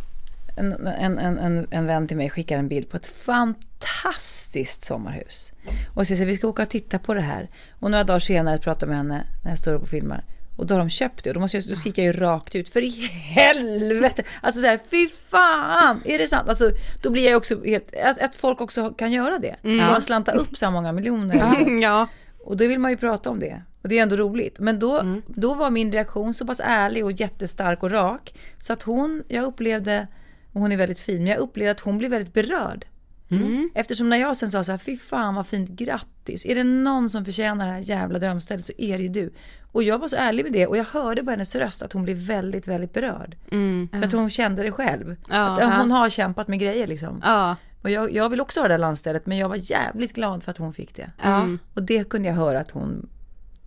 En, 0.57 0.73
en, 0.87 1.17
en, 1.19 1.37
en, 1.37 1.67
en 1.71 1.87
vän 1.87 2.07
till 2.07 2.17
mig 2.17 2.29
skickar 2.29 2.57
en 2.57 2.67
bild 2.67 2.89
på 2.89 2.97
ett 2.97 3.07
fantastiskt 3.07 4.83
sommarhus. 4.83 5.51
Och 5.93 6.07
säger 6.07 6.17
så 6.17 6.23
här, 6.23 6.25
vi 6.27 6.35
ska 6.35 6.47
åka 6.47 6.61
och 6.63 6.69
titta 6.69 6.99
på 6.99 7.13
det 7.13 7.21
här. 7.21 7.49
Och 7.79 7.91
några 7.91 8.03
dagar 8.03 8.19
senare 8.19 8.57
pratar 8.57 8.81
jag 8.87 8.89
med 8.89 8.97
henne 8.97 9.23
när 9.43 9.51
jag 9.51 9.57
står 9.59 9.73
upp 9.73 9.81
och 9.83 9.89
filmar. 9.89 10.23
Och 10.57 10.65
då 10.65 10.73
har 10.73 10.79
de 10.79 10.89
köpt 10.89 11.23
det 11.23 11.29
och 11.29 11.33
då, 11.33 11.39
måste 11.39 11.57
jag, 11.57 11.67
då 11.69 11.75
skriker 11.75 12.03
jag 12.03 12.15
ju 12.15 12.19
rakt 12.19 12.55
ut, 12.55 12.69
för 12.69 12.81
i 12.81 12.89
helvete! 13.35 14.23
Alltså 14.41 14.61
så 14.61 14.67
här, 14.67 14.79
fy 14.91 15.09
fan! 15.29 16.01
Är 16.05 16.17
det 16.17 16.27
sant? 16.27 16.49
Alltså 16.49 16.71
då 17.01 17.09
blir 17.09 17.29
jag 17.29 17.37
också 17.37 17.65
helt, 17.65 17.95
att, 17.95 18.19
att 18.19 18.35
folk 18.35 18.61
också 18.61 18.89
kan 18.89 19.11
göra 19.11 19.39
det. 19.39 19.55
Mm. 19.63 19.87
Bara 19.87 20.01
slanta 20.01 20.31
upp 20.31 20.57
så 20.57 20.65
här 20.65 20.71
många 20.71 20.91
miljoner. 20.91 21.81
ja. 21.81 22.07
Och 22.43 22.57
då 22.57 22.67
vill 22.67 22.79
man 22.79 22.91
ju 22.91 22.97
prata 22.97 23.29
om 23.29 23.39
det. 23.39 23.63
Och 23.81 23.89
det 23.89 23.99
är 23.99 24.03
ändå 24.03 24.15
roligt. 24.15 24.59
Men 24.59 24.79
då, 24.79 24.99
mm. 24.99 25.21
då 25.27 25.53
var 25.53 25.69
min 25.69 25.91
reaktion 25.91 26.33
så 26.33 26.45
pass 26.45 26.61
ärlig 26.63 27.05
och 27.05 27.11
jättestark 27.11 27.83
och 27.83 27.91
rak. 27.91 28.33
Så 28.59 28.73
att 28.73 28.83
hon, 28.83 29.23
jag 29.27 29.45
upplevde, 29.45 30.07
och 30.53 30.61
hon 30.61 30.71
är 30.71 30.77
väldigt 30.77 30.99
fin, 30.99 31.17
men 31.17 31.27
jag 31.27 31.39
upplevde 31.39 31.71
att 31.71 31.79
hon 31.79 31.97
blev 31.97 32.11
väldigt 32.11 32.33
berörd. 32.33 32.85
Mm. 33.31 33.69
Eftersom 33.75 34.09
när 34.09 34.17
jag 34.17 34.37
sen 34.37 34.51
sa 34.51 34.63
så 34.63 34.71
här, 34.71 34.77
fy 34.77 34.97
fan 34.97 35.35
vad 35.35 35.47
fint, 35.47 35.69
grattis. 35.69 36.45
Är 36.45 36.55
det 36.55 36.63
någon 36.63 37.09
som 37.09 37.25
förtjänar 37.25 37.65
det 37.65 37.71
här 37.71 37.79
jävla 37.79 38.19
drömstället 38.19 38.65
så 38.65 38.73
är 38.77 38.97
det 38.97 39.03
ju 39.03 39.09
du. 39.09 39.33
Och 39.73 39.83
jag 39.83 39.99
var 39.99 40.07
så 40.07 40.15
ärlig 40.15 40.43
med 40.43 40.53
det 40.53 40.67
och 40.67 40.77
jag 40.77 40.85
hörde 40.85 41.23
på 41.23 41.29
hennes 41.29 41.55
röst 41.55 41.81
att 41.81 41.93
hon 41.93 42.03
blev 42.03 42.17
väldigt, 42.17 42.67
väldigt 42.67 42.93
berörd. 42.93 43.35
Mm. 43.51 43.89
För 43.91 44.03
att 44.03 44.11
hon 44.11 44.29
kände 44.29 44.63
det 44.63 44.71
själv. 44.71 45.15
Ja, 45.29 45.61
att 45.61 45.77
hon 45.77 45.91
har 45.91 46.09
kämpat 46.09 46.47
med 46.47 46.59
grejer 46.59 46.87
liksom. 46.87 47.21
Ja. 47.23 47.55
Och 47.81 47.89
jag, 47.89 48.11
jag 48.11 48.29
vill 48.29 48.41
också 48.41 48.59
ha 48.59 48.67
det 48.67 48.73
där 48.73 48.77
landstället 48.77 49.25
men 49.25 49.37
jag 49.37 49.49
var 49.49 49.71
jävligt 49.71 50.13
glad 50.13 50.43
för 50.43 50.51
att 50.51 50.57
hon 50.57 50.73
fick 50.73 50.95
det. 50.95 51.11
Mm. 51.21 51.59
Och 51.73 51.83
det 51.83 52.09
kunde 52.09 52.27
jag 52.27 52.35
höra 52.35 52.59
att 52.59 52.71
hon 52.71 53.09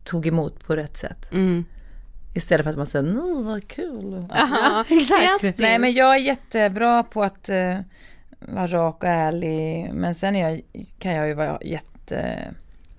tog 0.04 0.26
emot 0.26 0.66
på 0.66 0.76
rätt 0.76 0.96
sätt. 0.96 1.32
Mm. 1.32 1.64
Istället 2.34 2.64
för 2.64 2.70
att 2.70 2.76
man 2.76 2.86
säger, 2.86 3.04
nu 3.04 3.42
vad 3.42 3.68
kul. 3.68 4.26
Aha, 4.30 4.84
exakt. 4.88 5.58
Nej 5.58 5.78
men 5.78 5.92
jag 5.92 6.14
är 6.14 6.20
jättebra 6.20 7.02
på 7.02 7.22
att 7.22 7.48
uh, 7.48 7.78
vara 8.38 8.66
rak 8.66 8.96
och 9.02 9.08
ärlig. 9.08 9.90
Men 9.94 10.14
sen 10.14 10.34
jag, 10.34 10.60
kan 10.98 11.12
jag 11.12 11.28
ju 11.28 11.34
vara 11.34 11.58
jätte 11.62 12.54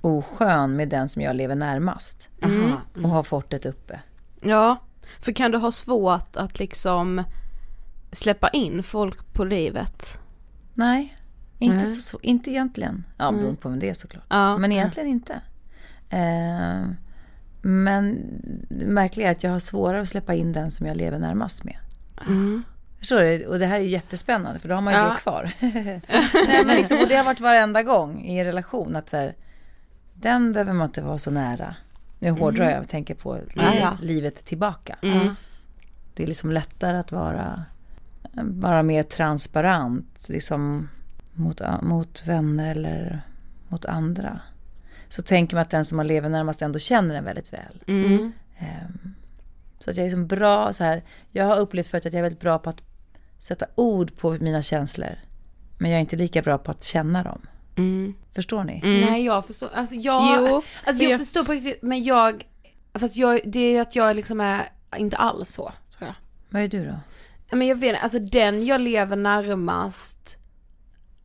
oskön 0.08 0.76
med 0.76 0.90
den 0.90 1.10
som 1.10 1.22
jag 1.22 1.36
lever 1.36 1.56
närmast. 1.56 2.30
Mm. 2.42 2.74
Och 3.04 3.10
har 3.10 3.24
fortet 3.24 3.66
uppe. 3.66 4.00
Ja, 4.42 4.78
för 5.20 5.32
kan 5.32 5.52
du 5.52 5.58
ha 5.58 5.72
svårt 5.72 6.36
att 6.36 6.60
liksom 6.60 7.24
släppa 8.12 8.50
in 8.50 8.84
folk 8.84 9.34
på 9.34 9.44
livet? 9.44 10.20
Nej, 10.74 11.18
inte, 11.60 11.86
mm. 11.86 11.86
så, 11.86 12.20
inte 12.22 12.52
egentligen. 12.52 13.04
Ja, 13.18 13.28
mm. 13.28 13.40
beroende 13.40 13.62
på 13.62 13.70
vem 13.70 13.80
det 13.80 13.90
är 13.90 13.94
såklart. 13.94 14.24
Ja, 14.30 14.58
men 14.58 14.72
egentligen 14.72 15.10
ja. 15.10 15.14
inte. 15.14 15.34
Eh, 16.10 16.92
men 17.62 18.18
det 18.70 18.86
märkliga 18.86 19.28
är 19.28 19.32
att 19.32 19.44
jag 19.44 19.52
har 19.52 19.60
svårare 19.60 20.02
att 20.02 20.10
släppa 20.10 20.34
in 20.34 20.54
den 20.54 20.72
som 20.72 20.88
jag 20.88 20.98
lever 20.98 21.20
närmast 21.20 21.64
med. 21.64 21.78
Mm. 22.28 22.64
Förstår 23.00 23.22
du? 23.22 23.46
Och 23.46 23.60
det 23.60 23.66
här 23.66 23.76
är 23.76 23.84
jättespännande 23.84 24.60
för 24.60 24.70
då 24.70 24.76
har 24.76 24.82
man 24.82 24.94
ju 24.94 25.00
ja. 25.00 25.14
det 25.14 25.22
kvar. 25.22 25.52
Nej, 26.48 26.66
men 26.66 26.76
liksom, 26.76 27.00
och 27.00 27.08
det 27.08 27.16
har 27.16 27.24
varit 27.24 27.40
varenda 27.40 27.84
gång 27.84 28.22
i 28.22 28.40
en 28.40 28.46
relation 28.46 28.96
att 28.96 29.10
så 29.10 29.18
här, 29.18 29.36
den 30.20 30.52
behöver 30.52 30.74
man 30.74 30.88
inte 30.88 31.02
vara 31.02 31.18
så 31.18 31.32
nära. 31.32 31.76
Nu 32.20 32.30
hårdrar 32.32 32.66
mm. 32.66 32.74
jag 32.74 32.84
och 32.84 32.90
tänker 32.90 33.16
på 33.16 33.40
livet, 33.54 34.02
livet 34.02 34.46
tillbaka. 34.46 34.98
Mm. 35.02 35.36
Det 36.14 36.24
är 36.24 36.28
liksom 36.28 36.52
lättare 36.52 36.98
att 36.98 37.12
vara 37.12 37.66
bara 38.44 38.84
mer 38.84 39.04
transparent 39.04 40.30
liksom 40.30 40.90
mot, 41.34 41.62
mot 41.82 42.28
vänner 42.28 42.72
eller 42.72 43.22
mot 43.68 43.86
andra. 43.86 44.40
Så 45.10 45.22
tänker 45.22 45.56
man 45.56 45.62
att 45.62 45.70
den 45.70 45.86
som 45.86 45.96
man 45.96 46.08
lever 46.08 46.30
närmast 46.30 46.62
ändå 46.62 46.80
känner 46.80 47.16
en 47.16 47.24
väldigt 47.24 47.54
väl. 47.54 47.84
Mm. 47.88 48.32
Um, 48.60 49.16
så 49.80 49.90
att 49.90 49.98
jag 49.98 50.04
är 50.04 50.10
liksom 50.10 50.28
bra 50.28 50.74
så 50.74 50.84
här. 50.84 51.04
Jag 51.32 51.46
har 51.46 51.58
upplevt 51.58 51.88
förut 51.88 52.06
att 52.06 52.14
jag 52.14 52.20
är 52.20 52.24
väldigt 52.24 52.42
bra 52.42 52.60
på 52.60 52.70
att 52.70 52.82
sätta 53.40 53.66
ord 53.76 54.18
på 54.18 54.32
mina 54.32 54.62
känslor. 54.62 55.20
Men 55.78 55.92
jag 55.92 55.98
är 55.98 56.02
inte 56.02 56.16
lika 56.16 56.42
bra 56.42 56.58
på 56.58 56.72
att 56.72 56.84
känna 56.84 57.24
dem. 57.24 57.42
Mm. 57.78 58.14
Förstår 58.36 58.64
ni? 58.64 58.82
Mm. 58.84 59.02
Nej 59.02 59.26
jag 59.26 59.46
förstår, 59.46 59.70
alltså 59.74 59.96
jag, 59.96 60.50
jo, 60.50 60.64
alltså 60.84 61.04
jag, 61.04 61.12
jag, 61.12 61.20
förstår 61.20 61.44
på 61.44 61.52
riktigt 61.52 61.82
men 61.82 62.04
jag, 62.04 62.46
fast 62.94 63.16
jag, 63.16 63.42
det 63.46 63.60
är 63.60 63.82
att 63.82 63.96
jag 63.96 64.16
liksom 64.16 64.40
är 64.40 64.70
inte 64.98 65.18
alls 65.18 65.54
så 65.54 65.72
tror 65.98 66.08
jag. 66.08 66.16
Vad 66.50 66.62
är 66.62 66.68
du 66.68 66.86
då? 66.86 66.96
Men 67.58 67.68
jag 67.68 67.76
vet 67.76 68.04
alltså 68.04 68.20
den 68.20 68.66
jag 68.66 68.82
lever 68.82 69.16
närmast 69.16 70.38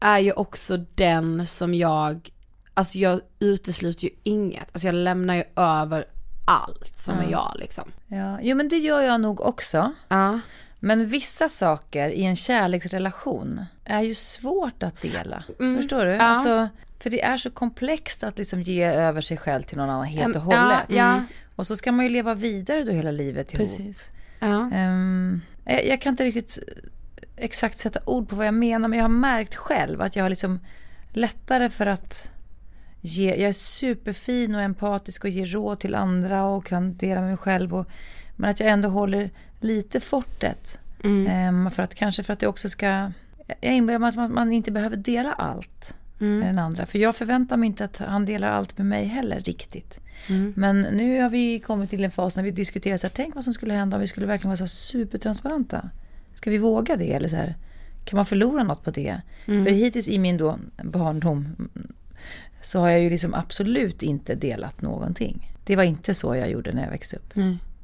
är 0.01 0.19
ju 0.19 0.33
också 0.33 0.77
den 0.77 1.47
som 1.47 1.75
jag, 1.75 2.31
alltså 2.75 2.99
jag 2.99 3.21
utesluter 3.39 4.05
ju 4.05 4.11
inget, 4.23 4.69
alltså 4.73 4.89
jag 4.89 4.95
lämnar 4.95 5.35
ju 5.35 5.45
över 5.57 6.05
allt 6.47 6.99
som 6.99 7.15
ja. 7.17 7.23
är 7.23 7.31
jag 7.31 7.53
liksom. 7.57 7.93
Ja, 8.07 8.39
jo 8.43 8.57
men 8.57 8.69
det 8.69 8.79
gör 8.79 9.01
jag 9.01 9.21
nog 9.21 9.41
också. 9.41 9.93
Ja. 10.09 10.41
Men 10.85 11.07
vissa 11.07 11.49
saker 11.49 12.09
i 12.09 12.25
en 12.25 12.37
kärleksrelation 12.37 13.65
är 13.85 14.01
ju 14.01 14.15
svårt 14.15 14.83
att 14.83 15.01
dela. 15.01 15.45
Mm. 15.61 15.77
Förstår 15.77 16.05
du? 16.05 16.11
Ja. 16.11 16.23
Alltså, 16.23 16.69
för 16.99 17.11
det 17.11 17.23
är 17.23 17.37
så 17.37 17.51
komplext 17.51 18.25
att 18.25 18.39
liksom 18.39 18.63
ge 18.63 18.85
över 18.85 19.21
sig 19.21 19.37
själv 19.37 19.63
till 19.63 19.77
någon 19.77 19.91
annan 19.91 20.07
helt 20.07 20.37
och 20.37 20.43
hållet. 20.43 20.85
Ja, 20.89 20.97
ja. 20.97 21.25
Och 21.57 21.67
så 21.67 21.77
ska 21.77 21.93
man 21.93 22.05
ju 22.05 22.11
leva 22.11 22.35
vidare 22.35 22.85
då 22.85 22.93
hela 22.93 23.11
livet 23.11 23.55
ihop. 23.55 23.69
Precis. 23.69 24.11
Ja. 24.39 24.71
Um, 24.75 25.41
jag, 25.65 25.87
jag, 25.87 26.01
kan 26.01 26.11
inte 26.11 26.25
riktigt 26.25 26.59
exakt 27.37 27.79
sätta 27.79 28.01
ord 28.07 28.29
på 28.29 28.37
vad 28.37 28.47
jag 28.47 28.55
menar 28.55 28.89
men 28.89 28.99
jag 28.99 29.05
har 29.05 29.09
märkt 29.09 29.55
själv 29.55 30.03
att 30.03 30.17
jag 30.17 30.25
har 30.25 30.31
liksom 30.31 30.61
lättare 31.13 31.71
för 31.71 31.87
att 31.87 32.31
ge, 33.01 33.29
jag 33.31 33.49
är 33.49 33.53
superfin 33.53 34.55
och 34.55 34.63
empatisk 34.63 35.25
och 35.25 35.31
ger 35.31 35.47
råd 35.47 35.81
till 35.81 35.95
andra 35.95 36.45
och 36.45 36.67
kan 36.67 36.97
dela 36.97 37.21
med 37.21 37.29
mig 37.29 37.39
själv. 37.39 37.75
Och, 37.75 37.87
men 38.43 38.51
att 38.51 38.61
jag 38.61 38.69
ändå 38.69 38.89
håller 38.89 39.31
lite 39.61 40.01
fortet. 40.01 40.81
Mm. 41.05 41.55
Um, 41.55 41.71
för 41.71 41.83
att, 41.83 41.95
kanske 41.95 42.23
för 42.23 42.33
att 42.33 42.39
det 42.39 42.47
också 42.47 42.69
ska... 42.69 43.13
Jag 43.61 43.75
inbillar 43.75 43.99
mig 43.99 44.09
att 44.09 44.15
man, 44.15 44.35
man, 44.35 44.53
inte 44.53 44.71
behöver 44.71 44.97
dela 44.97 45.33
allt 45.33 45.95
mm. 46.21 46.39
med 46.39 46.49
den 46.49 46.59
andra. 46.59 46.87
För 46.87 46.99
jag 46.99 47.17
förväntar 47.17 47.57
mig 47.57 47.67
inte 47.67 47.85
att 47.85 47.97
han 47.97 48.27
delar 48.27 48.49
allt 48.49 48.79
med 48.79 48.87
mig 48.87 49.05
heller 49.05 49.41
riktigt. 49.41 50.01
Mm. 50.29 50.53
Men 50.57 50.81
nu 50.81 51.21
har 51.21 51.31
vi 51.31 51.59
kommit 51.59 51.91
till 51.91 52.05
en 52.05 52.11
fas 52.11 52.37
när 52.37 52.43
vi 52.43 52.51
diskuterar 52.51 52.97
så 52.97 53.07
här, 53.07 53.13
tänk 53.15 53.35
vad 53.35 53.45
som 53.45 53.53
skulle 53.53 53.75
hända 53.75 53.97
om 53.97 54.01
vi 54.01 54.07
skulle 54.07 54.27
verkligen 54.27 54.51
vara 54.51 54.57
så 54.57 54.67
supertransparenta. 54.67 55.91
Ska 56.35 56.51
vi 56.51 56.59
våga 56.59 56.97
det? 56.97 57.13
Eller 57.13 57.29
så 57.29 57.37
här, 57.37 57.55
kan 58.05 58.17
man 58.17 58.27
förlora 58.27 58.63
något 58.63 58.85
på 58.85 58.91
det? 58.91 59.21
Mm. 59.47 59.65
För 59.65 59.71
hittills 59.73 60.09
i 60.09 60.19
min 60.19 60.37
då 60.37 60.59
barndom 60.83 61.69
så 62.63 62.81
har 62.81 62.89
jag 62.89 63.01
ju 63.01 63.11
liksom 63.11 63.35
absolut 63.35 64.03
inte 64.03 64.35
delat 64.35 64.83
någonting. 64.83 65.53
Det 65.65 65.77
var 65.77 65.83
inte 65.83 66.15
så 66.15 66.37
jag 66.37 66.51
gjorde 66.51 66.73
när 66.73 66.83
jag 66.83 66.91
växte 66.91 67.17
upp. 67.17 67.37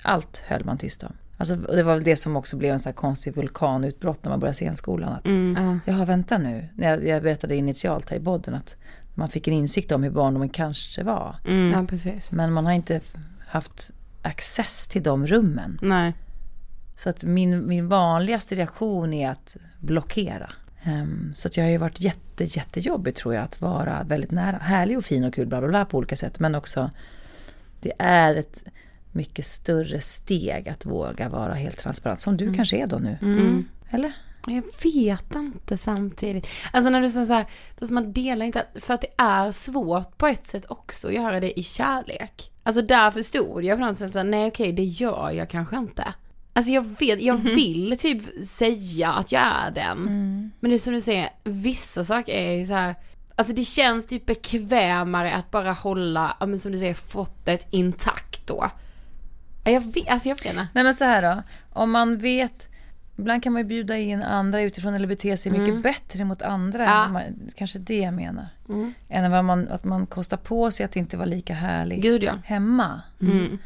Allt 0.03 0.42
höll 0.46 0.64
man 0.64 0.78
tyst 0.78 1.03
om. 1.03 1.12
Alltså, 1.36 1.57
det 1.57 1.82
var 1.82 1.94
väl 1.94 2.05
det 2.05 2.16
som 2.16 2.36
också 2.36 2.57
blev 2.57 2.72
en 2.72 2.78
sån 2.78 2.90
här 2.90 2.94
konstig 2.94 3.34
vulkanutbrott 3.34 4.24
när 4.24 4.30
man 4.30 4.40
började 4.40 4.55
scenskolan. 4.55 5.12
Att, 5.12 5.26
mm. 5.26 5.80
Jaha, 5.84 6.05
vänta 6.05 6.38
nu. 6.38 6.68
När 6.74 6.90
jag, 6.90 7.07
jag 7.07 7.22
berättade 7.22 7.57
initialt 7.57 8.11
här 8.11 8.16
i 8.16 8.20
podden 8.20 8.55
att 8.55 8.76
man 9.14 9.28
fick 9.28 9.49
en 9.49 9.55
insikt 9.55 9.92
om 9.92 10.03
hur 10.03 10.11
barndomen 10.11 10.49
kanske 10.49 11.03
var. 11.03 11.36
Mm. 11.46 11.72
Ja, 11.72 11.86
precis. 11.86 12.32
Men 12.32 12.53
man 12.53 12.66
har 12.66 12.72
inte 12.72 13.01
haft 13.46 13.90
access 14.22 14.86
till 14.86 15.03
de 15.03 15.26
rummen. 15.26 15.78
Nej. 15.82 16.14
Så 16.96 17.11
att 17.11 17.24
min, 17.24 17.68
min 17.68 17.88
vanligaste 17.88 18.55
reaktion 18.55 19.14
är 19.14 19.30
att 19.30 19.57
blockera. 19.78 20.53
Um, 20.86 21.32
så 21.34 21.49
att 21.49 21.57
jag 21.57 21.64
har 21.64 21.70
ju 21.70 21.78
varit 21.78 22.01
jätte, 22.01 22.44
jättejobbig 22.44 23.14
tror 23.14 23.34
jag 23.34 23.44
att 23.44 23.61
vara 23.61 24.03
väldigt 24.03 24.30
nära. 24.30 24.57
Härlig 24.57 24.99
och 24.99 25.05
fin 25.05 25.24
och 25.24 25.34
kul 25.34 25.46
bla 25.46 25.61
bla 25.61 25.68
bla 25.68 25.84
på 25.84 25.99
olika 25.99 26.16
sätt. 26.16 26.38
Men 26.38 26.55
också 26.55 26.90
det 27.80 27.92
är 27.99 28.34
ett 28.34 28.64
mycket 29.19 29.47
större 29.47 30.01
steg 30.01 30.69
att 30.69 30.87
våga 30.87 31.29
vara 31.29 31.55
helt 31.55 31.79
transparent. 31.79 32.21
Som 32.21 32.37
du 32.37 32.45
mm. 32.45 32.57
kanske 32.57 32.77
är 32.77 32.87
då 32.87 32.97
nu. 32.97 33.19
Mm. 33.23 33.39
mm. 33.39 33.69
Eller? 33.91 34.12
Jag 34.47 34.62
vet 34.83 35.35
inte 35.35 35.79
samtidigt. 35.79 36.47
Alltså 36.73 36.91
när 36.91 37.01
du 37.01 37.11
sa 37.11 37.25
så 37.25 37.33
här, 37.33 37.47
fast 37.79 37.93
man 37.93 38.12
delar 38.12 38.47
inte, 38.47 38.66
för 38.75 38.95
att 38.95 39.01
det 39.01 39.14
är 39.16 39.53
svårt 39.53 40.19
på 40.19 40.27
ett 40.27 40.47
sätt 40.47 40.64
också 40.69 41.09
att 41.09 41.14
göra 41.14 41.41
det 41.41 41.59
i 41.59 41.62
kärlek. 41.62 42.51
Alltså 42.62 42.83
där 42.83 43.11
förstod 43.11 43.64
jag 43.64 43.79
på 43.79 43.85
något 43.85 43.99
sätt 43.99 44.12
så 44.12 44.23
nej 44.23 44.49
okej 44.49 44.73
det 44.73 44.85
gör 44.85 45.31
jag 45.31 45.51
kanske 45.51 45.77
inte. 45.77 46.14
Alltså 46.53 46.73
jag 46.73 46.83
vet, 46.83 47.23
jag 47.23 47.41
mm-hmm. 47.41 47.55
vill 47.55 47.99
typ 47.99 48.47
säga 48.47 49.12
att 49.12 49.33
jag 49.33 49.43
är 49.43 49.71
den. 49.71 49.99
Mm. 49.99 50.51
Men 50.61 50.71
det 50.71 50.77
är 50.77 50.79
som 50.79 50.93
du 50.93 51.01
säger, 51.01 51.29
vissa 51.45 52.05
saker 52.05 52.33
är 52.33 52.53
ju 52.53 52.66
så 52.66 52.73
här, 52.73 52.95
alltså 53.37 53.55
det 53.55 53.64
känns 53.64 54.07
typ 54.07 54.27
bekvämare 54.27 55.35
att 55.35 55.51
bara 55.51 55.73
hålla, 55.73 56.37
men 56.41 56.59
som 56.59 56.73
du 56.73 56.79
säger, 56.79 56.95
fått 56.95 57.49
ett 57.49 57.66
intakt 57.71 58.47
då. 58.47 58.71
Jag 59.64 59.80
vet, 59.80 60.09
alltså 60.09 60.28
jag 60.28 60.36
vet 60.36 60.46
inte. 60.46 60.68
Nej 60.72 60.84
men 60.84 60.94
så 60.94 61.04
här 61.04 61.22
då, 61.22 61.42
om 61.70 61.90
man 61.90 62.18
vet 62.18 62.68
Ibland 63.18 63.42
kan 63.42 63.52
man 63.52 63.62
ju 63.62 63.68
bjuda 63.68 63.96
in 63.96 64.22
andra 64.22 64.61
utifrån 64.61 64.94
eller 64.94 65.06
bete 65.06 65.36
sig 65.36 65.52
mycket 65.52 65.68
mm. 65.68 65.82
bättre 65.82 66.24
mot 66.24 66.42
andra. 66.42 66.84
Ja. 66.84 67.09
Man, 67.09 67.22
kanske 67.54 67.78
det 67.78 67.98
jag 67.98 68.14
menar. 68.14 68.48
Mm. 68.68 68.94
Än 69.09 69.30
vad 69.30 69.44
man, 69.44 69.68
att 69.68 69.84
man 69.84 70.06
kostar 70.06 70.36
på 70.36 70.70
sig 70.70 70.84
att 70.84 70.96
inte 70.96 71.16
vara 71.16 71.26
lika 71.26 71.54
härlig 71.54 72.02
Gud, 72.02 72.22
ja. 72.22 72.34
hemma. 72.44 73.02
Mm. 73.20 73.59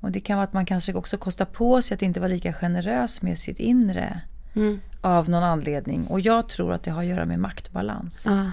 Och 0.00 0.10
det 0.10 0.20
kan 0.20 0.36
vara 0.36 0.44
att 0.44 0.52
man 0.52 0.66
kanske 0.66 0.94
också 0.94 1.16
kostar 1.16 1.44
på 1.44 1.82
sig 1.82 1.94
att 1.94 2.02
inte 2.02 2.20
vara 2.20 2.28
lika 2.28 2.52
generös 2.52 3.22
med 3.22 3.38
sitt 3.38 3.58
inre. 3.58 4.20
Mm. 4.54 4.80
Av 5.00 5.28
någon 5.28 5.42
anledning. 5.42 6.06
Och 6.06 6.20
jag 6.20 6.48
tror 6.48 6.72
att 6.72 6.82
det 6.82 6.90
har 6.90 7.02
att 7.02 7.08
göra 7.08 7.24
med 7.24 7.38
maktbalans. 7.38 8.26
Ah. 8.26 8.50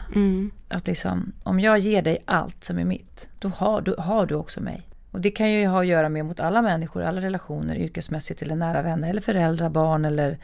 Att 0.70 0.88
liksom, 0.88 1.32
om 1.44 1.60
jag 1.60 1.80
ger 1.80 2.02
dig 2.02 2.18
allt 2.26 2.64
som 2.64 2.78
är 2.78 2.86
mitt, 2.86 3.30
då 3.40 3.50
har 3.50 3.82
du, 3.82 3.96
har 3.98 4.26
du 4.26 4.36
också 4.36 4.62
mig. 4.62 4.88
Och 5.12 5.22
det 5.22 5.32
kan 5.32 5.52
ju 5.52 5.68
ha 5.68 5.82
att 5.82 5.88
göra 5.88 6.10
med 6.10 6.26
mot 6.26 6.40
alla 6.40 6.62
människor, 6.62 7.04
alla 7.04 7.22
relationer, 7.22 7.76
yrkesmässigt 7.76 8.42
eller 8.42 8.56
nära 8.56 8.82
vänner 8.82 9.10
eller 9.10 9.22
föräldrar, 9.22 9.70
barn 9.70 10.06
eller 10.06 10.38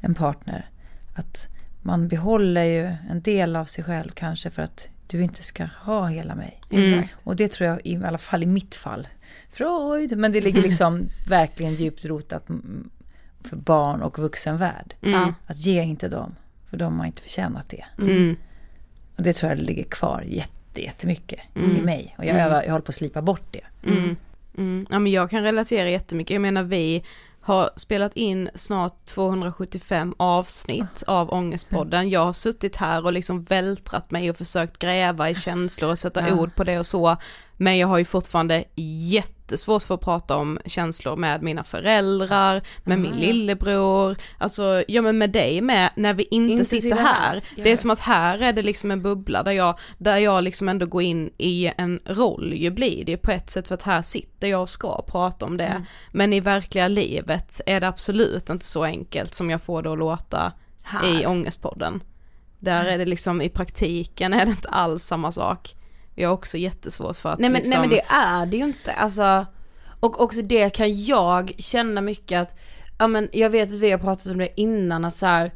en 0.00 0.14
partner. 0.14 0.66
Att 1.14 1.48
man 1.82 2.08
behåller 2.08 2.64
ju 2.64 2.94
en 3.10 3.22
del 3.22 3.56
av 3.56 3.64
sig 3.64 3.84
själv 3.84 4.10
kanske 4.10 4.50
för 4.50 4.62
att 4.62 4.88
du 5.06 5.22
inte 5.22 5.42
ska 5.42 5.68
ha 5.80 6.06
hela 6.06 6.34
mig. 6.34 6.60
Mm. 6.70 7.04
Och 7.14 7.36
det 7.36 7.52
tror 7.52 7.68
jag, 7.70 7.80
i 7.84 7.96
alla 7.96 8.18
fall 8.18 8.42
i 8.42 8.46
mitt 8.46 8.74
fall, 8.74 9.08
Freud, 9.50 10.18
men 10.18 10.32
det 10.32 10.40
ligger 10.40 10.62
liksom 10.62 11.08
verkligen 11.28 11.74
djupt 11.74 12.04
rotat 12.04 12.46
för 13.40 13.56
barn 13.56 14.02
och 14.02 14.18
vuxenvärld. 14.18 14.94
Mm. 15.02 15.34
Att 15.46 15.58
ge 15.58 15.82
inte 15.82 16.08
dem, 16.08 16.34
för 16.70 16.76
de 16.76 16.98
har 16.98 17.06
inte 17.06 17.22
förtjänat 17.22 17.68
det. 17.68 17.84
Mm. 17.98 18.36
Och 19.16 19.22
det 19.22 19.32
tror 19.32 19.52
jag 19.52 19.58
ligger 19.58 19.84
kvar 19.84 20.22
jätte, 20.26 20.55
jättemycket 20.82 21.40
Mm. 21.54 21.76
i 21.76 21.80
mig. 21.80 22.14
Och 22.18 22.24
jag, 22.24 22.36
övar, 22.36 22.62
jag 22.62 22.70
håller 22.72 22.84
på 22.84 22.90
att 22.90 22.94
slipa 22.94 23.22
bort 23.22 23.46
det. 23.50 23.88
Mm. 23.90 24.16
Mm. 24.58 24.86
Ja 24.90 24.98
men 24.98 25.12
jag 25.12 25.30
kan 25.30 25.42
relatera 25.42 25.90
jättemycket, 25.90 26.34
jag 26.34 26.40
menar 26.42 26.62
vi 26.62 27.04
har 27.40 27.70
spelat 27.76 28.16
in 28.16 28.50
snart 28.54 29.04
275 29.04 30.14
avsnitt 30.16 31.02
av 31.06 31.32
Ångestpodden. 31.32 32.10
Jag 32.10 32.24
har 32.24 32.32
suttit 32.32 32.76
här 32.76 33.04
och 33.04 33.12
liksom 33.12 33.42
vältrat 33.42 34.10
mig 34.10 34.30
och 34.30 34.36
försökt 34.36 34.78
gräva 34.78 35.30
i 35.30 35.34
känslor 35.34 35.90
och 35.90 35.98
sätta 35.98 36.28
Ja. 36.28 36.34
ord 36.34 36.54
på 36.54 36.64
det 36.64 36.78
och 36.78 36.86
så. 36.86 37.16
Men 37.56 37.78
jag 37.78 37.88
har 37.88 37.98
ju 37.98 38.04
fortfarande 38.04 38.64
jättesvårt 39.46 39.82
för 39.82 39.94
att 39.94 40.00
prata 40.00 40.36
om 40.36 40.58
känslor 40.66 41.16
med 41.16 41.42
mina 41.42 41.64
föräldrar, 41.64 42.62
med 42.84 42.98
min 42.98 43.16
lillebror, 43.16 44.16
alltså 44.38 44.84
ja 44.88 45.02
men 45.02 45.18
med 45.18 45.30
dig 45.30 45.60
med, 45.60 45.90
när 45.94 46.14
vi 46.14 46.22
inte, 46.30 46.52
Inte 46.52 46.64
sitter 46.64 46.82
sitter 46.82 46.96
här. 46.96 47.32
här. 47.32 47.44
Det 47.56 47.72
är 47.72 47.76
som 47.76 47.90
att 47.90 47.98
här 47.98 48.42
är 48.42 48.52
det 48.52 48.62
liksom 48.62 48.90
en 48.90 49.02
bubbla 49.02 49.42
där 49.42 49.52
jag, 49.52 49.78
där 49.98 50.16
jag 50.16 50.44
liksom 50.44 50.68
ändå 50.68 50.86
går 50.86 51.02
in 51.02 51.30
i 51.38 51.72
en 51.76 52.00
roll 52.04 52.52
ju 52.54 52.70
blir 52.70 53.04
det 53.04 53.16
på 53.16 53.30
ett 53.30 53.50
sätt 53.50 53.68
för 53.68 53.74
att 53.74 53.82
här 53.82 54.02
sitter 54.02 54.48
jag 54.48 54.60
och 54.60 54.68
ska 54.68 55.02
prata 55.02 55.46
om 55.46 55.56
det. 55.56 55.86
Men 56.12 56.32
i 56.32 56.40
verkliga 56.40 56.88
livet 56.88 57.60
är 57.66 57.80
det 57.80 57.88
absolut 57.88 58.50
inte 58.50 58.64
så 58.64 58.84
enkelt 58.84 59.34
som 59.34 59.50
jag 59.50 59.62
får 59.62 59.82
det 59.82 59.92
att 59.92 59.98
låta 59.98 60.52
Här. 60.82 61.22
i 61.22 61.26
Ångestpodden. 61.26 62.02
Där 62.58 62.84
är 62.84 62.98
det 62.98 63.06
liksom 63.06 63.42
i 63.42 63.48
praktiken 63.48 64.32
är 64.32 64.44
det 64.44 64.50
inte 64.50 64.68
alls 64.68 65.04
samma 65.04 65.32
sak. 65.32 65.74
Jag 66.18 66.28
har 66.28 66.34
också 66.34 66.58
jättesvårt 66.58 67.16
för 67.16 67.28
att 67.28 67.38
Nej 67.38 67.50
men, 67.50 67.62
liksom, 67.62 67.80
nej 67.80 67.88
men 67.88 67.90
det 67.90 68.14
är 68.14 68.46
det 68.46 68.56
ju 68.56 68.64
inte, 68.64 68.92
alltså 68.92 69.46
Och 70.00 70.20
också 70.20 70.42
det 70.42 70.70
kan 70.70 71.04
jag 71.04 71.54
känna 71.58 72.00
mycket 72.00 72.40
att, 72.42 72.58
ja 72.98 73.06
men 73.06 73.28
jag 73.32 73.50
vet 73.50 73.68
att 73.68 73.78
vi 73.78 73.90
har 73.90 73.98
pratat 73.98 74.26
om 74.26 74.38
det 74.38 74.60
innan 74.60 75.04
att 75.04 75.16
så 75.16 75.26
här, 75.26 75.52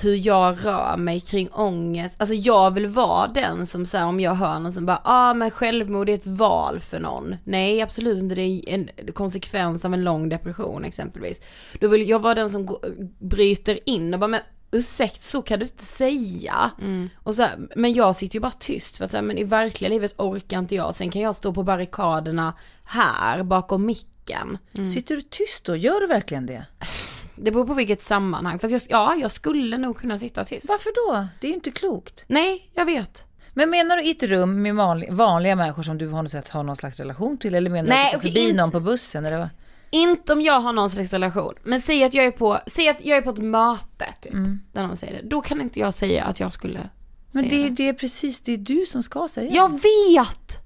hur 0.00 0.26
jag 0.26 0.64
rör 0.64 0.96
mig 0.96 1.20
kring 1.20 1.48
ångest, 1.52 2.16
alltså 2.18 2.34
jag 2.34 2.70
vill 2.70 2.86
vara 2.86 3.26
den 3.26 3.66
som 3.66 3.86
säger 3.86 4.06
om 4.06 4.20
jag 4.20 4.34
hör 4.34 4.58
någon 4.58 4.72
som 4.72 4.86
bara, 4.86 5.00
ja 5.04 5.30
ah, 5.30 5.34
men 5.34 5.50
självmord 5.50 6.08
är 6.08 6.14
ett 6.14 6.26
val 6.26 6.80
för 6.80 7.00
någon. 7.00 7.36
Nej 7.44 7.82
absolut 7.82 8.18
inte, 8.18 8.34
det 8.34 8.42
är 8.42 8.68
en 8.68 8.90
konsekvens 9.12 9.84
av 9.84 9.94
en 9.94 10.04
lång 10.04 10.28
depression 10.28 10.84
exempelvis. 10.84 11.40
Då 11.80 11.88
vill 11.88 12.08
jag 12.08 12.18
vara 12.18 12.34
den 12.34 12.50
som 12.50 12.66
går, 12.66 12.78
bryter 13.18 13.78
in 13.88 14.14
och 14.14 14.20
bara, 14.20 14.28
men 14.28 14.40
ursäkta 14.74 15.20
så 15.20 15.42
kan 15.42 15.58
du 15.58 15.64
inte 15.64 15.84
säga. 15.84 16.70
Och 17.22 17.34
så 17.34 17.42
här, 17.42 17.58
men 17.76 17.92
jag 17.94 18.16
sitter 18.16 18.34
ju 18.36 18.40
bara 18.40 18.52
tyst 18.52 18.96
för 18.98 19.04
att 19.04 19.10
säga, 19.10 19.22
men 19.22 19.38
i 19.38 19.44
verkliga 19.44 19.88
livet 19.88 20.14
orkar 20.18 20.58
inte 20.58 20.74
jag. 20.74 20.94
Sen 20.94 21.10
kan 21.10 21.22
jag 21.22 21.36
stå 21.36 21.52
på 21.54 21.62
barrikaderna 21.62 22.54
här 22.84 23.42
bakom 23.42 23.86
micken. 23.86 24.58
Sitter 24.94 25.16
du 25.16 25.22
tyst 25.22 25.64
då? 25.64 25.76
Gör 25.76 26.00
du 26.00 26.06
verkligen 26.06 26.46
det? 26.46 26.66
Det 27.36 27.50
beror 27.50 27.66
på 27.66 27.74
vilket 27.74 28.02
sammanhang. 28.02 28.58
Fast 28.58 28.72
jag, 28.72 28.82
ja, 28.88 29.14
jag 29.14 29.30
skulle 29.30 29.78
nog 29.78 29.96
kunna 29.96 30.18
sitta 30.18 30.44
tyst. 30.44 30.68
Varför 30.68 30.90
då? 31.12 31.26
Det 31.40 31.46
är 31.46 31.48
ju 31.48 31.54
inte 31.54 31.70
klokt. 31.70 32.24
Nej, 32.26 32.70
jag 32.74 32.84
vet. 32.84 33.24
Men 33.56 33.70
menar 33.70 33.96
du 33.96 34.02
i 34.04 34.10
ett 34.10 34.22
rum 34.22 34.62
med 34.62 34.74
vanliga, 35.10 35.56
människor 35.56 35.82
som 35.82 35.98
du 35.98 36.08
har 36.08 36.22
något 36.22 36.32
sätt 36.32 36.48
har 36.48 36.62
någon 36.62 36.76
slags 36.76 36.98
relation 37.00 37.38
till? 37.38 37.54
Eller 37.54 37.70
menar 37.70 37.88
Nej, 37.88 38.08
du 38.10 38.16
att 38.16 38.22
du 38.22 38.28
förbi 38.28 38.40
inte- 38.40 38.56
någon 38.62 38.70
på 38.70 38.80
bussen? 38.80 39.26
Eller 39.26 39.38
vad? 39.38 39.48
Inte 39.94 40.32
om 40.32 40.40
jag 40.40 40.60
har 40.60 40.72
någon 40.72 40.90
slags 40.90 41.12
relation. 41.12 41.54
Men 41.64 41.80
säg 41.80 42.04
att 42.04 42.14
jag 42.14 42.24
är 42.24 42.30
på, 42.30 42.58
säg 42.66 42.88
att 42.88 43.04
jag 43.04 43.18
är 43.18 43.22
på 43.22 43.30
ett 43.30 43.38
möte 43.38 44.06
typ. 44.22 44.32
Där 44.72 44.86
någon 44.86 44.96
säger 44.96 45.22
det. 45.22 45.28
Då 45.28 45.40
kan 45.40 45.60
inte 45.60 45.80
jag 45.80 45.94
säga 45.94 46.24
att 46.24 46.40
jag 46.40 46.52
skulle 46.52 46.90
Men 47.32 47.50
säga 47.50 47.62
det, 47.64 47.70
det 47.70 47.88
är 47.88 47.92
precis, 47.92 48.40
det 48.40 48.52
är 48.52 48.56
du 48.56 48.86
som 48.86 49.02
ska 49.02 49.28
säga 49.28 49.50
det. 49.50 49.56
Jag 49.56 49.68
vet! 49.72 50.58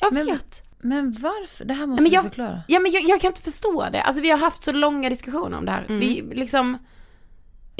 Jag 0.00 0.12
Men- 0.14 0.26
vet. 0.26 0.62
Men 0.82 1.12
varför? 1.12 1.64
Det 1.64 1.74
här 1.74 1.86
måste 1.86 2.02
Men 2.02 2.10
du 2.10 2.16
jag, 2.16 2.24
förklara. 2.24 2.62
ja 2.68 2.80
men 2.80 2.92
jag, 2.92 3.02
jag 3.02 3.20
kan 3.20 3.28
inte 3.30 3.42
förstå 3.42 3.86
det. 3.92 4.02
Alltså 4.02 4.22
vi 4.22 4.30
har 4.30 4.38
haft 4.38 4.62
så 4.64 4.72
långa 4.72 5.08
diskussioner 5.10 5.58
om 5.58 5.64
det 5.64 5.72
här. 5.72 5.86
Vi 5.88 6.22
liksom, 6.34 6.78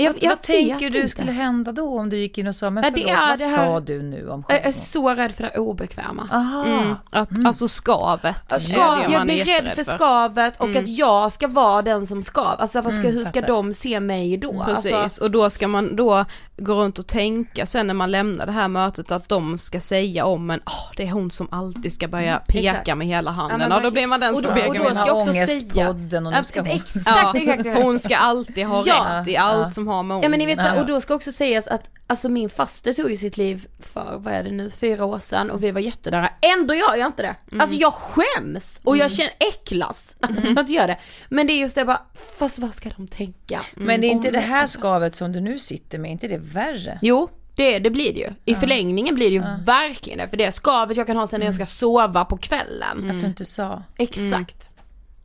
jag, 0.05 0.13
vad 0.13 0.23
jag 0.23 0.31
vad 0.31 0.43
tänker 0.43 0.91
du 0.91 0.97
inte. 0.97 1.09
skulle 1.09 1.33
hända 1.33 1.73
då 1.73 1.99
om 1.99 2.11
du 2.11 2.17
gick 2.19 2.39
in 2.39 2.47
och 2.47 2.57
sa, 2.57 2.71
men 2.71 2.85
Ja, 2.85 2.91
det 2.91 2.97
förlåt, 3.01 3.17
är 3.19 3.29
vad 3.29 3.39
det 3.39 3.45
här- 3.45 3.67
sa 3.67 3.81
du 3.81 4.03
nu 4.03 4.29
om 4.31 4.45
Jag 4.49 4.59
är 4.59 4.63
självmord? 4.63 4.85
så 4.85 5.15
rädd 5.15 5.35
för 5.35 5.43
det 5.43 5.59
obekväma. 5.59 6.29
Aha. 6.33 6.65
Mm, 6.67 6.95
att, 7.11 7.29
Alltså 7.47 7.69
skavet 7.69 8.37
Ska, 8.49 8.83
är 8.83 9.09
det 9.09 9.13
jag 9.13 9.23
blir 9.23 9.45
rädd 9.45 9.65
för 9.65 9.85
skavet 9.97 10.61
och 10.61 10.77
att 10.77 10.89
jag 10.89 11.33
ska 11.33 11.49
vara 11.49 11.83
den 11.83 12.07
som 12.07 12.23
skav. 12.23 12.55
Alltså 12.59 12.81
vad 12.81 12.93
ska, 12.95 13.03
hur 13.09 13.25
ska 13.25 13.41
de 13.41 13.73
se 13.73 14.01
mig 14.01 14.37
då? 14.37 14.65
Precis, 14.67 14.93
Alltså, 14.93 15.25
och 15.25 15.31
då 15.31 15.51
ska 15.51 15.69
man 15.69 15.97
då 15.97 16.25
gå 16.57 16.75
runt 16.75 16.99
och 16.99 17.07
tänka 17.07 17.67
sen 17.67 17.87
när 17.87 17.95
man 17.95 18.11
lämnar 18.11 18.47
det 18.47 18.53
här 18.53 18.69
mötet 18.69 19.11
att 19.11 19.29
de 19.29 19.59
ska 19.59 19.81
säga 19.81 20.25
om 20.25 20.51
en, 20.51 20.61
åh 20.67 20.93
det 20.97 21.03
är 21.03 21.11
hon 21.11 21.31
som 21.31 21.49
alltid 21.51 21.93
ska 21.93 22.09
börja 22.09 22.39
peka 22.47 22.71
exakt. 22.71 22.97
med 22.99 23.07
hela 23.07 23.31
Ja, 23.31 23.35
handen, 23.35 23.59
men 23.59 23.73
och 23.73 23.83
då 23.83 23.91
blir 23.91 24.07
man 24.07 24.21
den 24.21 24.31
Och 24.31 24.37
som 24.37 24.47
då- 24.47 24.53
pekar 24.55 24.69
och 24.69 24.75
med 24.75 24.83
då 24.83 24.89
hela 24.89 25.05
ska 25.05 25.15
handen. 25.15 25.35
jag 25.35 25.45
också 25.45 25.59
säga- 25.59 25.91
och 25.91 25.97
Ja, 26.35 26.41
nu 26.41 26.45
ska 26.45 26.61
hon... 26.61 26.71
exakt, 26.71 27.07
Ja, 27.07 27.33
exakt. 27.37 27.79
hon 27.83 27.99
ska 27.99 28.17
alltid 28.17 28.67
ha 28.67 28.83
Ja. 28.87 29.07
rätt 29.11 29.29
i 29.29 29.37
allt 29.37 29.67
Ja. 29.67 29.71
som 29.71 29.87
har 29.91 30.03
med 30.03 30.24
Ja 30.24 30.28
men 30.28 30.38
ni 30.38 30.47
vet 30.47 30.59
ångest. 30.59 30.68
så, 30.68 30.74
här, 30.74 30.80
och 30.80 30.86
då 30.86 31.01
ska 31.01 31.14
också 31.14 31.32
sägas 31.32 31.66
att 31.66 31.91
alltså 32.07 32.28
min 32.28 32.51
faster 32.51 32.93
tog 32.93 33.11
ju 33.11 33.16
sitt 33.16 33.36
liv 33.36 33.66
för, 33.78 34.16
vad 34.18 34.34
är 34.34 34.43
det 34.43 34.51
nu, 34.51 34.70
fyra 34.70 35.05
år 35.05 35.18
sedan 35.18 35.51
och 35.51 35.62
vi 35.62 35.70
var 35.70 35.80
jättenära. 35.80 36.30
Ändå 36.59 36.74
gör 36.74 36.97
jag 36.97 37.07
inte 37.07 37.22
det. 37.22 37.36
Alltså 37.61 37.76
jag 37.76 37.93
skäms 37.93 38.80
och 38.84 38.97
jag 38.97 39.12
känner 39.12 39.32
äcklas 39.55 40.14
att 40.20 40.30
jag 40.45 40.59
inte 40.59 40.72
gör 40.72 40.86
det. 40.86 40.99
Men 41.28 41.47
det 41.47 41.53
är 41.53 41.59
just 41.61 41.74
det 41.74 41.84
bara, 41.84 42.03
fast 42.38 42.59
vad 42.59 42.74
ska 42.74 42.91
de 42.97 43.09
tänka? 43.09 43.61
Men 43.74 44.01
det 44.01 44.07
är 44.07 44.11
inte 44.11 44.28
om 44.28 44.34
det 44.34 44.41
här 44.41 44.66
skavet 44.66 45.14
som 45.14 45.32
du 45.32 45.41
nu 45.41 45.59
sitter 45.59 45.99
med, 45.99 46.09
är 46.09 46.12
inte 46.12 46.28
det 46.28 46.38
värre? 46.38 46.99
Jo, 47.03 47.28
det, 47.55 47.78
det 47.78 47.91
blir 47.91 48.14
det 48.14 48.20
ju. 48.20 48.28
I 48.45 48.55
förlängningen 48.55 49.14
blir 49.14 49.26
det 49.26 49.34
ju 49.34 49.64
verkligen 49.64 50.18
det. 50.18 50.28
För 50.28 50.36
det 50.36 50.53
skavet 50.53 50.97
jag 50.97 51.07
kan 51.07 51.16
ha 51.16 51.26
sen 51.26 51.41
när 51.41 51.47
jag 51.47 51.55
ska 51.55 51.66
sova 51.66 52.24
på 52.24 52.36
kvällen. 52.36 53.11
Att 53.11 53.20
du 53.20 53.26
inte 53.26 53.45
sa. 53.45 53.82
Exakt. 53.99 54.70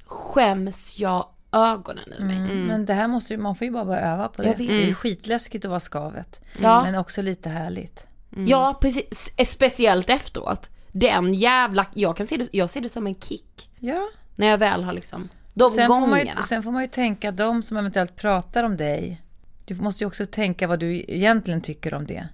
Skäms 0.05 0.99
jag 0.99 1.26
ögonen 1.56 2.14
ur 2.20 2.24
mig. 2.26 2.39
Men 2.39 2.86
det 2.86 2.93
här 2.93 3.08
måste 3.08 3.34
ju, 3.34 3.39
man 3.39 3.56
får 3.56 3.66
ju 3.66 3.72
bara 3.72 3.86
börja 3.86 4.01
öva 4.01 4.28
på 4.28 4.41
det. 4.41 4.47
Jag 4.47 4.58
vet. 4.58 4.68
Det 4.68 4.74
är 4.74 4.86
ju 4.86 4.93
skitläskigt 4.93 5.66
att 5.66 5.70
vara 5.70 5.80
skavet. 5.80 6.41
Ja. 6.62 6.84
Men 6.84 6.95
också 6.95 7.22
lite 7.22 7.49
härligt. 7.49 8.08
Ja, 8.47 8.78
precis. 8.82 9.32
Speciellt 9.45 10.10
efteråt. 10.10 10.70
Den 10.91 11.34
jävla, 11.34 11.86
jag 11.93 12.18
kan 12.18 12.28
se 12.28 12.38
det, 12.38 12.47
jag 12.51 12.70
ser 12.70 12.82
det 12.82 12.89
som 12.89 13.08
en 13.08 13.16
kick. 13.16 13.70
Ja. 13.80 14.08
När 14.36 14.47
jag 14.47 14.58
väl 14.58 14.84
har 14.84 14.93
liksom, 14.93 15.30
de 15.53 15.70
Sen 15.70 15.88
får, 15.88 15.99
man 15.99 16.10
ju, 16.20 16.26
gångerna. 16.26 16.41
sen 16.41 16.64
får 16.64 16.72
man 16.72 16.82
ju 16.82 16.88
tänka, 16.88 17.32
de 17.32 17.62
som 17.62 17.78
eventuellt 17.78 18.16
pratar 18.16 18.64
om 18.64 18.78
dig, 18.78 19.22
du 19.66 19.76
måste 19.76 20.03
ju 20.03 20.08
också 20.08 20.26
tänka 20.26 20.68
vad 20.68 20.80
du 20.80 20.95
egentligen 21.08 21.62
tycker 21.62 21.93
om 21.93 22.06
det. 22.08 22.14
Är 22.16 22.28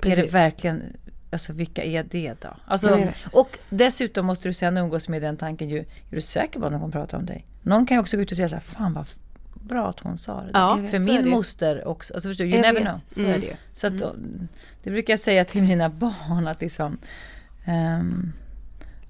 Precis. 0.16 0.34
verkligen, 0.34 0.96
alltså 1.30 1.52
vilka 1.52 1.84
är 1.84 2.02
det 2.10 2.34
då? 2.40 2.56
Alltså, 2.66 2.90
Jag 2.98 3.12
och 3.32 3.58
dessutom 3.70 4.26
måste 4.26 4.48
du 4.48 4.52
sen 4.52 4.76
umgås 4.76 5.08
med 5.08 5.22
den 5.22 5.36
tanken 5.36 5.68
ju, 5.68 5.78
är 5.78 5.86
du 6.10 6.20
säker 6.20 6.60
på 6.60 6.66
att 6.66 6.72
någon 6.72 6.80
kommer 6.80 6.92
prata 6.92 7.16
om 7.16 7.26
dig? 7.26 7.44
Någon 7.62 7.86
kan 7.86 7.94
ju 7.96 8.00
också 8.00 8.16
gå 8.16 8.22
ut 8.22 8.30
och 8.30 8.36
säga 8.36 8.48
så 8.48 8.54
här, 8.56 8.60
fan 8.62 8.92
vad 8.94 9.06
bra 9.54 9.88
att 9.90 10.00
hon 10.00 10.18
sa 10.18 10.40
det. 10.42 10.50
Ja, 10.54 10.78
För 10.90 10.98
min 10.98 11.28
moster 11.28 11.88
också, 11.88 12.14
alltså 12.14 12.28
förstår 12.28 12.44
du, 12.44 12.50
you 12.50 12.56
Jag 12.58 12.74
never 12.74 12.80
vet, 12.80 12.88
know. 12.88 13.02
Så 13.06 13.24
är 13.26 13.38
det. 13.38 13.56
Så 13.72 13.86
att, 13.86 13.92
det 14.82 14.90
brukar 14.90 15.12
jag 15.12 15.20
säga 15.20 15.44
till 15.44 15.62
mina 15.62 15.88
barn 16.28 16.48
att 16.48 16.60
liksom, 16.60 16.98
ehm, 17.64 18.32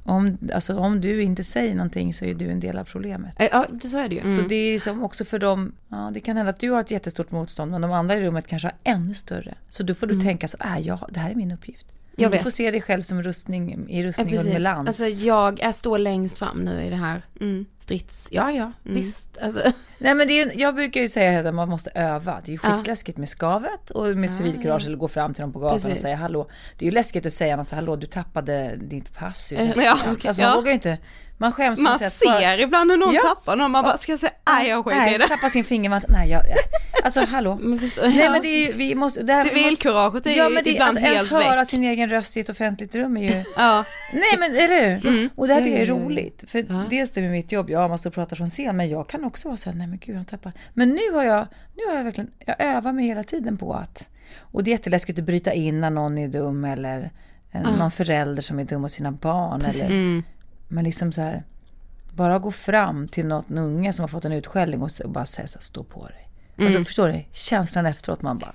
om, 0.04 0.38
alltså, 0.54 0.76
om 0.78 1.00
du 1.00 1.22
inte 1.22 1.44
säger 1.44 1.74
någonting 1.74 2.14
så 2.14 2.24
är 2.24 2.34
du 2.34 2.50
en 2.50 2.60
del 2.60 2.78
av 2.78 2.84
problemet. 2.84 3.34
Eh, 3.38 3.48
Ja, 3.52 3.66
det- 3.70 3.88
så 3.88 3.98
är 3.98 4.08
det 4.08 4.14
ju. 4.14 4.36
Så 4.36 4.40
det 4.42 4.54
är 4.54 4.78
som 4.78 5.02
också 5.02 5.24
för 5.24 5.38
dem, 5.38 5.72
ja 5.88 6.10
det 6.14 6.20
kan 6.20 6.36
hända 6.36 6.50
att 6.50 6.60
du 6.60 6.70
har 6.70 6.80
ett 6.80 6.90
jättestort 6.90 7.30
motstånd 7.30 7.70
men 7.70 7.80
de 7.82 7.92
andra 7.92 8.14
i 8.14 8.20
rummet 8.20 8.46
kanske 8.46 8.68
har 8.68 8.74
ännu 8.92 9.14
större. 9.14 9.54
Så 9.68 9.82
då 9.82 9.94
får 9.94 10.06
du 10.06 10.20
tänka 10.20 10.48
så, 10.48 10.56
äh, 10.64 10.78
ja, 10.86 11.08
det 11.12 11.20
här 11.20 11.30
är 11.30 11.34
min 11.34 11.52
uppgift. 11.52 11.86
Jag 12.22 12.30
du 12.30 12.36
vet. 12.36 12.42
får 12.42 12.50
se 12.50 12.70
dig 12.70 12.80
själv 12.80 13.02
som 13.02 13.22
rustning, 13.22 13.86
i 13.88 14.00
Ja, 14.00 14.06
rustning 14.08 14.26
och 14.26 14.32
precis. 14.32 14.52
melans. 14.52 14.88
Alltså 14.88 15.26
jag 15.26 15.60
är 15.60 15.72
står 15.72 15.98
längst 15.98 16.38
fram 16.38 16.58
nu 16.58 16.84
i 16.84 16.90
det 16.90 16.96
här 16.96 17.22
Mm. 17.40 17.66
strids... 17.80 18.28
Ja, 18.30 18.50
ja, 18.50 18.72
visst. 18.82 19.38
Alltså, 19.42 19.60
Nej 19.98 20.14
men 20.14 20.26
det 20.28 20.40
är, 20.42 20.60
jag 20.60 20.74
brukar 20.74 21.00
ju 21.00 21.08
säga 21.08 21.48
att 21.48 21.54
man 21.54 21.68
måste 21.68 21.90
öva. 21.94 22.40
Det 22.44 22.50
är 22.50 22.52
ju 22.52 22.58
Ja. 22.62 22.76
skitläskigt 22.78 23.18
med 23.18 23.28
skavet 23.28 23.90
och 23.90 24.04
med 24.06 24.30
civilkurage 24.30 24.86
eller 24.86 24.96
gå 24.96 25.08
fram 25.08 25.34
till 25.34 25.42
dem 25.42 25.52
på 25.52 25.58
gatan 25.58 25.76
och 25.76 25.82
Precis. 25.82 26.00
säga 26.02 26.16
hallå. 26.16 26.46
Det 26.78 26.84
är 26.84 26.86
ju 26.86 26.92
läskigt 26.94 27.26
att 27.26 27.32
säga 27.32 27.56
något 27.56 27.68
så 27.68 27.74
hallå 27.74 27.96
du 27.96 28.06
tappade 28.06 28.76
ditt 28.76 29.14
pass. 29.14 29.52
Eh, 29.52 29.72
ja, 29.76 29.98
bank." 30.04 30.16
okej, 30.18 30.28
alltså 30.28 30.42
man 30.42 30.50
ja. 30.50 30.56
vågar 30.56 30.68
ju 30.68 30.74
inte, 30.74 30.98
man 31.40 31.52
skäms 31.52 31.78
Man 31.78 31.98
ser 31.98 32.58
ibland 32.58 32.90
hur 32.90 32.98
någon 32.98 33.14
Ja. 33.14 33.20
tappar 33.20 33.56
någon, 33.56 33.70
man 33.70 33.84
bara, 33.84 33.98
ska 33.98 34.12
jag 34.12 34.18
säga 34.18 34.32
nej 34.46 34.68
jag 34.68 34.84
skiter 34.84 35.14
i 35.14 35.18
det. 35.18 35.28
tappa 35.28 35.48
sin 35.48 35.64
fingervant. 35.64 36.04
Nej, 36.08 36.30
jag, 36.30 36.42
alltså 37.04 37.24
hallå. 37.24 37.58
men 37.62 37.78
förstår, 37.78 38.02
Nej 38.02 38.30
men 38.30 38.42
det 38.42 38.48
är 38.48 38.72
vi 38.72 38.94
måste... 38.94 39.22
Det 39.22 39.32
här, 39.32 39.44
Civilkuraget 39.44 40.26
är 40.26 40.30
Ja 40.30 40.48
men 40.48 40.64
det, 40.64 40.70
ibland 40.70 40.98
att 40.98 41.04
ens 41.04 41.30
höra 41.30 41.56
väck. 41.56 41.68
sin 41.68 41.84
egen 41.84 42.10
röst 42.10 42.36
i 42.36 42.40
ett 42.40 42.48
offentligt 42.48 42.94
rum 42.94 43.16
är 43.16 43.22
ju... 43.22 43.44
Ja. 43.56 43.84
Nej 44.12 44.38
men 44.38 44.56
eller 44.56 44.96
hur? 44.98 45.30
Och 45.36 45.48
det 45.48 45.54
här 45.54 45.60
Ja, 45.60 45.64
tycker 45.64 45.78
jag 45.78 45.86
är 45.88 45.92
ja, 45.92 45.98
ja. 46.00 46.04
roligt. 46.06 46.44
För 46.50 46.58
Ja. 46.68 46.84
dels 46.90 47.10
det 47.10 47.20
med 47.20 47.30
mitt 47.30 47.52
jobb, 47.52 47.70
ja 47.70 47.88
man 47.88 47.98
står 47.98 48.10
och 48.10 48.14
pratar 48.14 48.36
från 48.36 48.50
scen, 48.50 48.76
men 48.76 48.88
jag 48.88 49.08
kan 49.08 49.24
också 49.24 49.48
vara 49.48 49.56
såhär, 49.56 49.76
nej 49.76 49.86
men 49.86 49.98
gud 49.98 50.16
han 50.16 50.24
tappar. 50.24 50.52
Men 50.74 50.88
nu 50.88 51.12
har 51.14 51.24
jag, 51.24 51.46
nu 51.76 51.82
har 51.88 51.94
jag 51.96 52.04
verkligen, 52.04 52.30
jag 52.46 52.56
övar 52.60 52.92
mig 52.92 53.06
hela 53.06 53.24
tiden 53.24 53.56
på 53.58 53.74
att, 53.74 54.08
och 54.40 54.64
det 54.64 54.70
är 54.70 54.72
jätteläskigt 54.72 55.18
att 55.18 55.24
bryta 55.24 55.52
in 55.52 55.80
när 55.80 55.90
någon 55.90 56.18
är 56.18 56.28
dum 56.28 56.64
eller 56.64 57.10
någon 57.78 57.90
förälder 57.90 58.42
som 58.42 58.58
är 58.58 58.64
dum 58.64 58.80
mot 58.82 58.90
sina 58.92 59.12
barn 59.12 59.62
eller, 59.62 59.84
Mm. 59.86 60.22
Men 60.68 60.84
liksom 60.84 61.12
så 61.12 61.20
här, 61.20 61.44
bara 62.12 62.38
gå 62.38 62.50
fram 62.50 63.08
till 63.08 63.26
något 63.26 63.50
unge 63.50 63.92
som 63.92 64.02
har 64.02 64.08
fått 64.08 64.24
en 64.24 64.32
utskällning 64.32 64.82
och, 64.82 64.90
och 65.04 65.10
bara 65.10 65.26
säga 65.26 65.48
så 65.48 65.58
här, 65.58 65.62
stå 65.62 65.84
på 65.84 66.06
dig. 66.06 66.28
Alltså 66.66 66.84
förstår 66.84 67.08
du? 67.08 67.24
Känslan 67.32 67.86
efteråt 67.86 68.22
man 68.22 68.38
bara, 68.38 68.52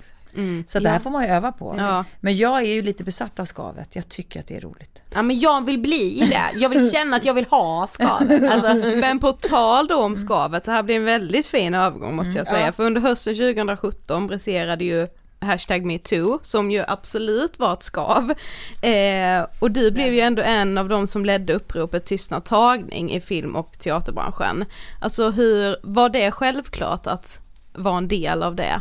Så 0.66 0.80
det 0.80 0.88
här 0.88 0.98
får 0.98 1.10
man 1.10 1.24
ju 1.24 1.30
öva 1.30 1.52
på. 1.52 1.74
Ja. 1.78 2.04
Men 2.20 2.36
jag 2.36 2.58
är 2.60 2.74
ju 2.74 2.82
lite 2.82 3.04
besatt 3.04 3.40
av 3.40 3.44
skavet, 3.44 3.96
jag 3.96 4.08
tycker 4.08 4.40
att 4.40 4.46
det 4.46 4.56
är 4.56 4.60
roligt. 4.60 5.02
Ja 5.14 5.22
men 5.22 5.40
jag 5.40 5.64
vill 5.66 5.78
bli 5.78 6.26
det, 6.30 6.58
jag 6.60 6.68
vill 6.68 6.90
känna 6.90 7.16
att 7.16 7.24
jag 7.24 7.34
vill 7.34 7.46
ha 7.46 7.86
skavet. 7.86 8.50
Alltså, 8.50 8.74
Men 9.00 9.18
på 9.20 9.32
tal 9.32 9.86
då 9.86 9.96
om 9.96 10.16
skavet, 10.16 10.64
det 10.64 10.72
här 10.72 10.82
blir 10.82 10.96
en 10.96 11.04
väldigt 11.04 11.46
fin 11.46 11.74
övergång 11.74 12.16
måste 12.16 12.38
jag 12.38 12.46
säga, 12.46 12.72
för 12.72 12.84
under 12.84 13.00
hösten 13.00 13.34
2017 13.34 14.26
briserade 14.26 14.84
ju 14.84 15.08
hashtag 15.44 15.84
metoo 15.84 16.38
som 16.42 16.70
ju 16.70 16.84
absolut 16.88 17.58
var 17.58 17.72
ett 17.72 17.82
skav. 17.82 18.34
Eh, 18.82 19.46
och 19.58 19.70
du 19.70 19.90
blev 19.90 20.14
ju 20.14 20.20
ändå 20.20 20.42
en 20.42 20.78
av 20.78 20.88
de 20.88 21.06
som 21.06 21.24
ledde 21.24 21.52
uppropet 21.52 22.04
Tystnad 22.04 22.44
tagning 22.44 23.10
i 23.10 23.20
film 23.20 23.56
och 23.56 23.78
teaterbranschen. 23.78 24.64
Alltså 25.00 25.30
hur, 25.30 25.76
var 25.82 26.08
det 26.08 26.30
självklart 26.30 27.06
att 27.06 27.40
vara 27.72 27.98
en 27.98 28.08
del 28.08 28.42
av 28.42 28.56
det? 28.56 28.80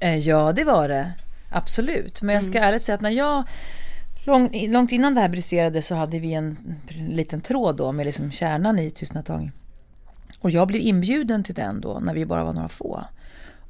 Eh, 0.00 0.16
Ja, 0.18 0.52
det 0.52 0.64
var 0.64 0.88
det. 0.88 1.12
Absolut. 1.52 2.22
Men 2.22 2.34
jag 2.34 2.44
ska 2.44 2.58
ärligt 2.58 2.82
säga 2.82 2.94
att 2.94 3.00
när 3.00 3.10
jag 3.10 3.44
lång, 4.24 4.68
långt 4.68 4.92
innan 4.92 5.14
det 5.14 5.20
här 5.20 5.28
briserade 5.28 5.82
så 5.82 5.94
hade 5.94 6.18
vi 6.18 6.32
en 6.32 6.56
liten 7.08 7.40
tråd 7.40 7.76
då 7.76 7.92
med 7.92 8.06
liksom 8.06 8.30
kärnan 8.30 8.78
i 8.78 8.90
Tystnadtagning. 8.90 9.52
Och 10.40 10.50
jag 10.50 10.68
blev 10.68 10.82
inbjuden 10.82 11.44
till 11.44 11.54
den 11.54 11.80
då 11.80 11.98
när 11.98 12.14
vi 12.14 12.26
bara 12.26 12.44
var 12.44 12.52
några 12.52 12.68
få. 12.68 13.04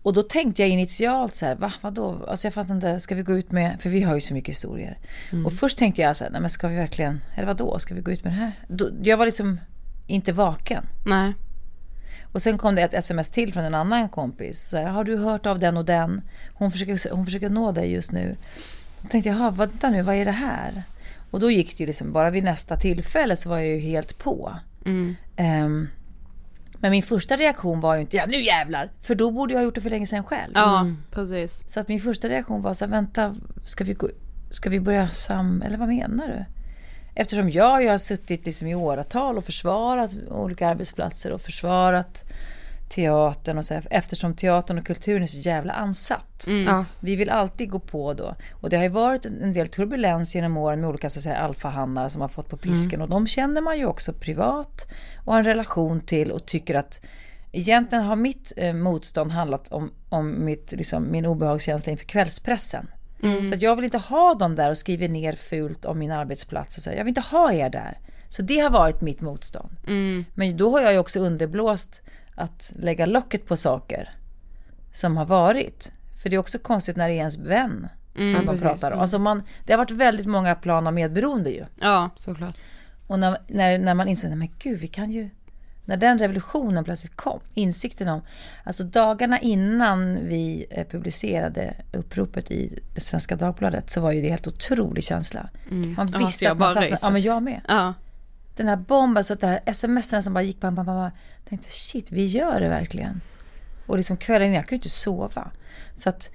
Och 0.02 0.12
då 0.12 0.22
tänkte 0.22 0.62
jag 0.62 0.68
initialt 0.68 1.34
så 1.34 1.46
här, 1.46 1.54
va, 1.54 1.72
vadå? 1.80 2.24
Alltså 2.28 2.46
jag 2.46 2.54
fattar 2.54 2.74
inte, 2.74 3.00
ska 3.00 3.14
vi 3.14 3.22
gå 3.22 3.38
ut 3.38 3.52
med, 3.52 3.80
för 3.80 3.90
vi 3.90 4.02
har 4.02 4.14
ju 4.14 4.20
så 4.20 4.34
mycket 4.34 4.48
historier. 4.48 4.98
Och 5.46 5.52
först 5.52 5.78
tänkte 5.78 6.02
jag 6.02 6.16
så 6.16 6.24
här, 6.24 6.30
nej 6.30 6.40
men 6.40 6.50
ska 6.50 6.68
vi 6.68 6.76
verkligen, 6.76 7.20
eller 7.34 7.46
vadå, 7.46 7.78
ska 7.78 7.94
vi 7.94 8.00
gå 8.00 8.10
ut 8.10 8.24
med 8.24 8.32
det 8.32 8.36
här? 8.36 8.52
Då, 8.68 8.90
jag 9.02 9.16
var 9.16 9.26
liksom 9.26 9.60
inte 10.06 10.32
vaken. 10.32 10.86
Nej. 11.06 11.34
Och 12.32 12.42
sen 12.42 12.58
kom 12.58 12.74
det 12.74 12.82
ett 12.82 12.94
sms 12.94 13.30
till 13.30 13.52
från 13.52 13.64
en 13.64 13.74
annan 13.74 14.08
kompis. 14.08 14.68
Så 14.68 14.76
här, 14.76 14.84
har 14.84 15.04
du 15.04 15.16
hört 15.16 15.46
av 15.46 15.58
den 15.58 15.76
och 15.76 15.84
den? 15.84 16.22
Hon 16.54 16.72
försöker, 16.72 17.10
hon 17.14 17.24
försöker 17.24 17.50
nå 17.50 17.72
dig 17.72 17.92
just 17.92 18.12
nu. 18.12 18.36
Då 19.02 19.08
tänkte 19.08 19.28
jag, 19.28 19.38
jaha, 19.38 19.50
vänta 19.50 19.90
nu, 19.90 20.02
vad 20.02 20.14
är 20.14 20.24
det 20.24 20.30
här? 20.30 20.82
Och 21.30 21.40
då 21.40 21.50
gick 21.50 21.76
det 21.76 21.82
ju 21.82 21.86
liksom, 21.86 22.12
bara 22.12 22.30
vid 22.30 22.44
nästa 22.44 22.76
tillfälle 22.76 23.36
så 23.36 23.48
var 23.48 23.58
jag 23.58 23.66
ju 23.66 23.78
helt 23.78 24.18
på. 24.18 24.56
Ehm, 25.36 25.88
men 26.80 26.90
min 26.90 27.02
första 27.02 27.36
reaktion 27.36 27.80
var 27.80 27.94
ju 27.94 28.00
inte, 28.00 28.16
ja 28.16 28.26
nu 28.26 28.42
jävlar! 28.42 28.90
För 29.02 29.14
då 29.14 29.30
borde 29.30 29.52
jag 29.52 29.58
ha 29.58 29.64
gjort 29.64 29.74
det 29.74 29.80
för 29.80 29.90
länge 29.90 30.06
sedan 30.06 30.24
själv. 30.24 30.52
Ja, 30.54 30.86
precis. 31.10 31.64
Så 31.68 31.80
att 31.80 31.88
min 31.88 32.00
första 32.00 32.28
reaktion 32.28 32.62
var 32.62 32.74
så 32.74 32.84
här, 32.84 32.90
vänta, 32.92 33.36
ska 33.66 33.84
vi, 33.84 33.94
gå, 33.94 34.08
ska 34.50 34.70
vi 34.70 34.80
börja 34.80 35.08
sam... 35.08 35.62
Eller 35.62 35.78
vad 35.78 35.88
menar 35.88 36.28
du? 36.28 36.44
Eftersom 37.14 37.50
jag 37.50 37.82
ju 37.82 37.88
har 37.88 37.98
suttit 37.98 38.46
liksom 38.46 38.68
i 38.68 38.74
åratal 38.74 39.38
och 39.38 39.44
försvarat 39.44 40.10
olika 40.28 40.68
arbetsplatser 40.68 41.32
och 41.32 41.40
försvarat 41.40 42.24
teatern 42.90 43.58
och 43.58 43.64
så 43.64 43.74
här, 43.74 43.86
eftersom 43.90 44.34
teatern 44.34 44.78
och 44.78 44.86
kulturen 44.86 45.22
är 45.22 45.26
så 45.26 45.38
jävla 45.38 45.72
ansatt. 45.72 46.44
ja. 46.66 46.84
Vi 47.00 47.16
vill 47.16 47.30
alltid 47.30 47.70
gå 47.70 47.78
på 47.78 48.14
då. 48.14 48.34
Och 48.52 48.70
det 48.70 48.76
har 48.76 48.82
ju 48.82 48.88
varit 48.88 49.24
en 49.24 49.52
del 49.52 49.68
turbulens 49.68 50.34
genom 50.34 50.56
åren 50.56 50.80
med 50.80 50.88
olika 50.90 51.10
så 51.10 51.18
att 51.18 51.22
säga, 51.22 51.36
alfahannar 51.38 52.08
som 52.08 52.20
har 52.20 52.28
fått 52.28 52.48
på 52.48 52.56
pisken. 52.56 53.02
Och 53.02 53.08
de 53.08 53.26
känner 53.26 53.60
man 53.60 53.78
ju 53.78 53.86
också 53.86 54.12
privat 54.12 54.86
och 55.24 55.32
har 55.32 55.38
en 55.38 55.46
relation 55.46 56.00
till 56.00 56.30
och 56.32 56.46
tycker 56.46 56.74
att 56.74 57.00
egentligen 57.52 58.04
har 58.04 58.16
mitt 58.16 58.52
eh, 58.56 58.72
motstånd 58.74 59.30
handlat 59.32 59.72
om, 59.72 59.90
om 60.08 60.44
mitt, 60.44 60.72
liksom, 60.72 61.10
min 61.10 61.26
obehagskänsla 61.26 61.92
inför 61.92 62.04
kvällspressen. 62.04 62.86
Så 63.48 63.54
att 63.54 63.62
jag 63.62 63.76
vill 63.76 63.84
inte 63.84 63.98
ha 63.98 64.34
dem 64.34 64.54
där 64.54 64.70
och 64.70 64.78
skriver 64.78 65.08
ner 65.08 65.32
fult 65.32 65.84
om 65.84 65.98
min 65.98 66.10
arbetsplats. 66.10 66.76
Och 66.76 66.82
så. 66.82 66.90
här. 66.90 66.96
Jag 66.96 67.04
vill 67.04 67.10
inte 67.10 67.20
ha 67.20 67.52
er 67.52 67.70
där. 67.70 67.98
Så 68.28 68.42
det 68.42 68.58
har 68.58 68.70
varit 68.70 69.00
mitt 69.00 69.20
motstånd. 69.20 69.76
Men 70.34 70.56
då 70.56 70.70
har 70.70 70.80
jag 70.80 70.92
ju 70.92 70.98
också 70.98 71.20
underblåst 71.20 72.00
att 72.40 72.72
lägga 72.76 73.06
locket 73.06 73.46
på 73.46 73.56
saker 73.56 74.08
som 74.92 75.16
har 75.16 75.24
varit. 75.24 75.92
För 76.22 76.30
det 76.30 76.36
är 76.36 76.38
också 76.38 76.58
konstigt 76.58 76.96
när 76.96 77.08
det 77.08 77.14
är 77.14 77.18
ens 77.18 77.38
vän 77.38 77.88
som 78.14 78.46
de 78.46 78.58
pratar 78.58 78.90
om. 78.90 79.00
Alltså 79.00 79.18
man, 79.18 79.42
det 79.64 79.72
har 79.72 79.78
varit 79.78 79.90
väldigt 79.90 80.26
många 80.26 80.54
plan 80.54 80.86
av 80.86 80.94
medberoende 80.94 81.50
ju. 81.50 81.64
Ja, 81.80 82.10
Såklart. 82.16 82.56
Och 83.06 83.18
när, 83.18 83.38
när, 83.46 83.78
när 83.78 83.94
man 83.94 84.08
inser, 84.08 84.36
men 84.36 84.48
gud 84.58 84.80
vi 84.80 84.88
kan 84.88 85.10
ju... 85.10 85.30
När 85.84 85.96
den 85.96 86.18
revolutionen 86.18 86.84
plötsligt 86.84 87.16
kom, 87.16 87.40
insikten 87.54 88.08
om... 88.08 88.22
Alltså 88.64 88.84
dagarna 88.84 89.40
innan 89.40 90.14
vi 90.14 90.66
eh, 90.70 90.86
publicerade 90.86 91.74
uppropet 91.92 92.50
i 92.50 92.78
Svenska 92.96 93.36
Dagbladet 93.36 93.90
så 93.90 94.00
var 94.00 94.12
ju 94.12 94.22
det 94.22 94.28
helt 94.28 94.46
otrolig 94.46 95.04
känsla. 95.04 95.48
Man 95.70 95.94
Ja, 96.12 96.18
så 96.18 96.26
visste 96.26 96.44
jag 96.44 96.52
att 96.52 96.58
man 96.58 96.74
satt... 96.74 96.82
ryser. 96.82 96.98
Ja 97.02 97.10
men 97.10 97.22
jag 97.22 97.42
med. 97.42 97.60
ja. 97.68 97.94
Den 98.60 98.68
här 98.68 98.76
bomben, 98.76 99.24
så 99.24 99.32
att 99.32 99.40
det 99.40 99.46
här 99.46 99.72
smsen 99.72 100.22
som 100.22 100.34
bara 100.34 100.42
gick 100.42 100.60
bam, 100.60 100.74
bam, 100.74 100.86
bam, 100.86 100.96
bam. 100.96 101.10
Tänkte 101.48 101.68
shit, 101.70 102.12
vi 102.12 102.26
gör 102.26 102.60
det 102.60 102.68
verkligen. 102.68 103.20
Och 103.86 103.96
liksom 103.96 104.16
kvällen 104.16 104.46
innan, 104.46 104.54
jag 104.54 104.64
kunde 104.64 104.76
inte 104.76 104.88
sova. 104.88 105.50
Så 105.94 106.08
att... 106.08 106.30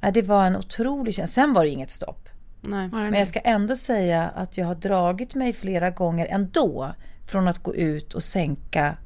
ja, 0.00 0.10
det 0.10 0.22
var 0.22 0.46
en 0.46 0.56
otrolig 0.56 1.14
känsla. 1.14 1.42
Sen 1.42 1.52
var 1.52 1.64
det 1.64 1.70
inget 1.70 1.90
stopp. 1.90 2.28
Nej. 2.60 2.88
Men 2.88 3.14
jag 3.14 3.28
ska 3.28 3.38
ändå 3.38 3.76
säga 3.76 4.28
att 4.28 4.58
jag 4.58 4.66
har 4.66 4.74
dragit 4.74 5.34
mig 5.34 5.52
flera 5.52 5.90
gånger 5.90 6.26
ändå 6.26 6.94
från 7.26 7.48
att 7.48 7.58
gå 7.58 7.74
ut 7.74 8.14
och 8.14 8.22
sänka 8.22 8.96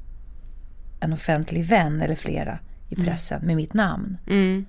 en 0.99 1.13
offentlig 1.13 1.65
vän 1.65 2.01
eller 2.01 2.15
flera 2.15 2.59
i 2.89 2.95
pressen 2.95 3.45
med 3.45 3.55
mitt 3.55 3.73
namn. 3.73 4.17
Mm. 4.27 4.65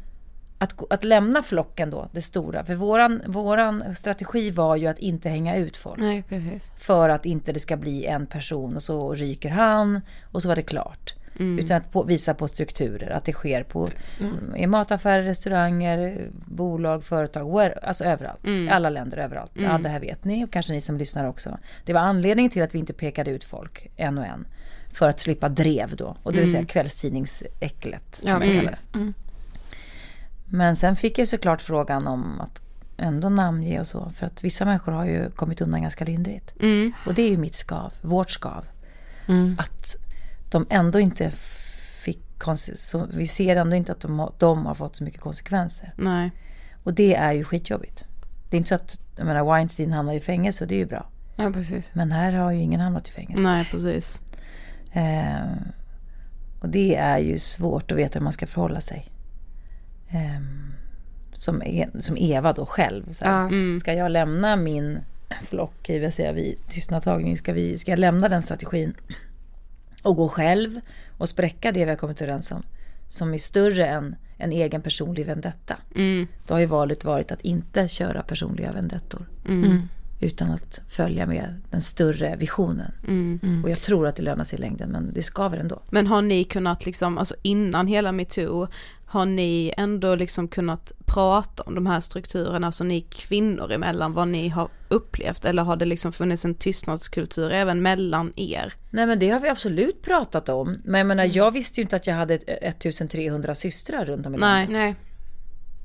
Att, 0.59 0.93
att 0.93 1.05
lämna 1.05 1.43
flocken 1.43 1.91
då, 1.91 2.09
det 2.13 2.23
stora. 2.23 2.65
För 2.65 2.75
våran, 2.75 3.23
våran 3.27 3.95
strategi 3.95 4.51
var 4.51 4.77
ju 4.77 4.87
att 4.87 4.99
inte 4.99 5.29
hänga 5.29 5.57
ut 5.57 5.77
folk. 5.77 6.01
Nej 6.01 6.25
precis. 6.29 6.71
För 6.79 7.09
att 7.09 7.27
inte 7.27 7.53
det 7.53 7.61
ska 7.61 7.77
bli 7.77 8.05
en 8.07 8.27
person 8.27 8.77
och 8.77 8.83
så 8.83 9.15
ryker 9.15 9.51
han 9.51 10.01
och 10.33 10.43
så 10.43 10.49
var 10.49 10.57
det 10.57 10.63
klart. 10.63 11.15
Utan 11.39 11.77
att 11.77 11.93
på, 11.93 12.03
visa 12.03 12.35
på 12.35 12.49
strukturer, 12.49 13.11
att 13.11 13.25
det 13.25 13.33
sker 13.33 13.63
på 13.63 13.91
i 14.57 14.67
mataffärer, 14.67 15.23
restauranger, 15.23 16.29
bolag, 16.47 17.05
företag, 17.05 17.73
alltså 17.83 18.05
överallt. 18.05 18.49
I 18.49 18.69
alla 18.69 18.91
länder, 18.91 19.19
överallt. 19.19 19.51
Ja, 19.55 19.79
det 19.79 19.89
här 19.89 20.01
vet 20.01 20.25
ni 20.25 20.45
och 20.45 20.51
kanske 20.51 20.73
ni 20.73 20.81
som 20.81 20.99
lyssnar 20.99 21.29
också. 21.29 21.59
Det 21.85 21.93
var 21.93 22.01
anledningen 22.01 22.51
till 22.51 22.63
att 22.63 22.75
vi 22.75 22.79
inte 22.79 22.93
pekade 22.93 23.31
ut 23.31 23.45
folk 23.45 23.91
en 23.97 24.19
och 24.19 24.25
en. 24.27 24.47
För 24.93 25.09
att 25.09 25.21
slippa 25.21 25.49
drev 25.49 25.97
då, 25.97 26.17
och 26.23 26.33
det 26.33 26.41
vill 26.41 26.51
säga 26.51 26.65
kvällstidningsäcklet. 26.65 28.15
som 28.15 28.29
Ja, 28.29 28.45
jag 28.45 28.57
kallar 28.57 28.75
det. 28.93 29.13
Mm. 30.55 30.67
Men 30.67 30.77
sen 30.77 30.97
fick 30.97 31.19
jag 31.19 31.29
såklart 31.29 31.63
frågan 31.63 32.07
om 32.07 32.41
att 32.41 32.63
ändå 32.97 33.29
namnge 33.29 33.81
och 33.81 33.87
så. 33.87 34.11
För 34.11 34.27
att 34.27 34.45
vissa 34.45 34.65
människor 34.65 34.93
har 34.93 35.05
ju 35.05 35.31
kommit 35.31 35.61
undan 35.61 35.83
ganska 35.83 36.05
lindrigt. 36.05 36.55
Mm. 36.61 36.93
Och 37.07 37.15
det 37.15 37.23
är 37.23 37.31
ju 37.31 37.37
mitt 37.37 37.55
skav, 37.55 37.93
vårt 38.01 38.31
skav. 38.31 38.65
Att 39.59 39.97
de 40.51 40.67
ändå 40.71 41.01
inte 41.01 41.31
fick 41.31 42.21
så 42.77 43.07
Vi 43.11 43.27
ser 43.27 43.57
ändå 43.57 43.77
inte 43.77 43.93
att 43.93 44.01
de 44.01 44.19
har, 44.19 44.33
de 44.39 44.67
har 44.67 44.75
fått 44.75 44.97
så 44.97 45.05
mycket 45.05 45.21
konsekvenser. 45.21 45.95
Nej. 45.97 46.33
Och 46.83 46.95
det 46.95 47.15
är 47.15 47.33
ju 47.33 47.45
skitjobbigt. 47.45 48.05
Det 48.51 48.57
är 48.57 48.59
inte 48.59 48.69
så 48.69 48.75
att 48.75 49.01
jag 49.17 49.27
menar, 49.27 49.45
Weinstein 49.45 49.93
hamnar 49.93 50.15
i 50.15 50.21
fängelse 50.21 50.65
och 50.65 50.69
det 50.69 50.75
är 50.75 50.79
ju 50.79 50.87
bra. 50.87 51.09
Ja 51.37 51.51
precis. 51.51 51.91
Men 51.93 52.13
här 52.13 52.33
har 52.33 52.53
ju 52.53 52.61
ingen 52.61 52.81
hamnat 52.81 53.09
i 53.09 53.11
fängelse. 53.11 53.43
Nej, 53.43 53.69
precis. 53.71 54.23
Eh, 54.93 55.57
och 56.61 56.69
det 56.69 56.97
är 56.97 57.19
ju 57.19 57.39
svårt 57.39 57.93
att 57.93 57.99
veta 57.99 58.19
hur 58.19 58.25
man 58.25 58.33
ska 58.33 58.47
förhålla 58.47 58.81
sig. 58.81 59.11
Eh, 60.15 60.41
som, 61.33 61.63
e- 61.63 61.89
som 61.95 62.17
Eva 62.19 62.53
då 62.53 62.67
själv. 62.67 63.13
Så 63.13 63.25
här, 63.25 63.53
Ja. 63.53 63.79
Ska 63.79 63.95
jag 63.95 64.11
lämna 64.11 64.57
min 64.57 64.99
flock, 65.43 65.91
i 65.91 65.99
vill 65.99 66.13
säga 66.13 66.33
vi, 66.33 66.59
tystnadtagning, 66.69 67.37
ska, 67.37 67.53
vi, 67.53 67.79
ska 67.79 67.93
jag 67.93 67.99
lämna 67.99 68.29
den 68.29 68.43
strategin 68.43 68.95
och 70.03 70.17
gå 70.17 70.29
själv 70.29 70.81
och 71.19 71.29
spräcka 71.29 71.73
det 71.73 71.85
vi 71.85 71.91
har 71.91 71.97
kommit 71.97 72.23
överens 72.23 72.53
om, 72.53 72.63
som 73.09 73.35
är 73.35 73.39
större 73.39 73.87
än 73.87 74.17
en 74.39 74.53
egen 74.53 74.83
personlig 74.83 75.27
vendetta. 75.27 75.77
Mm. 75.97 76.27
Då 76.47 76.55
har 76.55 76.61
ju 76.61 76.67
valet 76.67 77.05
varit 77.05 77.33
att 77.33 77.41
inte 77.41 77.89
köra 77.89 78.23
personliga 78.23 78.73
vendettor. 78.73 79.27
Mm. 79.49 79.83
Utan 80.21 80.51
att 80.51 80.81
följa 80.89 81.27
med 81.27 81.63
den 81.71 81.83
större 81.83 82.37
visionen. 82.37 82.93
Mm. 83.09 83.61
Och 83.65 83.71
jag 83.71 83.81
tror 83.81 84.07
att 84.07 84.17
det 84.17 84.23
lönar 84.23 84.45
sig 84.45 84.59
i 84.59 84.61
längden, 84.61 84.91
men 84.91 85.13
det 85.15 85.23
skaver 85.23 85.59
ändå. 85.59 85.83
Men 85.91 86.07
har 86.07 86.23
ni 86.23 86.45
kunnat 86.45 86.87
liksom, 86.87 87.19
alltså 87.19 87.35
innan 87.43 87.87
hela 87.87 88.13
metoo, 88.13 88.69
har 89.15 89.27
ni 89.27 89.73
ändå 89.77 90.15
liksom 90.15 90.49
kunnat 90.49 90.93
prata 91.07 91.63
om 91.63 91.75
de 91.75 91.87
här 91.87 92.01
strukturerna, 92.01 92.67
alltså 92.67 92.85
ni 92.85 93.01
kvinnor 93.01 93.73
emellan, 93.73 94.13
vad 94.13 94.29
ni 94.29 94.49
har 94.49 94.69
upplevt? 94.89 95.45
Eller 95.45 95.63
har 95.63 95.77
det 95.77 95.85
liksom 95.85 96.13
funnits 96.13 96.45
en 96.45 96.55
tystnadskultur 96.55 97.51
även 97.53 97.83
mellan 97.83 98.33
er? 98.37 98.73
Nej 98.91 99.07
men 99.07 99.19
det 99.19 99.31
har 99.31 99.41
vi 99.41 99.49
absolut 99.49 100.03
pratat 100.03 100.49
om. 100.49 100.77
Men 100.85 100.99
jag 100.99 101.07
menar, 101.07 101.25
jag 101.37 101.51
visste 101.51 101.81
ju 101.81 101.83
inte 101.83 101.97
att 101.97 102.07
jag 102.07 102.15
hade 102.15 102.35
ett- 102.35 102.49
1300 102.63 103.55
systrar 103.55 104.05
runt 104.05 104.27
om 104.27 104.35
i 104.35 104.39
landet. 104.39 104.71
Nej. 104.71 104.79
Nej. 104.85 104.95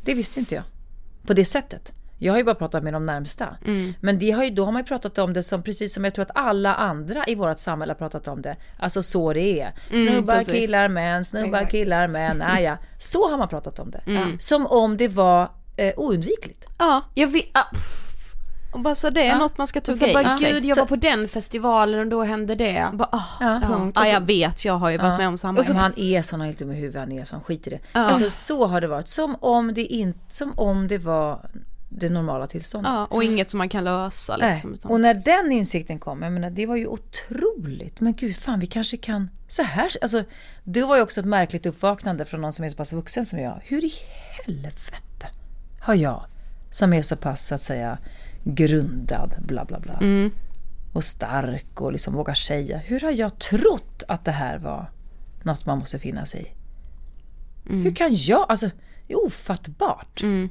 Det 0.05 0.13
visste 0.13 0.39
inte 0.39 0.55
jag. 0.55 0.63
På 1.27 1.33
det 1.33 1.45
sättet. 1.45 1.93
Jag 2.21 2.33
har 2.33 2.37
ju 2.37 2.43
bara 2.43 2.55
pratat 2.55 2.83
med 2.83 2.93
de 2.93 3.05
närmsta. 3.05 3.47
Mm. 3.65 3.93
Men 4.01 4.19
det 4.19 4.31
har 4.31 4.43
ju, 4.43 4.49
då 4.49 4.65
har 4.65 4.71
man 4.71 4.81
ju 4.81 4.85
pratat 4.85 5.17
om 5.17 5.33
det 5.33 5.43
som 5.43 5.63
precis 5.63 5.93
som 5.93 6.03
jag 6.03 6.13
tror 6.13 6.23
att 6.25 6.31
alla 6.35 6.75
andra 6.75 7.23
i 7.27 7.35
vårt 7.35 7.59
samhälle 7.59 7.91
har 7.93 7.97
pratat 7.97 8.27
om 8.27 8.41
det. 8.41 8.55
Alltså 8.79 9.01
så 9.01 9.33
det 9.33 9.61
är. 9.61 9.73
Snubbar, 9.89 10.35
precis. 10.35 10.53
killar, 10.53 10.87
män, 10.87 11.25
snubbar, 11.25 11.65
killar, 11.65 12.07
män. 12.07 12.41
Ah, 12.49 12.59
ja. 12.59 12.77
Så 12.99 13.29
har 13.29 13.37
man 13.37 13.47
pratat 13.47 13.79
om 13.79 13.91
det. 13.91 14.01
Mm. 14.05 14.39
Som 14.39 14.67
om 14.67 14.97
det 14.97 15.07
var 15.07 15.51
eh, 15.77 15.93
oundvikligt. 15.97 16.67
Ja, 16.77 17.01
Jag 17.13 17.27
vet, 17.27 17.45
ah. 17.53 17.63
Och 18.73 18.79
bara 18.79 18.95
så 18.95 19.09
det 19.09 19.21
är 19.21 19.25
Ja. 19.29 19.37
något 19.37 19.57
man 19.57 19.67
ska 19.67 19.79
så 19.81 19.85
tugga 19.97 20.13
bara, 20.13 20.33
i 20.35 20.37
sig. 20.37 20.51
gud 20.51 20.65
jag 20.65 20.75
var 20.75 20.85
på 20.85 20.95
den 20.95 21.27
festivalen 21.27 21.99
och 21.99 22.07
då 22.07 22.23
hände 22.23 22.55
det. 22.55 22.87
Bara, 22.93 23.09
ah, 23.11 23.23
Ja. 23.39 23.61
Punkt. 23.67 23.93
ja, 23.95 24.01
så- 24.03 24.07
jag 24.09 24.21
vet, 24.21 24.65
jag 24.65 24.73
har 24.73 24.89
ju 24.89 24.97
varit 24.97 25.11
Ja. 25.11 25.17
med 25.17 25.27
om 25.27 25.37
samma. 25.37 25.59
Och 25.59 25.65
så, 25.65 25.73
han 25.73 25.93
är 25.99 26.21
sån, 26.21 26.39
han 26.39 26.45
är 26.47 26.51
helt 26.51 26.59
dum 26.59 26.71
i 26.71 26.75
huvudet, 26.75 26.99
han 27.01 27.11
är 27.11 27.23
sån, 27.23 27.41
skit 27.41 27.67
i 27.67 27.69
det. 27.69 27.79
Ja. 27.93 27.99
Alltså 27.99 28.29
så 28.29 28.67
har 28.67 28.81
det 28.81 28.87
varit, 28.87 29.07
som 29.07 29.35
om 29.39 29.73
det 29.73 29.85
inte, 29.85 30.19
som 30.35 30.53
om 30.59 30.87
det 30.87 30.97
var 30.97 31.49
det 31.89 32.09
normala 32.09 32.47
tillståndet. 32.47 32.89
ja, 32.91 33.05
och 33.05 33.23
inget 33.23 33.49
som 33.49 33.57
man 33.57 33.69
kan 33.69 33.83
lösa 33.83 34.37
liksom. 34.37 34.73
Utan, 34.73 34.91
Och 34.91 35.01
när 35.01 35.13
den 35.13 35.51
insikten 35.51 35.99
kom, 35.99 36.21
jag 36.21 36.31
menar, 36.31 36.49
det 36.49 36.65
var 36.65 36.75
ju 36.75 36.87
otroligt. 36.87 37.99
Men 37.99 38.13
gud, 38.13 38.37
fan 38.37 38.59
vi 38.59 38.67
kanske 38.67 38.97
kan 38.97 39.29
så 39.47 39.63
här. 39.63 39.89
Alltså, 40.01 40.23
det 40.63 40.81
var 40.81 40.95
ju 40.95 41.01
också 41.01 41.19
ett 41.19 41.25
märkligt 41.25 41.65
uppvaknande 41.65 42.25
från 42.25 42.41
någon 42.41 42.53
som 42.53 42.65
är 42.65 42.69
så 42.69 42.77
pass 42.77 42.93
vuxen 42.93 43.25
som 43.25 43.39
jag. 43.39 43.61
Hur 43.63 43.83
i 43.85 43.91
helvete 44.45 45.27
har 45.79 45.95
jag, 45.95 46.25
som 46.71 46.93
är 46.93 47.01
så 47.01 47.15
pass 47.15 47.47
så 47.47 47.55
att 47.55 47.63
säga 47.63 47.97
grundad, 48.43 49.35
bla 49.39 49.65
bla 49.65 49.79
bla, 49.79 49.93
mm, 49.93 50.31
och 50.93 51.03
stark 51.03 51.81
och 51.81 51.91
liksom 51.91 52.13
vågar 52.13 52.33
säga. 52.33 52.77
Hur 52.77 52.99
har 52.99 53.11
jag 53.11 53.39
trott 53.39 54.03
att 54.07 54.25
det 54.25 54.31
här 54.31 54.57
var 54.57 54.91
något 55.43 55.65
man 55.65 55.77
måste 55.79 55.99
finna 55.99 56.25
sig 56.25 56.41
i? 56.41 56.59
Hur 57.83 57.95
kan 57.95 58.09
jag, 58.11 58.45
alltså 58.49 58.69
det 59.07 59.13
är 59.13 59.25
ofattbart. 59.25 60.21
mm, 60.21 60.49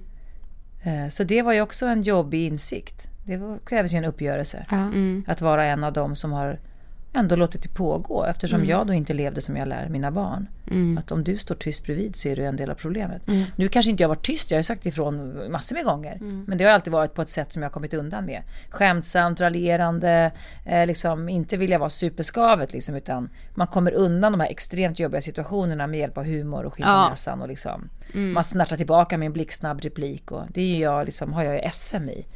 Så 1.11 1.25
det 1.25 1.43
var 1.43 1.53
ju 1.53 1.61
också 1.61 1.87
en 1.87 2.03
jobbig 2.03 2.47
insikt. 2.47 3.09
Det 3.25 3.59
krävs 3.67 3.93
ju 3.95 3.99
en 3.99 4.05
uppgörelse. 4.05 4.67
mm, 4.87 5.25
Att 5.27 5.41
vara 5.41 5.65
en 5.65 5.85
av 5.85 5.93
dem 5.93 6.17
som 6.17 6.33
har 6.33 6.59
ändå 7.13 7.37
låtit 7.37 7.63
det 7.63 7.69
pågå 7.69 8.25
eftersom 8.25 8.65
jag 8.65 8.87
då 8.87 8.93
inte 8.93 9.15
levde 9.15 9.41
som 9.41 9.57
jag 9.57 9.69
lär 9.69 9.89
mina 9.89 10.11
barn. 10.11 10.49
mm, 10.71 10.99
Att 10.99 11.13
om 11.13 11.25
du 11.25 11.37
står 11.39 11.55
tyst 11.55 11.85
bredvid 11.85 12.17
så 12.17 12.29
är 12.29 12.37
du 12.37 12.45
en 12.45 12.57
del 12.57 12.71
av 12.71 12.75
problemet. 12.75 13.23
Nu 13.57 13.69
kanske 13.69 13.91
inte 13.91 14.03
jag 14.03 14.09
varit 14.09 14.27
tyst, 14.27 14.51
jag 14.51 14.59
har 14.59 14.63
sagt 14.63 14.87
ifrån 14.87 15.43
massor 15.53 15.77
med 15.77 15.85
gånger. 15.85 16.19
Men 16.47 16.59
det 16.59 16.65
har 16.65 16.73
alltid 16.73 16.93
varit 16.93 17.15
på 17.15 17.23
ett 17.23 17.29
sätt 17.29 17.53
som 17.53 17.63
jag 17.63 17.69
har 17.71 17.73
kommit 17.75 17.95
undan 17.95 18.25
med. 18.25 18.43
Skämtsamt, 18.71 19.41
raljerande, 19.41 20.33
eh, 20.67 20.87
liksom 20.87 21.29
inte 21.29 21.57
vilja 21.57 21.79
vara 21.79 21.91
superskavet 21.91 22.73
liksom, 22.73 22.95
utan 22.95 23.31
man 23.55 23.67
kommer 23.67 23.93
undan 23.93 24.33
de 24.33 24.41
här 24.41 24.51
extremt 24.51 24.99
jobbiga 24.99 25.21
situationerna 25.21 25.87
med 25.87 26.01
hjälp 26.01 26.19
av 26.19 26.25
humor 26.25 26.65
och 26.65 26.75
skinn 26.75 26.87
Ja. 26.89 27.09
näsan 27.11 27.43
och 27.43 27.49
liksom 27.49 27.89
man 28.13 28.45
snärtar 28.45 28.77
tillbaka 28.77 29.19
med 29.19 29.27
en 29.27 29.33
blixtsnabb 29.33 29.81
replik 29.81 30.33
och 30.33 30.43
det 30.55 30.61
är 30.61 30.67
ju 30.67 30.79
jag 30.83 31.05
liksom, 31.07 31.33
har 31.33 31.43
jag 31.43 31.55
ju 31.55 31.71
SM 31.73 32.09
i. 32.09 32.27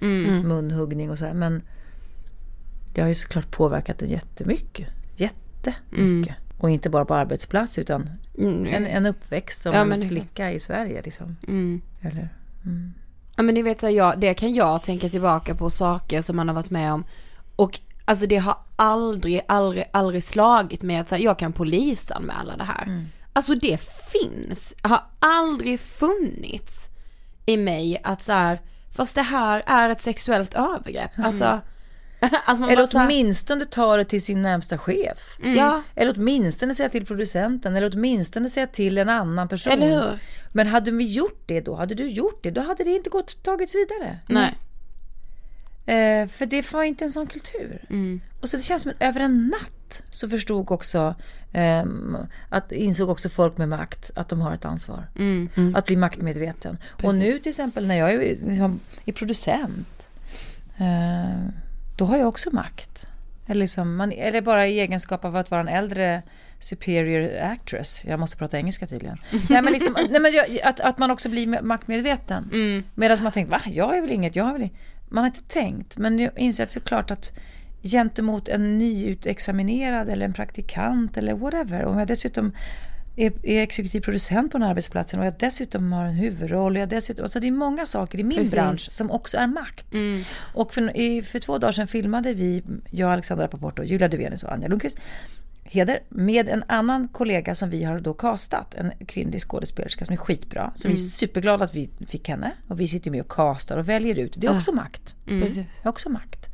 Munhuggning 0.44 1.10
och 1.10 1.18
så 1.18 1.24
här. 1.24 1.34
Men 1.34 1.62
det 2.92 3.00
har 3.00 3.08
ju 3.08 3.14
såklart 3.14 3.50
påverkat 3.50 3.98
den 3.98 4.08
jättemycket. 4.08 4.88
Jättemycket. 5.16 6.36
Och 6.58 6.70
inte 6.70 6.90
bara 6.90 7.04
på 7.04 7.14
arbetsplats 7.14 7.78
utan 7.78 8.10
Mm. 8.38 8.66
en, 8.66 8.86
en 8.86 9.06
uppväxt 9.06 9.62
som 9.62 9.72
Ja, 9.74 9.80
en 9.80 10.00
det 10.00 10.06
flicka 10.08 10.52
i 10.52 10.60
Sverige 10.60 11.02
liksom. 11.02 11.36
mm, 11.48 11.80
Eller? 12.00 12.28
Ja 13.36 13.42
men 13.42 13.54
ni 13.54 13.62
vet 13.62 13.82
jag, 13.82 14.20
det 14.20 14.34
kan 14.34 14.54
jag 14.54 14.82
tänka 14.82 15.08
tillbaka 15.08 15.54
på 15.54 15.70
saker 15.70 16.22
som 16.22 16.36
man 16.36 16.48
har 16.48 16.54
varit 16.54 16.70
med 16.70 16.92
om. 16.92 17.04
Och 17.56 17.80
alltså 18.04 18.26
det 18.26 18.36
har 18.36 18.56
aldrig, 18.76 19.40
aldrig, 19.48 19.84
aldrig 19.92 20.24
slagit 20.24 20.82
mig 20.82 20.96
att 20.96 21.08
så 21.08 21.14
här, 21.14 21.22
jag 21.22 21.38
kan 21.38 21.52
polisanmäla 21.52 22.56
det 22.56 22.64
här. 22.64 23.06
Alltså 23.32 23.54
det 23.54 23.80
finns, 24.12 24.74
har 24.82 25.00
aldrig 25.18 25.80
funnits 25.80 26.88
i 27.46 27.56
mig 27.56 28.00
att 28.04 28.22
så 28.22 28.32
här, 28.32 28.60
fast 28.90 29.14
det 29.14 29.22
här 29.22 29.62
är 29.66 29.88
ett 29.90 30.02
sexuellt 30.02 30.54
övergrepp. 30.54 31.10
Alltså, 31.16 31.60
man 32.46 32.70
Eller 32.70 32.86
bara 32.92 33.04
åtminstone 33.04 33.64
ta 33.64 33.96
det 33.96 34.04
till 34.04 34.22
sin 34.22 34.42
närmsta 34.42 34.78
chef. 34.78 35.38
ja, 35.56 35.82
Eller 35.94 36.14
åtminstone 36.16 36.74
säga 36.74 36.88
till 36.88 37.06
producenten. 37.06 37.76
Eller 37.76 37.90
åtminstone 37.94 38.48
säga 38.48 38.66
till 38.66 38.98
en 38.98 39.08
annan 39.08 39.48
person. 39.48 39.72
eller 39.72 39.86
hur? 39.86 40.18
Men 40.52 40.66
hade 40.66 40.90
vi 40.90 41.04
gjort 41.04 41.42
det 41.46 41.60
då, 41.60 41.74
hade 41.74 41.94
du 41.94 42.08
gjort 42.08 42.42
det, 42.42 42.50
då 42.50 42.60
hade 42.60 42.84
det 42.84 42.90
inte 42.90 43.10
gått 43.10 43.42
tagits 43.42 43.74
vidare. 43.74 44.18
Nej. 44.26 44.58
Eh, 45.86 46.28
för 46.28 46.46
det 46.46 46.72
var 46.72 46.82
inte 46.82 47.04
en 47.04 47.10
sån 47.10 47.26
kultur. 47.26 47.84
Mm. 47.90 48.20
Och 48.40 48.48
så 48.48 48.56
det 48.56 48.62
känns 48.62 48.82
som 48.82 48.90
att 48.90 49.02
över 49.02 49.20
en 49.20 49.46
natt 49.48 50.02
så 50.10 50.28
förstod 50.28 50.70
också, 50.70 51.14
ehm, 51.52 52.16
att 52.48 52.72
insåg 52.72 53.08
också 53.10 53.28
folk 53.28 53.58
med 53.58 53.68
makt 53.68 54.10
att 54.14 54.28
de 54.28 54.40
har 54.40 54.54
ett 54.54 54.64
ansvar. 54.64 55.08
Mm. 55.18 55.74
Att 55.76 55.86
bli 55.86 55.96
maktmedveten. 55.96 56.78
Och 57.02 57.14
nu 57.14 57.38
till 57.38 57.50
exempel 57.50 57.86
när 57.86 57.94
jag 57.94 58.12
är, 58.12 58.18
liksom, 58.18 58.80
är 59.04 59.12
producent, 59.12 60.08
eh, 60.78 61.48
då 61.96 62.04
har 62.04 62.16
jag 62.18 62.28
också 62.28 62.50
makt. 62.52 63.06
Eller, 63.46 63.60
liksom, 63.60 63.96
man, 63.96 64.12
eller 64.12 64.40
bara 64.40 64.66
i 64.66 64.80
egenskap 64.80 65.24
av 65.24 65.36
att 65.36 65.50
vara 65.50 65.60
en 65.60 65.68
äldre 65.68 66.22
superior 66.60 67.40
actress. 67.42 68.04
Jag 68.06 68.20
måste 68.20 68.36
prata 68.36 68.56
engelska 68.58 68.86
tydligen. 68.86 69.16
nej, 69.48 69.62
men 69.62 69.72
liksom, 69.72 69.96
nej, 70.10 70.20
men 70.20 70.32
jag, 70.32 70.60
att, 70.64 70.80
att 70.80 70.98
man 70.98 71.10
också 71.10 71.28
blir 71.28 71.62
maktmedveten. 71.62 72.50
mm, 72.52 72.82
Medan 72.94 73.22
man 73.22 73.32
tänkt, 73.32 73.50
va? 73.50 73.60
Jag 73.66 73.96
är 73.96 74.00
väl 74.00 74.10
inget, 74.10 74.36
jag 74.36 74.44
har 74.44 74.52
väl 74.52 74.62
inget. 74.62 74.76
Man 75.08 75.24
har 75.24 75.26
inte 75.26 75.42
tänkt. 75.42 75.96
Men 75.96 76.18
jag 76.18 76.38
inser 76.38 76.64
att 76.64 76.70
det 76.70 76.78
är 76.78 76.80
klart 76.80 77.10
att 77.10 77.32
gentemot 77.82 78.48
en 78.48 78.78
nyutexaminerad 78.78 80.08
eller 80.08 80.24
en 80.26 80.32
praktikant 80.32 81.16
eller 81.16 81.34
whatever. 81.34 81.84
Om 81.84 81.98
jag 81.98 82.08
dessutom 82.08 82.52
är, 83.16 83.32
är 83.42 83.62
exekutiv 83.62 84.00
producent 84.00 84.52
på 84.52 84.58
den 84.58 84.62
här 84.62 84.70
arbetsplatsen 84.70 85.20
och 85.20 85.26
jag 85.26 85.34
dessutom 85.38 85.92
har 85.92 86.04
en 86.04 86.14
huvudroll. 86.14 86.76
Jag 86.76 86.88
dessutom, 86.88 87.24
alltså 87.24 87.40
det 87.40 87.46
är 87.46 87.52
många 87.52 87.86
saker 87.86 88.18
i 88.20 88.22
min 88.22 88.38
Precis. 88.38 88.52
bransch 88.52 88.90
som 88.92 89.10
också 89.10 89.36
är 89.36 89.46
makt. 89.46 89.94
mm, 89.94 90.22
Och 90.54 90.74
för, 90.74 91.22
för 91.22 91.38
två 91.38 91.58
dagar 91.58 91.72
sedan 91.72 91.86
filmade 91.86 92.34
vi, 92.34 92.62
jag, 92.90 93.12
Alexandra 93.12 93.44
Rapaport 93.44 93.78
och 93.78 93.84
Julia 93.84 94.08
Duvenius 94.08 94.42
och 94.42 94.52
Anja 94.52 94.68
Lundqvist, 94.68 94.98
Heder, 95.64 96.02
med 96.08 96.48
en 96.48 96.64
annan 96.66 97.08
kollega 97.08 97.54
som 97.54 97.70
vi 97.70 97.84
har 97.84 98.00
då 98.00 98.14
castat, 98.14 98.74
en 98.74 98.92
kvinnlig 99.06 99.40
skådespelerska 99.40 100.04
som 100.04 100.12
är 100.12 100.16
skitbra. 100.16 100.72
Så 100.74 100.88
vi 100.88 100.94
är 100.94 100.98
superglada 100.98 101.64
att 101.64 101.74
vi 101.74 101.90
fick 102.06 102.28
henne. 102.28 102.52
Och 102.68 102.80
vi 102.80 102.88
sitter 102.88 103.10
med 103.10 103.20
och 103.20 103.30
castar 103.30 103.76
och 103.76 103.88
väljer 103.88 104.18
ut. 104.18 104.34
Det 104.36 104.46
är 104.46 104.56
också 104.56 104.72
makt. 104.72 105.16
Precis. 105.26 105.54
Det 105.54 105.66
är 105.82 105.88
också 105.88 106.08
makt. 106.08 106.46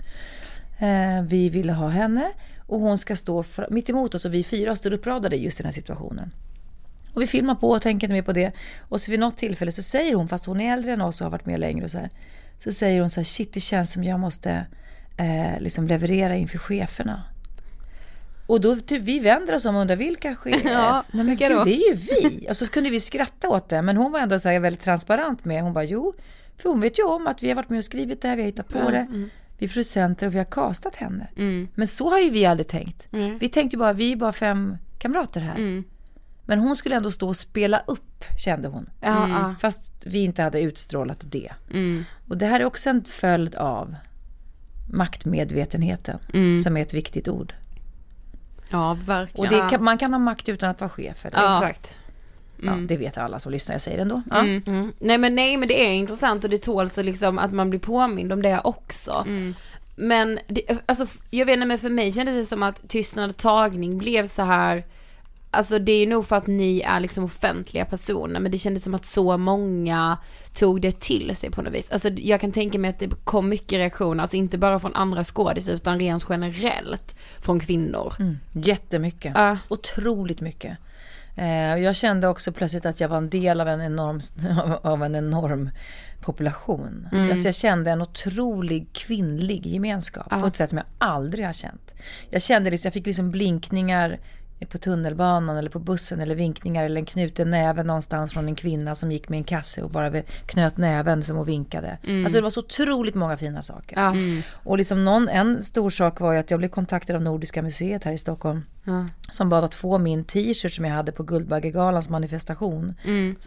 Eh, 0.79 1.23
vi 1.23 1.49
ville 1.49 1.73
ha 1.73 1.89
henne 1.89 2.33
och 2.67 2.81
hon 2.81 2.99
ska 2.99 3.17
stå 3.17 3.45
mitt 3.71 3.91
emot 3.91 4.15
oss 4.15 4.25
och 4.25 4.35
vi 4.35 4.45
fyra 4.45 4.77
står 4.77 4.93
uppradade 4.93 5.37
just 5.37 5.61
i 5.61 5.63
den 5.63 5.67
här 5.69 5.75
situationen. 5.75 6.31
Och 7.19 7.23
vi 7.23 7.27
filmar 7.27 7.55
på 7.55 7.71
och 7.71 7.83
tänker 7.83 8.07
inte 8.07 8.13
mer 8.15 8.23
på 8.23 8.33
det. 8.33 8.53
Och 8.89 9.01
så 9.01 9.11
vid 9.11 9.21
något 9.21 9.37
tillfälle 9.37 9.73
så 9.73 9.83
säger 9.83 10.15
hon, 10.15 10.29
fast 10.29 10.47
hon 10.47 10.61
är 10.61 10.73
äldre 10.73 10.93
än 10.93 11.01
oss 11.01 11.21
och 11.21 11.25
har 11.25 11.31
varit 11.31 11.47
med 11.47 11.61
längre 11.61 11.85
och 11.85 11.91
så 11.91 11.99
här. 11.99 12.11
Så 12.59 12.73
säger 12.73 13.01
hon 13.01 13.11
så 13.11 13.21
här, 13.21 13.25
shit 13.25 13.53
det 13.53 13.61
känns 13.61 13.93
som 13.93 14.05
jag 14.05 14.21
måste 14.21 14.67
eh, 15.17 15.61
liksom 15.61 15.87
leverera 15.89 16.37
inför 16.37 16.59
cheferna. 16.59 17.23
Och 18.47 18.61
då 18.61 18.77
typ, 18.77 19.03
vi 19.03 19.19
vänder 19.21 19.55
oss 19.55 19.65
om 19.67 19.75
och 19.77 19.81
undrar 19.81 19.97
vilka 19.97 20.37
chefer? 20.37 20.71
Ja, 20.73 21.05
Nej 21.13 21.25
men 21.25 21.37
gud, 21.37 21.51
då? 21.51 21.65
det 21.65 21.75
är 21.75 21.89
ju 21.91 21.95
vi. 21.95 22.47
Och 22.51 22.57
så 22.57 22.67
kunde 22.67 22.91
vi 22.91 23.01
skratta 23.01 23.49
åt 23.49 23.69
det. 23.69 23.83
Men 23.83 23.97
hon 23.97 24.13
var 24.13 24.21
ändå 24.21 24.39
så 24.39 24.49
här 24.49 24.61
väldigt 24.61 24.83
transparent 24.83 25.45
med. 25.45 25.63
Hon 25.63 25.73
bara, 25.73 25.85
jo. 25.85 26.15
För 26.59 26.69
hon 26.69 26.81
vet 26.81 26.99
ju 26.99 27.03
om 27.03 27.27
att 27.27 27.43
vi 27.43 27.49
har 27.49 27.55
varit 27.57 27.69
med 27.71 27.79
och 27.79 27.85
skrivit 27.85 28.23
det 28.23 28.29
här, 28.29 28.37
vi 28.37 28.43
har 28.43 28.47
hittat 28.47 28.69
på 28.69 28.91
det. 28.91 29.07
Vi 29.59 29.67
är 29.67 29.71
producenter 29.71 30.27
och 30.27 30.35
vi 30.35 30.39
har 30.39 30.45
castat 30.45 30.95
henne. 30.97 31.27
mm, 31.37 31.69
Men 31.75 31.87
så 31.87 32.11
har 32.11 32.19
ju 32.19 32.31
vi 32.31 32.47
aldrig 32.47 32.69
tänkt. 32.69 33.13
Mm. 33.13 33.39
Vi 33.39 33.49
tänkte 33.49 33.77
ju 33.77 33.79
bara, 33.79 33.93
vi 33.93 34.13
är 34.13 34.17
bara 34.17 34.33
fem 34.33 34.77
kamrater 34.99 35.41
här. 35.41 35.57
Mm, 36.49 36.59
Men 36.59 36.59
hon 36.67 36.77
skulle 36.77 36.97
ändå 36.97 37.11
stå 37.11 37.29
och 37.29 37.37
spela 37.37 37.83
upp, 37.87 38.25
kände 38.39 38.69
hon. 38.69 38.91
Ja, 39.01 39.29
ja. 39.29 39.55
Fast 39.61 39.93
vi 40.05 40.19
inte 40.25 40.43
hade 40.43 40.61
utstrålat 40.61 41.19
det. 41.23 41.53
mm, 41.71 42.05
Och 42.29 42.37
det 42.37 42.47
här 42.47 42.61
är 42.61 42.65
också 42.65 42.91
en 42.91 43.05
följd 43.05 43.55
av 43.55 43.95
maktmedvetenheten, 44.93 46.19
mm. 46.35 46.59
som 46.59 46.77
är 46.77 46.83
ett 46.83 46.95
viktigt 46.95 47.29
ord. 47.29 47.55
Ja, 48.71 48.91
Och 48.91 49.09
verkligen. 49.09 49.53
det 49.53 49.71
kan, 49.71 49.85
man 49.85 49.99
kan 49.99 50.13
ha 50.13 50.19
makt 50.19 50.49
utan 50.49 50.71
att 50.71 50.81
vara 50.81 50.91
chef. 50.91 51.27
Eller? 51.27 51.39
Ja. 51.39 51.55
Exakt. 51.57 51.95
Ja, 52.63 52.73
det 52.73 52.97
vet 52.97 53.19
alla 53.19 53.39
som 53.39 53.53
lyssnar, 53.53 53.75
jag 53.75 53.81
säger 53.83 53.97
det 53.97 54.03
ändå. 54.03 54.23
Ja. 54.31 54.37
Mm, 54.39 54.63
Mm. 54.67 54.93
Nej 54.99 55.19
men 55.19 55.35
nej 55.35 55.57
men 55.57 55.69
det 55.69 55.87
är 55.87 55.93
intressant 55.93 56.45
och 56.45 56.51
det 56.51 56.59
tåls 56.59 56.99
att 56.99 57.05
liksom 57.05 57.39
att 57.39 57.53
man 57.53 57.71
blir 57.71 57.81
påmind 57.81 58.33
om 58.33 58.43
det 58.43 58.61
också. 58.65 59.25
mm, 59.27 59.55
Men 59.97 60.39
det, 60.47 60.63
alltså 60.87 61.07
jag 61.31 61.47
vet 61.47 61.53
inte 61.55 61.67
men 61.67 61.79
för 61.79 61.91
mig 61.91 62.13
kändes 62.13 62.37
det 62.37 62.45
som 62.45 62.63
att 62.63 62.89
tystnad 62.89 63.31
och 63.31 63.37
tagning 63.37 63.99
blev 63.99 64.27
så 64.27 64.43
här 64.43 64.85
Alltså 65.51 65.79
det 65.79 65.93
är 65.93 66.07
nog 66.07 66.27
för 66.27 66.37
att 66.37 66.47
ni 66.47 66.81
är 66.81 67.01
liksom 67.01 67.25
offentliga 67.25 67.85
personer 67.85 68.41
men 68.41 68.53
det 68.53 68.59
kändes 68.59 68.85
som 68.85 68.95
att 68.95 69.05
så 69.05 69.37
många 69.37 70.19
tog 70.53 70.81
det 70.81 71.01
till 71.01 71.37
sig 71.37 71.51
på 71.51 71.63
något 71.63 71.75
vis. 71.75 71.91
Alltså 71.91 72.09
jag 72.09 72.41
kan 72.41 72.53
tänka 72.53 72.79
mig 72.79 72.91
att 72.91 72.99
det 72.99 73.11
kom 73.25 73.49
mycket 73.49 73.79
reaktioner, 73.79 74.23
alltså 74.23 74.37
inte 74.37 74.59
bara 74.59 74.79
från 74.79 74.95
andra 74.95 75.25
skådisar 75.25 75.73
utan 75.73 75.99
rent 75.99 76.27
generellt 76.29 77.17
från 77.41 77.61
kvinnor. 77.61 78.15
Mm. 78.19 78.39
Jättemycket. 78.53 79.33
Ja. 79.37 79.59
Otroligt 79.69 80.41
mycket. 80.41 80.79
Eh, 81.37 81.77
jag 81.77 81.97
kände 81.97 82.29
också 82.29 82.53
plötsligt 82.53 82.87
att 82.87 83.01
jag 83.01 83.09
var 83.09 83.17
en 83.17 83.31
del 83.31 83.61
av 83.61 83.69
en 83.69 83.81
enorm, 83.81 84.21
av 84.83 85.05
en 85.05 85.15
enorm 85.15 85.71
population. 86.21 87.09
Alltså 87.13 87.49
jag 87.49 87.55
kände 87.55 87.91
en 87.91 88.03
otrolig 88.03 88.93
kvinnlig 88.93 89.67
gemenskap 89.67 90.31
på 90.31 90.47
ett 90.47 90.57
sätt 90.57 90.71
som 90.71 90.79
jag 90.79 90.87
aldrig 90.99 91.45
har 91.47 91.53
känt. 91.53 91.95
Jag 92.31 92.43
kände 92.43 92.71
liksom, 92.71 92.89
jag 92.89 92.95
fick 92.95 93.07
liksom 93.07 93.31
blinkningar 93.31 94.19
på 94.67 94.79
tunnelbanan 94.79 95.57
eller 95.57 95.71
på 95.71 95.79
bussen 95.79 96.21
eller 96.21 96.35
vinkningar 96.35 96.85
eller 96.85 97.01
en 97.01 97.07
knuten 97.07 97.51
näve 97.51 97.83
någonstans 97.83 98.33
från 98.33 98.49
en 98.49 98.55
kvinna 98.55 98.95
som 98.95 99.13
gick 99.13 99.29
med 99.29 99.37
en 99.37 99.45
kasse 99.45 99.83
och 99.83 99.91
bara 99.91 100.23
knöt 100.47 100.77
näven 100.77 101.23
som 101.23 101.37
och 101.37 101.49
vinkade. 101.49 101.99
Alltså 102.25 102.39
det 102.39 102.43
var 102.43 102.51
så 102.51 102.61
otroligt 102.61 103.15
många 103.15 103.37
fina 103.37 103.63
saker. 103.63 103.97
Ja. 103.97 104.15
Och 104.53 104.79
liksom 104.79 105.05
någon, 105.05 105.29
en 105.29 105.63
stor 105.63 105.91
sak 105.91 106.21
var 106.21 106.33
ju 106.33 106.39
att 106.39 106.51
jag 106.51 106.59
blev 106.59 106.69
kontaktad 106.69 107.17
av 107.17 107.23
Nordiska 107.23 107.63
museet 107.63 108.05
här 108.05 108.13
i 108.13 108.19
Stockholm. 108.19 108.63
Som 109.31 109.49
bad 109.49 109.65
att 109.65 109.75
få 109.75 109.99
min 109.99 110.25
t-shirt 110.25 110.73
som 110.73 110.85
jag 110.85 110.93
hade 110.93 111.13
på 111.13 111.23
Guldbaggegalans 111.23 112.09
manifestation. 112.09 112.95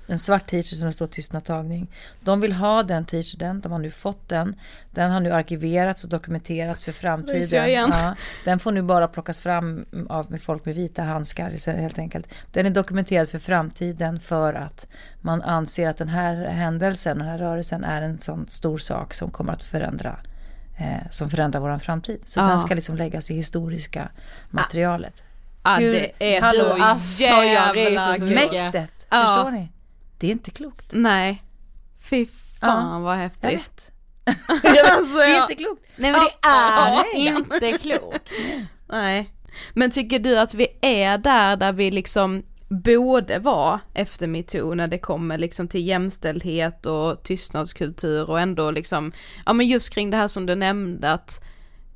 En 0.07 0.19
svart 0.19 0.47
t-shirt 0.47 0.77
som 0.77 0.85
det 0.85 0.93
står 0.93 1.07
tystnadtagning. 1.07 1.91
De 2.19 2.41
vill 2.41 2.53
ha 2.53 2.83
den 2.83 3.05
t-shirten, 3.05 3.61
de 3.61 3.71
har 3.71 3.79
nu 3.79 3.91
fått 3.91 4.29
den. 4.29 4.55
Den 4.91 5.11
har 5.11 5.19
nu 5.19 5.31
arkiverats 5.31 6.03
och 6.03 6.09
dokumenterats 6.09 6.85
för 6.85 6.91
framtiden. 6.91 7.71
Ja, 7.71 8.15
den 8.45 8.59
får 8.59 8.71
nu 8.71 8.81
bara 8.81 9.07
plockas 9.07 9.41
fram 9.41 9.85
av 10.09 10.31
med 10.31 10.41
folk 10.41 10.65
med 10.65 10.75
vita 10.75 11.00
handskar 11.03 11.71
helt 11.77 11.99
enkelt. 11.99 12.27
Den 12.51 12.65
är 12.65 12.69
dokumenterad 12.69 13.29
för 13.29 13.39
framtiden 13.39 14.19
för 14.19 14.53
att 14.53 14.87
man 15.21 15.41
anser 15.41 15.89
att 15.89 15.97
den 15.97 16.09
här 16.09 16.35
händelsen, 16.47 17.17
den 17.17 17.27
här 17.27 17.37
rörelsen 17.37 17.83
är 17.83 18.01
en 18.01 18.19
sån 18.19 18.45
stor 18.47 18.77
sak 18.77 19.13
som 19.13 19.29
kommer 19.31 19.53
att 19.53 19.63
förändra 19.63 20.19
eh, 20.79 21.09
som 21.11 21.29
förändrar 21.29 21.59
vår 21.59 21.77
framtid. 21.77 22.21
Så 22.25 22.39
Ja. 22.39 22.43
den 22.47 22.59
ska 22.59 22.75
liksom 22.75 22.95
läggas 22.95 23.31
i 23.31 23.35
historiska 23.35 24.09
materialet. 24.49 25.23
Ja, 25.63 25.75
Hur- 25.75 25.93
det 25.93 26.35
är 26.37 26.41
Hallå, 26.41 26.59
så 26.77 26.83
alltså, 26.83 27.23
jag 27.23 27.45
jävla 27.45 28.15
så. 28.15 28.25
Mäktet, 28.25 28.91
Ja. 29.09 29.35
förstår 29.35 29.51
ni? 29.51 29.71
Det 30.19 30.27
är 30.27 30.31
inte 30.31 30.51
klokt. 30.51 30.89
Nej. 30.91 31.43
Fy 32.09 32.25
fan 32.59 33.01
vad 33.01 33.13
Jag 33.15 33.21
häftigt. 33.21 33.91
alltså, 34.25 35.15
Det 35.17 35.23
är 35.23 35.41
inte 35.41 35.55
klokt. 35.55 35.81
Nej 35.95 36.11
men 36.11 36.21
det 36.21 36.27
Ja, 36.41 37.03
är 37.15 37.17
inte 37.17 37.77
klokt. 37.77 38.31
nej. 38.89 39.29
Men 39.73 39.91
tycker 39.91 40.19
du 40.19 40.39
att 40.39 40.53
vi 40.53 40.67
är 40.81 41.17
där 41.17 41.55
där 41.57 41.71
vi 41.71 41.91
liksom 41.91 42.43
borde 42.67 43.39
vara 43.39 43.79
efter 43.93 44.27
metoo 44.27 44.73
när 44.73 44.87
det 44.87 44.97
kommer 44.97 45.37
liksom 45.37 45.67
till 45.67 45.87
jämställdhet 45.87 46.85
och 46.85 47.23
tystnadskultur 47.23 48.29
och 48.29 48.39
ändå 48.39 48.71
liksom, 48.71 49.11
ja 49.45 49.53
men 49.53 49.67
just 49.67 49.93
kring 49.93 50.09
det 50.09 50.17
här 50.17 50.27
som 50.27 50.45
du 50.45 50.55
nämnde 50.55 51.11
att 51.11 51.43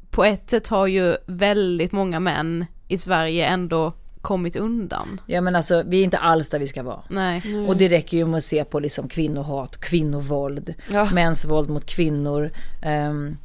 på 0.09 0.23
ett 0.23 0.49
sätt 0.49 0.67
har 0.67 0.87
ju 0.87 1.15
väldigt 1.27 1.91
många 1.91 2.19
män 2.19 2.65
i 2.87 2.97
Sverige 2.97 3.45
ändå 3.45 3.93
kommit 4.21 4.55
undan. 4.55 5.21
Ja 5.25 5.41
men 5.41 5.55
alltså 5.55 5.83
vi 5.87 5.99
är 5.99 6.03
inte 6.03 6.17
alls 6.17 6.49
där 6.49 6.59
vi 6.59 6.67
ska 6.67 6.83
vara. 6.83 7.01
Nej. 7.09 7.65
Och 7.67 7.77
det 7.77 7.89
räcker 7.89 8.17
ju 8.17 8.25
med 8.25 8.37
att 8.37 8.43
se 8.43 8.65
på 8.65 8.79
liksom 8.79 9.07
kvinnohat, 9.09 9.77
kvinnovåld, 9.77 10.73
Ja. 10.91 11.07
mäns 11.13 11.45
våld 11.45 11.69
mot 11.69 11.85
kvinnor. 11.85 12.51
Ehm, 12.81 13.37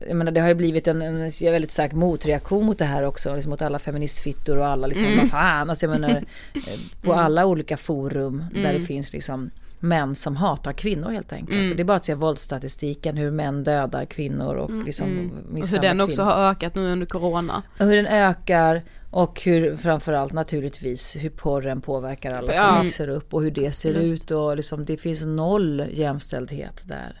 jag 0.00 0.16
menar 0.16 0.32
det 0.32 0.40
har 0.40 0.48
ju 0.48 0.54
blivit 0.54 0.88
en, 0.88 1.02
en 1.02 1.30
väldigt 1.40 1.70
stark 1.70 1.92
motreaktion 1.92 2.64
mot 2.66 2.78
det 2.78 2.84
här 2.84 3.02
också, 3.02 3.34
liksom 3.34 3.50
mot 3.50 3.62
alla 3.62 3.78
feministfittor 3.78 4.58
och 4.58 4.66
alla 4.66 4.86
liksom, 4.86 5.08
vad 5.18 5.30
fan, 5.30 5.70
alltså 5.70 5.86
jag 5.86 6.00
menar 6.00 6.10
eh, 6.54 6.60
på 7.02 7.12
alla 7.14 7.46
olika 7.46 7.76
forum 7.76 8.44
där 8.54 8.72
det 8.72 8.80
finns 8.80 9.12
liksom 9.12 9.50
män 9.78 10.14
som 10.14 10.36
hatar 10.36 10.72
kvinnor 10.72 11.10
helt 11.10 11.32
enkelt. 11.32 11.70
Och 11.70 11.76
det 11.76 11.82
är 11.82 11.84
bara 11.84 11.96
att 11.96 12.04
se 12.04 12.14
våldsstatistiken, 12.14 13.16
hur 13.16 13.30
män 13.30 13.64
dödar 13.64 14.04
kvinnor 14.04 14.54
och 14.54 14.84
liksom 14.84 15.30
Och 15.60 15.68
hur 15.68 15.78
den 15.78 16.00
också 16.00 16.16
kvinnor. 16.22 16.30
har 16.30 16.50
ökat 16.50 16.74
nu 16.74 16.92
under 16.92 17.06
corona. 17.06 17.62
Och 17.80 17.86
hur 17.86 17.96
den 17.96 18.06
ökar 18.06 18.82
och 19.10 19.42
hur 19.44 19.76
framförallt 19.76 20.32
naturligtvis 20.32 21.16
hur 21.20 21.30
porren 21.30 21.80
påverkar 21.80 22.34
alla 22.34 22.52
som 22.52 22.64
Ja. 22.66 22.82
växer 22.82 23.08
upp 23.08 23.34
och 23.34 23.42
hur 23.42 23.50
det 23.50 23.72
ser 23.72 23.94
ut 23.94 24.30
och 24.30 24.56
liksom 24.56 24.84
det 24.84 24.96
finns 24.96 25.22
noll 25.24 25.84
jämställdhet 25.92 26.82
där. 26.84 27.20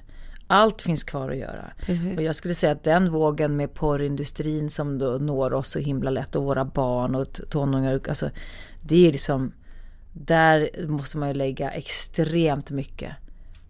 Allt 0.52 0.82
finns 0.82 1.04
kvar 1.04 1.30
att 1.30 1.36
göra. 1.36 1.72
Precis. 1.86 2.16
Och 2.16 2.22
jag 2.22 2.36
skulle 2.36 2.54
säga 2.54 2.72
att 2.72 2.84
den 2.84 3.12
vågen 3.12 3.56
med 3.56 3.74
porrindustrin 3.74 4.70
som 4.70 4.98
då 4.98 5.06
når 5.06 5.52
oss 5.52 5.70
så 5.70 5.78
himla 5.78 6.10
lätt 6.10 6.36
och 6.36 6.44
våra 6.44 6.64
barn 6.64 7.14
och 7.14 7.40
tonåringar, 7.50 8.00
alltså 8.08 8.30
det 8.82 9.08
är 9.08 9.12
liksom 9.12 9.52
där 10.12 10.86
måste 10.88 11.18
man 11.18 11.28
ju 11.28 11.34
lägga 11.34 11.70
extremt 11.70 12.70
mycket. 12.70 13.12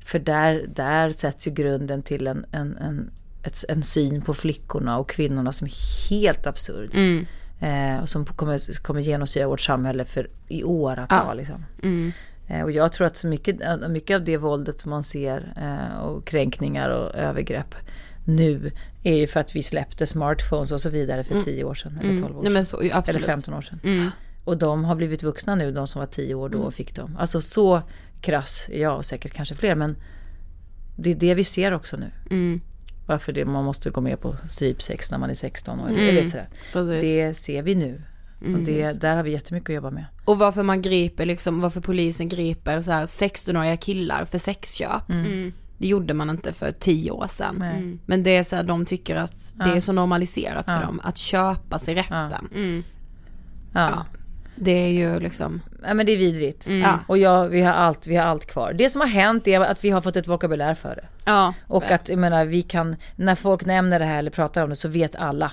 För 0.04 0.18
där, 0.18 0.66
där 0.74 1.10
sätts 1.10 1.46
ju 1.46 1.50
grunden 1.50 2.02
till 2.02 2.26
en, 2.26 2.46
en, 2.52 2.76
en, 2.76 3.10
ett, 3.42 3.64
en 3.68 3.82
syn 3.82 4.22
på 4.22 4.34
flickorna 4.34 4.98
och 4.98 5.08
kvinnorna 5.08 5.52
som 5.52 5.66
är 5.66 6.10
helt 6.10 6.46
absurd. 6.46 6.90
Mm. 6.94 7.26
Eh, 7.60 8.02
och 8.02 8.08
som 8.08 8.24
kommer, 8.24 8.82
kommer 8.82 9.00
genomsyra 9.00 9.48
vårt 9.48 9.60
samhälle 9.60 10.04
för 10.04 10.30
i 10.48 10.64
åratal. 10.64 11.26
Ja. 11.26 11.34
Liksom. 11.34 11.64
Mm. 11.82 12.12
Eh, 12.48 12.62
och 12.62 12.70
jag 12.70 12.92
tror 12.92 13.06
att 13.06 13.16
så 13.16 13.26
mycket, 13.26 13.60
eh, 13.60 13.88
mycket 13.88 14.14
av 14.14 14.24
det 14.24 14.36
våldet 14.36 14.80
som 14.80 14.90
man 14.90 15.02
ser 15.02 15.52
eh, 15.56 15.98
och 15.98 16.26
kränkningar 16.26 16.90
och 16.90 17.14
övergrepp 17.14 17.74
nu 18.24 18.72
är 19.02 19.16
ju 19.16 19.26
för 19.26 19.40
att 19.40 19.56
vi 19.56 19.62
släppte 19.62 20.06
smartphones 20.06 20.72
och 20.72 20.80
så 20.80 20.90
vidare 20.90 21.24
för 21.24 21.42
10 21.42 21.64
år 21.64 21.74
sedan 21.74 21.98
eller 22.02 22.18
12 22.18 22.24
år 22.24 22.28
Nej 22.34 22.42
sedan. 22.42 22.52
men 22.52 22.64
så, 22.64 22.80
Eller 22.80 22.96
absolut. 22.96 23.24
15 23.24 23.54
år 23.54 23.62
sedan. 23.62 23.80
Mm. 23.84 24.10
Och 24.44 24.56
de 24.56 24.84
har 24.84 24.94
blivit 24.94 25.22
vuxna 25.22 25.54
nu, 25.54 25.72
de 25.72 25.86
som 25.86 26.00
var 26.00 26.06
10 26.06 26.34
år 26.34 26.48
då 26.48 26.58
och 26.58 26.74
fick 26.74 26.94
dem. 26.96 27.16
Alltså 27.18 27.40
så 27.40 27.82
krass, 28.20 28.68
ja 28.72 28.92
och 28.92 29.04
säkert 29.04 29.32
kanske 29.32 29.54
fler 29.54 29.74
men 29.74 29.96
det 30.96 31.10
är 31.10 31.14
det 31.14 31.34
vi 31.34 31.44
ser 31.44 31.72
också 31.72 31.96
nu. 31.96 32.10
Mm. 32.30 32.60
Varför 33.06 33.32
det, 33.32 33.44
man 33.44 33.64
måste 33.64 33.90
gå 33.90 34.00
med 34.00 34.20
på 34.20 34.36
strypsex 34.48 35.10
när 35.10 35.18
man 35.18 35.30
är 35.30 35.34
16 35.34 35.80
år. 35.80 35.88
Mm. 35.88 36.14
vet. 36.14 37.00
Det 37.00 37.34
ser 37.34 37.62
vi 37.62 37.74
nu. 37.74 38.02
Och 38.44 38.60
det, 38.60 39.00
där 39.00 39.16
har 39.16 39.22
vi 39.22 39.30
jättemycket 39.30 39.70
att 39.70 39.74
jobba 39.74 39.90
med. 39.90 40.04
Och 40.24 40.38
varför 40.38 40.62
man 40.62 40.82
griper 40.82 41.26
liksom, 41.26 41.60
varför 41.60 41.80
polisen 41.80 42.28
griper 42.28 42.80
så 42.80 42.92
här 42.92 43.06
16-åriga 43.06 43.76
killar 43.76 44.24
för 44.24 44.38
sexköp. 44.38 45.10
Mm. 45.10 45.52
Det 45.78 45.86
gjorde 45.86 46.14
man 46.14 46.30
inte 46.30 46.52
för 46.52 46.70
10 46.70 47.10
år 47.10 47.26
sedan. 47.26 47.56
Nej. 47.58 47.98
Men 48.06 48.22
det 48.22 48.36
är 48.36 48.42
så 48.42 48.56
här, 48.56 48.62
de 48.62 48.84
tycker 48.86 49.16
att 49.16 49.52
det 49.54 49.68
Ja. 49.68 49.76
är 49.76 49.80
så 49.80 49.92
normaliserat 49.92 50.64
för 50.64 50.72
Ja. 50.74 50.80
dem 50.80 51.00
att 51.04 51.18
köpa 51.18 51.78
sig 51.78 51.94
rätten. 51.94 52.48
Mm. 52.54 52.82
Ja. 53.74 54.06
Det 54.56 54.70
är 54.70 54.88
ju 54.88 55.20
liksom, 55.20 55.60
ja 55.86 55.94
men 55.94 56.06
det 56.06 56.12
är 56.12 56.16
vidrigt. 56.16 56.68
ja. 56.68 56.98
Och 57.06 57.18
ja, 57.18 57.44
vi 57.44 57.60
har, 57.62 57.72
allt, 57.72 58.06
vi 58.06 58.16
har 58.16 58.24
allt 58.24 58.46
kvar. 58.46 58.72
Det 58.72 58.88
som 58.88 59.00
har 59.00 59.08
hänt 59.08 59.48
är 59.48 59.60
att 59.60 59.84
vi 59.84 59.90
har 59.90 60.00
fått 60.00 60.16
ett 60.16 60.28
vokabulär 60.28 60.74
för 60.74 60.96
det. 60.96 61.04
Ja. 61.24 61.54
Och 61.66 61.90
att, 61.90 62.08
jag 62.08 62.18
menar, 62.18 62.44
vi 62.44 62.62
kan, 62.62 62.96
när 63.16 63.34
folk 63.34 63.64
nämner 63.64 63.98
det 63.98 64.04
här 64.04 64.18
eller 64.18 64.30
pratar 64.30 64.62
om 64.64 64.70
det 64.70 64.76
så 64.76 64.88
vet 64.88 65.16
alla, 65.16 65.52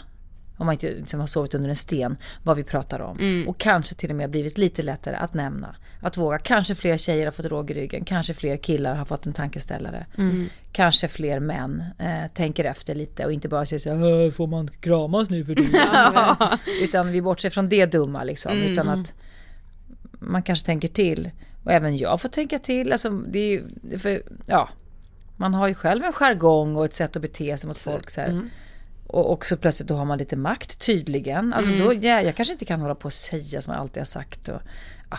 om 0.59 0.65
man 0.65 0.73
inte 0.73 0.89
liksom 0.93 1.19
har 1.19 1.27
sovit 1.27 1.53
under 1.55 1.69
en 1.69 1.75
sten, 1.75 2.17
vad 2.43 2.57
vi 2.57 2.63
pratar 2.63 2.99
om. 2.99 3.17
Och 3.47 3.57
kanske 3.57 3.95
till 3.95 4.09
och 4.09 4.15
med 4.15 4.29
blivit 4.29 4.57
lite 4.57 4.81
lättare 4.81 5.15
att 5.15 5.33
nämna. 5.33 5.75
Att 6.01 6.17
våga. 6.17 6.37
Kanske 6.39 6.75
fler 6.75 6.97
tjejer 6.97 7.25
har 7.25 7.31
fått 7.31 7.45
råg 7.45 7.71
i 7.71 7.73
ryggen, 7.73 8.05
kanske 8.05 8.33
fler 8.33 8.57
killar 8.57 8.95
har 8.95 9.05
fått 9.05 9.25
en 9.25 9.33
tankeställare. 9.33 10.05
Kanske 10.71 11.07
fler 11.07 11.39
män 11.39 11.83
eh, 11.99 12.31
tänker 12.33 12.65
efter 12.65 12.95
lite 12.95 13.25
och 13.25 13.31
inte 13.33 13.49
bara 13.49 13.65
säger 13.65 13.79
så 13.79 13.93
här, 13.95 14.25
"Äh, 14.25 14.31
får 14.31 14.47
man 14.47 14.67
kramas 14.67 15.29
nu 15.29 15.45
för 15.45 15.55
det? 15.55 16.59
Utan 16.83 17.11
vi 17.11 17.21
bortser 17.21 17.49
från 17.49 17.69
det 17.69 17.85
dumma 17.85 18.23
liksom. 18.23 18.51
Utan 18.71 18.87
att 18.99 19.13
man 20.19 20.43
kanske 20.43 20.65
tänker 20.65 20.87
till. 20.87 21.29
Och 21.63 21.71
även 21.71 21.97
jag 21.97 22.21
får 22.21 22.29
tänka 22.29 22.59
till. 22.59 22.91
Alltså, 22.91 23.09
det 23.09 23.39
är 23.39 23.49
ju, 23.51 23.63
för, 23.99 24.21
ja, 24.45 24.69
man 25.37 25.53
har 25.53 25.67
ju 25.67 25.73
själv 25.73 26.03
en 26.03 26.13
jargong 26.13 26.75
och 26.75 26.85
ett 26.85 26.93
sätt 26.93 27.15
att 27.15 27.21
bete 27.21 27.57
sig 27.57 27.67
mot 27.67 27.79
folk. 27.79 28.09
Så 28.09 28.21
här. 28.21 28.29
Och 29.09 29.31
också 29.31 29.57
plötsligt 29.57 29.87
då 29.89 29.95
har 29.95 30.05
man 30.05 30.17
lite 30.17 30.35
makt 30.35 30.79
tydligen. 30.85 31.53
Alltså 31.53 31.71
då, 31.71 31.93
ja, 31.93 32.21
jag 32.21 32.35
kanske 32.35 32.53
inte 32.53 32.65
kan 32.65 32.81
hålla 32.81 32.95
på 32.95 33.05
och 33.05 33.13
säga 33.13 33.61
som 33.61 33.73
jag 33.73 33.81
alltid 33.81 34.01
har 34.01 34.05
sagt. 34.05 34.49
Och, 34.49 34.61
ja, 35.09 35.17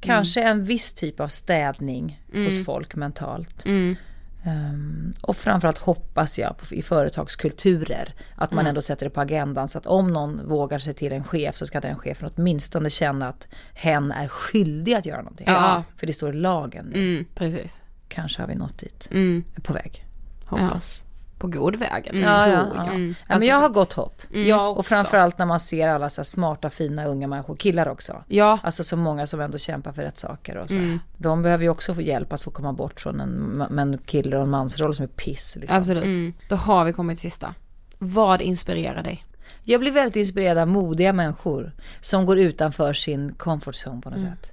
kanske 0.00 0.42
en 0.42 0.64
viss 0.64 0.94
typ 0.94 1.20
av 1.20 1.28
städning 1.28 2.22
hos 2.32 2.64
folk 2.64 2.94
mentalt. 2.94 3.66
Mm. 3.66 3.96
Ehm, 4.44 5.12
och 5.20 5.36
framförallt 5.36 5.78
hoppas 5.78 6.38
jag 6.38 6.56
på, 6.58 6.74
i 6.74 6.82
företagskulturer 6.82 8.14
att 8.34 8.52
man 8.52 8.66
ändå 8.66 8.82
sätter 8.82 9.06
det 9.06 9.10
på 9.10 9.20
agendan 9.20 9.68
så 9.68 9.78
att 9.78 9.86
om 9.86 10.12
någon 10.12 10.48
vågar 10.48 10.78
sig 10.78 10.94
till 10.94 11.12
en 11.12 11.24
chef 11.24 11.56
så 11.56 11.66
ska 11.66 11.80
den 11.80 11.96
chefen 11.96 12.30
åtminstone 12.36 12.90
känna 12.90 13.28
att 13.28 13.46
hen 13.74 14.12
är 14.12 14.28
skyldig 14.28 14.94
att 14.94 15.06
göra 15.06 15.22
någonting. 15.22 15.46
Ja. 15.48 15.84
För 15.96 16.06
det 16.06 16.12
står 16.12 16.30
i 16.30 16.36
lagen. 16.36 16.86
nu. 16.92 16.98
Mm. 16.98 17.24
precis. 17.34 17.80
Kanske 18.08 18.42
har 18.42 18.48
vi 18.48 18.54
nått 18.54 18.78
dit. 18.78 19.08
Mm. 19.10 19.44
På 19.62 19.72
väg. 19.72 20.06
Hoppas. 20.46 21.04
På 21.38 21.46
god 21.46 21.76
väg. 21.76 22.10
Ja, 22.12 22.48
ja, 22.48 22.62
tror 22.62 22.76
ja. 22.76 22.84
jag. 22.86 22.94
Mm. 22.94 23.14
ja, 23.28 23.38
men 23.38 23.48
jag 23.48 23.56
har 23.56 23.68
gott 23.68 23.92
hopp. 23.92 24.22
Jag 24.30 24.70
Och 24.70 24.78
också. 24.78 24.88
framförallt 24.88 25.38
när 25.38 25.46
man 25.46 25.60
ser 25.60 25.88
alla 25.88 26.10
så 26.10 26.20
här 26.20 26.24
smarta, 26.24 26.70
fina 26.70 27.06
unga 27.06 27.26
människor, 27.26 27.56
killar 27.56 27.88
också. 27.88 28.24
Ja, 28.28 28.58
Alltså 28.62 28.84
så 28.84 28.96
många 28.96 29.26
som 29.26 29.40
ändå 29.40 29.58
kämpar 29.58 29.92
för 29.92 30.02
rätt 30.02 30.18
saker 30.18 30.56
och 30.56 30.68
så. 30.68 30.74
Mm. 30.74 30.98
De 31.16 31.42
behöver 31.42 31.64
ju 31.64 31.70
också 31.70 31.94
få 31.94 32.00
hjälp 32.00 32.32
att 32.32 32.42
få 32.42 32.50
komma 32.50 32.72
bort 32.72 33.00
från 33.00 33.20
en, 33.20 33.78
en 33.78 33.98
kille 33.98 34.36
och 34.36 34.42
en 34.42 34.50
mansroll 34.50 34.94
som 34.94 35.02
är 35.02 35.08
piss. 35.08 35.56
Liksom. 35.60 35.78
absolut. 35.78 36.04
Mm. 36.04 36.32
Då 36.48 36.56
har 36.56 36.84
vi 36.84 36.92
kommit 36.92 37.18
till 37.18 37.30
sista. 37.30 37.54
Vad 37.98 38.40
inspirerar 38.40 39.02
dig? 39.02 39.24
Jag 39.62 39.80
blir 39.80 39.92
väldigt 39.92 40.16
inspirerad 40.16 40.58
av 40.58 40.68
modiga 40.68 41.12
människor 41.12 41.72
som 42.00 42.26
går 42.26 42.38
utanför 42.38 42.92
sin 42.92 43.34
comfort 43.34 43.74
zone 43.74 44.00
på 44.00 44.10
något 44.10 44.20
sätt. 44.20 44.52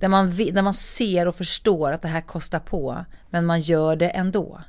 Där 0.00 0.08
man, 0.08 0.36
där 0.36 0.62
man 0.62 0.74
ser 0.74 1.28
och 1.28 1.36
förstår 1.36 1.92
att 1.92 2.02
det 2.02 2.08
här 2.08 2.20
kostar 2.20 2.58
på, 2.58 3.04
men 3.30 3.46
man 3.46 3.60
gör 3.60 3.96
det 3.96 4.08
ändå. 4.08 4.60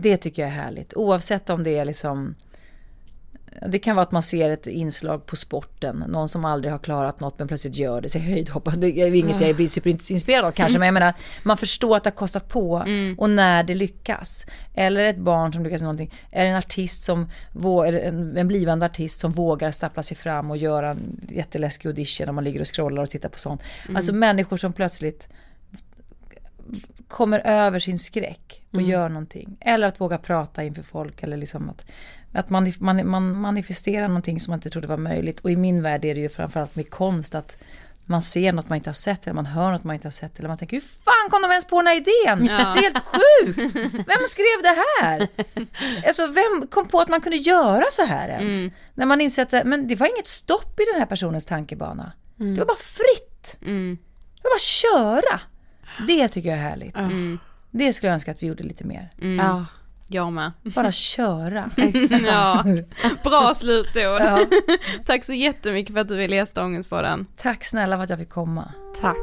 Det 0.00 0.16
tycker 0.16 0.42
jag 0.42 0.50
är 0.50 0.54
härligt. 0.54 0.94
Oavsett 0.96 1.50
om 1.50 1.62
det 1.62 1.78
är 1.78 1.84
liksom 1.84 2.34
Det 3.68 3.78
kan 3.78 3.96
vara 3.96 4.02
att 4.06 4.12
man 4.12 4.22
ser 4.22 4.50
ett 4.50 4.66
inslag 4.66 5.26
på 5.26 5.36
sporten, 5.36 6.04
någon 6.08 6.28
som 6.28 6.44
aldrig 6.44 6.72
har 6.72 6.78
klarat 6.78 7.20
något 7.20 7.38
men 7.38 7.48
plötsligt 7.48 7.76
gör 7.76 8.00
det, 8.00 8.08
så 8.08 8.18
höjdhopp, 8.18 8.68
det 8.76 8.86
är 8.86 9.14
inget 9.14 9.40
jag 9.40 9.56
blir 9.56 9.66
superinspirerad 9.66 10.44
av 10.44 10.52
kanske, 10.52 10.78
men 10.78 10.86
jag 10.86 10.94
menar, 10.94 11.14
man 11.42 11.56
förstår 11.56 11.96
att 11.96 12.04
det 12.04 12.10
har 12.10 12.16
kostat 12.16 12.48
på 12.48 12.76
Mm. 12.86 13.18
och 13.18 13.30
när 13.30 13.62
det 13.62 13.74
lyckas. 13.74 14.46
Eller 14.74 15.04
ett 15.04 15.18
barn 15.18 15.52
som 15.52 15.62
lyckas 15.64 15.80
med 15.80 15.84
någonting, 15.84 16.14
är 16.30 16.44
det 16.44 16.50
en 16.50 16.56
artist 16.56 17.04
som, 17.04 17.30
eller 17.86 17.98
en, 18.00 18.36
en 18.36 18.48
blivande 18.48 18.86
artist 18.86 19.20
som 19.20 19.32
vågar 19.32 19.70
stappla 19.70 20.02
sig 20.02 20.16
fram 20.16 20.50
och 20.50 20.56
göra 20.56 20.90
en 20.90 21.20
jätteläskig 21.28 21.88
audition 21.88 22.28
om 22.28 22.34
man 22.34 22.44
ligger 22.44 22.60
och 22.60 22.74
scrollar 22.74 23.02
och 23.02 23.10
tittar 23.10 23.28
på 23.28 23.38
sånt. 23.38 23.62
Alltså 23.94 24.12
människor 24.12 24.56
som 24.56 24.72
plötsligt 24.72 25.28
kommer 27.08 27.46
över 27.46 27.78
sin 27.78 27.98
skräck 27.98 28.62
och 28.70 28.82
gör 28.82 29.08
någonting. 29.08 29.56
Eller 29.60 29.88
att 29.88 30.00
våga 30.00 30.18
prata 30.18 30.64
inför 30.64 30.82
folk 30.82 31.22
eller 31.22 31.36
liksom 31.36 31.70
att, 31.70 31.84
att 32.32 32.50
man, 32.50 32.72
man, 32.78 33.08
man 33.08 33.40
manifesterar 33.40 34.08
någonting 34.08 34.40
som 34.40 34.52
man 34.52 34.58
inte 34.58 34.70
trodde 34.70 34.86
var 34.86 34.96
möjligt. 34.96 35.40
Och 35.40 35.50
i 35.50 35.56
min 35.56 35.82
värld 35.82 36.04
är 36.04 36.14
det 36.14 36.20
ju 36.20 36.28
framförallt 36.28 36.76
med 36.76 36.90
konst 36.90 37.34
att 37.34 37.56
man 38.04 38.22
ser 38.22 38.52
något 38.52 38.68
man 38.68 38.76
inte 38.76 38.88
har 38.88 38.94
sett 38.94 39.26
eller 39.26 39.34
man 39.34 39.46
hör 39.46 39.72
något 39.72 39.84
man 39.84 39.94
inte 39.94 40.08
har 40.08 40.12
sett 40.12 40.38
eller 40.38 40.48
man 40.48 40.58
tänker 40.58 40.76
hur 40.76 40.80
fan 41.04 41.30
kom 41.30 41.42
de 41.42 41.50
ens 41.50 41.66
på 41.66 41.76
den 41.76 41.86
här 41.86 41.96
idén? 41.96 42.46
Det 42.46 42.52
är 42.52 42.82
helt 42.82 42.98
sjukt! 42.98 43.74
Vem 43.94 44.26
skrev 44.28 44.62
det 44.62 44.76
här? 45.00 45.28
Alltså 46.06 46.26
vem 46.26 46.66
kom 46.70 46.88
på 46.88 47.00
att 47.00 47.08
man 47.08 47.20
kunde 47.20 47.36
göra 47.36 47.84
så 47.90 48.04
här 48.04 48.28
ens? 48.28 48.72
När 48.94 49.06
man 49.06 49.20
inser 49.20 49.42
att 49.42 49.66
men 49.66 49.88
det 49.88 49.94
var 49.96 50.06
inget 50.06 50.28
stopp 50.28 50.80
i 50.80 50.84
den 50.92 51.00
här 51.00 51.06
personens 51.06 51.44
tankebana. 51.44 52.12
Det 52.36 52.58
var 52.58 52.66
bara 52.66 52.76
fritt. 52.76 53.56
Mm. 53.62 53.98
Det 54.36 54.42
var 54.42 54.50
bara 54.50 54.58
köra. 54.58 55.40
Det 56.06 56.28
tycker 56.28 56.48
jag 56.48 56.58
är 56.58 56.62
härligt. 56.62 56.96
Det 57.70 57.92
skulle 57.92 58.08
jag 58.08 58.14
önska 58.14 58.30
att 58.30 58.42
vi 58.42 58.46
gjorde 58.46 58.62
lite 58.62 58.84
mer. 58.84 59.10
Ja, 59.38 59.66
jag 60.08 60.32
med. 60.32 60.52
Bara 60.62 60.92
köra. 60.92 61.70
Ja, 62.26 62.64
bra 63.24 63.52
slutord. 63.54 64.20
Ja. 64.20 64.38
Tack 65.06 65.24
så 65.24 65.32
jättemycket 65.32 65.94
för 65.94 66.00
att 66.00 66.08
du 66.08 66.16
ville 66.16 66.36
gästa 66.36 66.64
Ångestpodden. 66.64 67.26
Tack 67.36 67.64
snälla 67.64 67.96
för 67.96 68.02
att 68.02 68.10
jag 68.10 68.18
fick 68.18 68.28
komma. 68.30 68.72
Tack. 69.00 69.16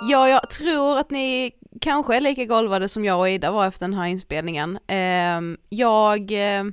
Ja, 0.00 0.28
jag 0.28 0.50
tror 0.50 0.98
att 0.98 1.10
ni 1.10 1.50
kanske 1.80 2.16
är 2.16 2.20
lika 2.20 2.44
golvade 2.44 2.88
som 2.88 3.04
jag 3.04 3.18
och 3.18 3.28
Ida 3.28 3.50
var 3.50 3.66
efter 3.66 3.86
den 3.86 3.94
här 3.94 4.06
inspelningen. 4.06 4.78
Ehm, 4.86 5.56
jag 5.68 6.32
eh, 6.32 6.64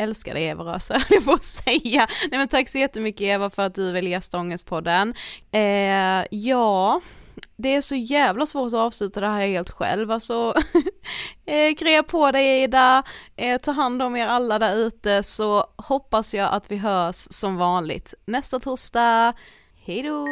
älskar 0.00 0.34
dig 0.34 0.44
Eva 0.44 0.64
Röse, 0.64 1.02
jag 1.10 1.24
får 1.24 1.38
säga. 1.38 2.06
Nej 2.30 2.38
men 2.38 2.48
tack 2.48 2.68
så 2.68 2.78
jättemycket 2.78 3.20
Eva 3.20 3.50
för 3.50 3.62
att 3.62 3.74
du 3.74 3.92
vill 3.92 4.06
gästa 4.06 4.38
Ångestpodden. 4.38 5.14
Eh, 5.52 6.24
ja, 6.30 7.00
det 7.56 7.74
är 7.74 7.80
så 7.80 7.94
jävla 7.94 8.46
svårt 8.46 8.66
att 8.66 8.74
avsluta 8.74 9.20
det 9.20 9.26
här 9.26 9.46
helt 9.46 9.70
själv, 9.70 10.10
alltså 10.10 10.54
eh, 11.46 11.74
krya 11.74 12.02
på 12.02 12.30
dig 12.30 12.62
Ida, 12.62 13.02
eh, 13.36 13.60
ta 13.60 13.72
hand 13.72 14.02
om 14.02 14.16
er 14.16 14.26
alla 14.26 14.58
där 14.58 14.76
ute 14.76 15.22
så 15.22 15.64
hoppas 15.76 16.34
jag 16.34 16.52
att 16.52 16.70
vi 16.70 16.76
hörs 16.76 17.26
som 17.30 17.56
vanligt 17.56 18.14
nästa 18.26 18.60
torsdag. 18.60 19.32
Hej 19.84 20.02
då! 20.02 20.26